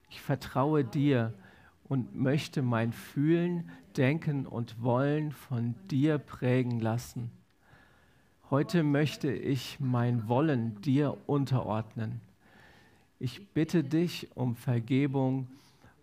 Ich 0.09 0.22
vertraue 0.22 0.84
dir 0.84 1.34
und 1.86 2.16
möchte 2.16 2.61
mein 2.61 2.93
Fühlen, 2.93 3.72
Denken 3.97 4.45
und 4.45 4.82
Wollen 4.82 5.32
von 5.32 5.76
dir 5.89 6.20
prägen 6.20 6.80
lassen. 6.80 7.32
Heute 8.54 8.84
möchte 8.84 9.32
ich 9.32 9.80
mein 9.80 10.28
Wollen 10.28 10.80
dir 10.82 11.18
unterordnen. 11.26 12.22
Ich 13.18 13.47
bitte 13.47 13.84
dich 13.84 14.30
um 14.36 14.56
Vergebung, 14.56 15.47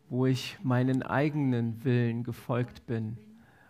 wo 0.08 0.26
ich 0.26 0.58
meinen 0.64 1.04
eigenen 1.04 1.84
Willen 1.84 2.24
gefolgt 2.24 2.88
bin 2.88 3.16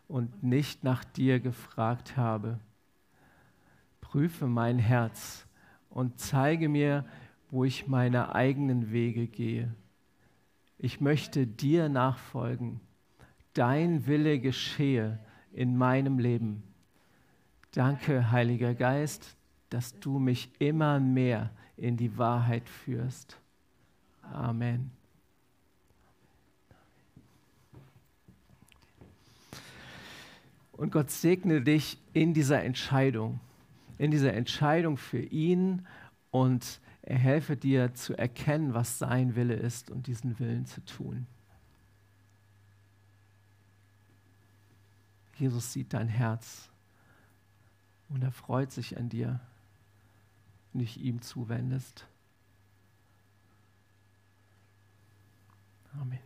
und 0.09 0.43
nicht 0.43 0.83
nach 0.83 1.05
dir 1.05 1.41
gefragt 1.41 2.16
habe. 2.16 2.59
Prüfe 4.01 4.47
mein 4.47 4.78
Herz 4.78 5.45
und 5.91 6.18
zeige 6.18 6.70
mir, 6.70 7.05
wo 7.51 7.64
ich 7.64 7.87
meine 7.87 8.35
eigenen 8.35 8.93
Wege 8.93 9.26
gehe. 9.26 9.74
Ich 10.78 11.03
möchte 11.03 11.47
dir 11.47 11.91
nachfolgen. 11.91 12.81
Dein 13.53 14.07
Wille 14.07 14.39
geschehe 14.39 15.18
in 15.53 15.76
meinem 15.76 16.18
Leben. 16.18 16.62
Danke, 17.72 18.32
Heiliger 18.32 18.74
Geist, 18.74 19.36
dass 19.68 19.98
du 20.00 20.18
mich 20.18 20.50
immer 20.58 20.98
mehr 20.98 21.50
in 21.76 21.96
die 21.96 22.18
Wahrheit 22.18 22.68
führst. 22.68 23.38
Amen. 24.32 24.90
Und 30.72 30.90
Gott 30.90 31.10
segne 31.10 31.60
dich 31.60 31.98
in 32.12 32.34
dieser 32.34 32.64
Entscheidung, 32.64 33.38
in 33.98 34.10
dieser 34.10 34.32
Entscheidung 34.32 34.96
für 34.96 35.20
ihn 35.20 35.86
und 36.30 36.80
er 37.02 37.18
helfe 37.18 37.56
dir 37.56 37.94
zu 37.94 38.16
erkennen, 38.16 38.74
was 38.74 38.98
sein 38.98 39.36
Wille 39.36 39.54
ist 39.54 39.90
und 39.90 40.06
diesen 40.06 40.38
Willen 40.40 40.66
zu 40.66 40.84
tun. 40.84 41.26
Jesus 45.36 45.72
sieht 45.72 45.92
dein 45.92 46.08
Herz 46.08 46.69
und 48.11 48.22
er 48.22 48.32
freut 48.32 48.72
sich 48.72 48.98
an 48.98 49.08
dir, 49.08 49.40
wenn 50.72 50.80
du 50.80 50.84
dich 50.84 51.00
ihm 51.00 51.22
zuwendest. 51.22 52.06
Amen. 56.00 56.20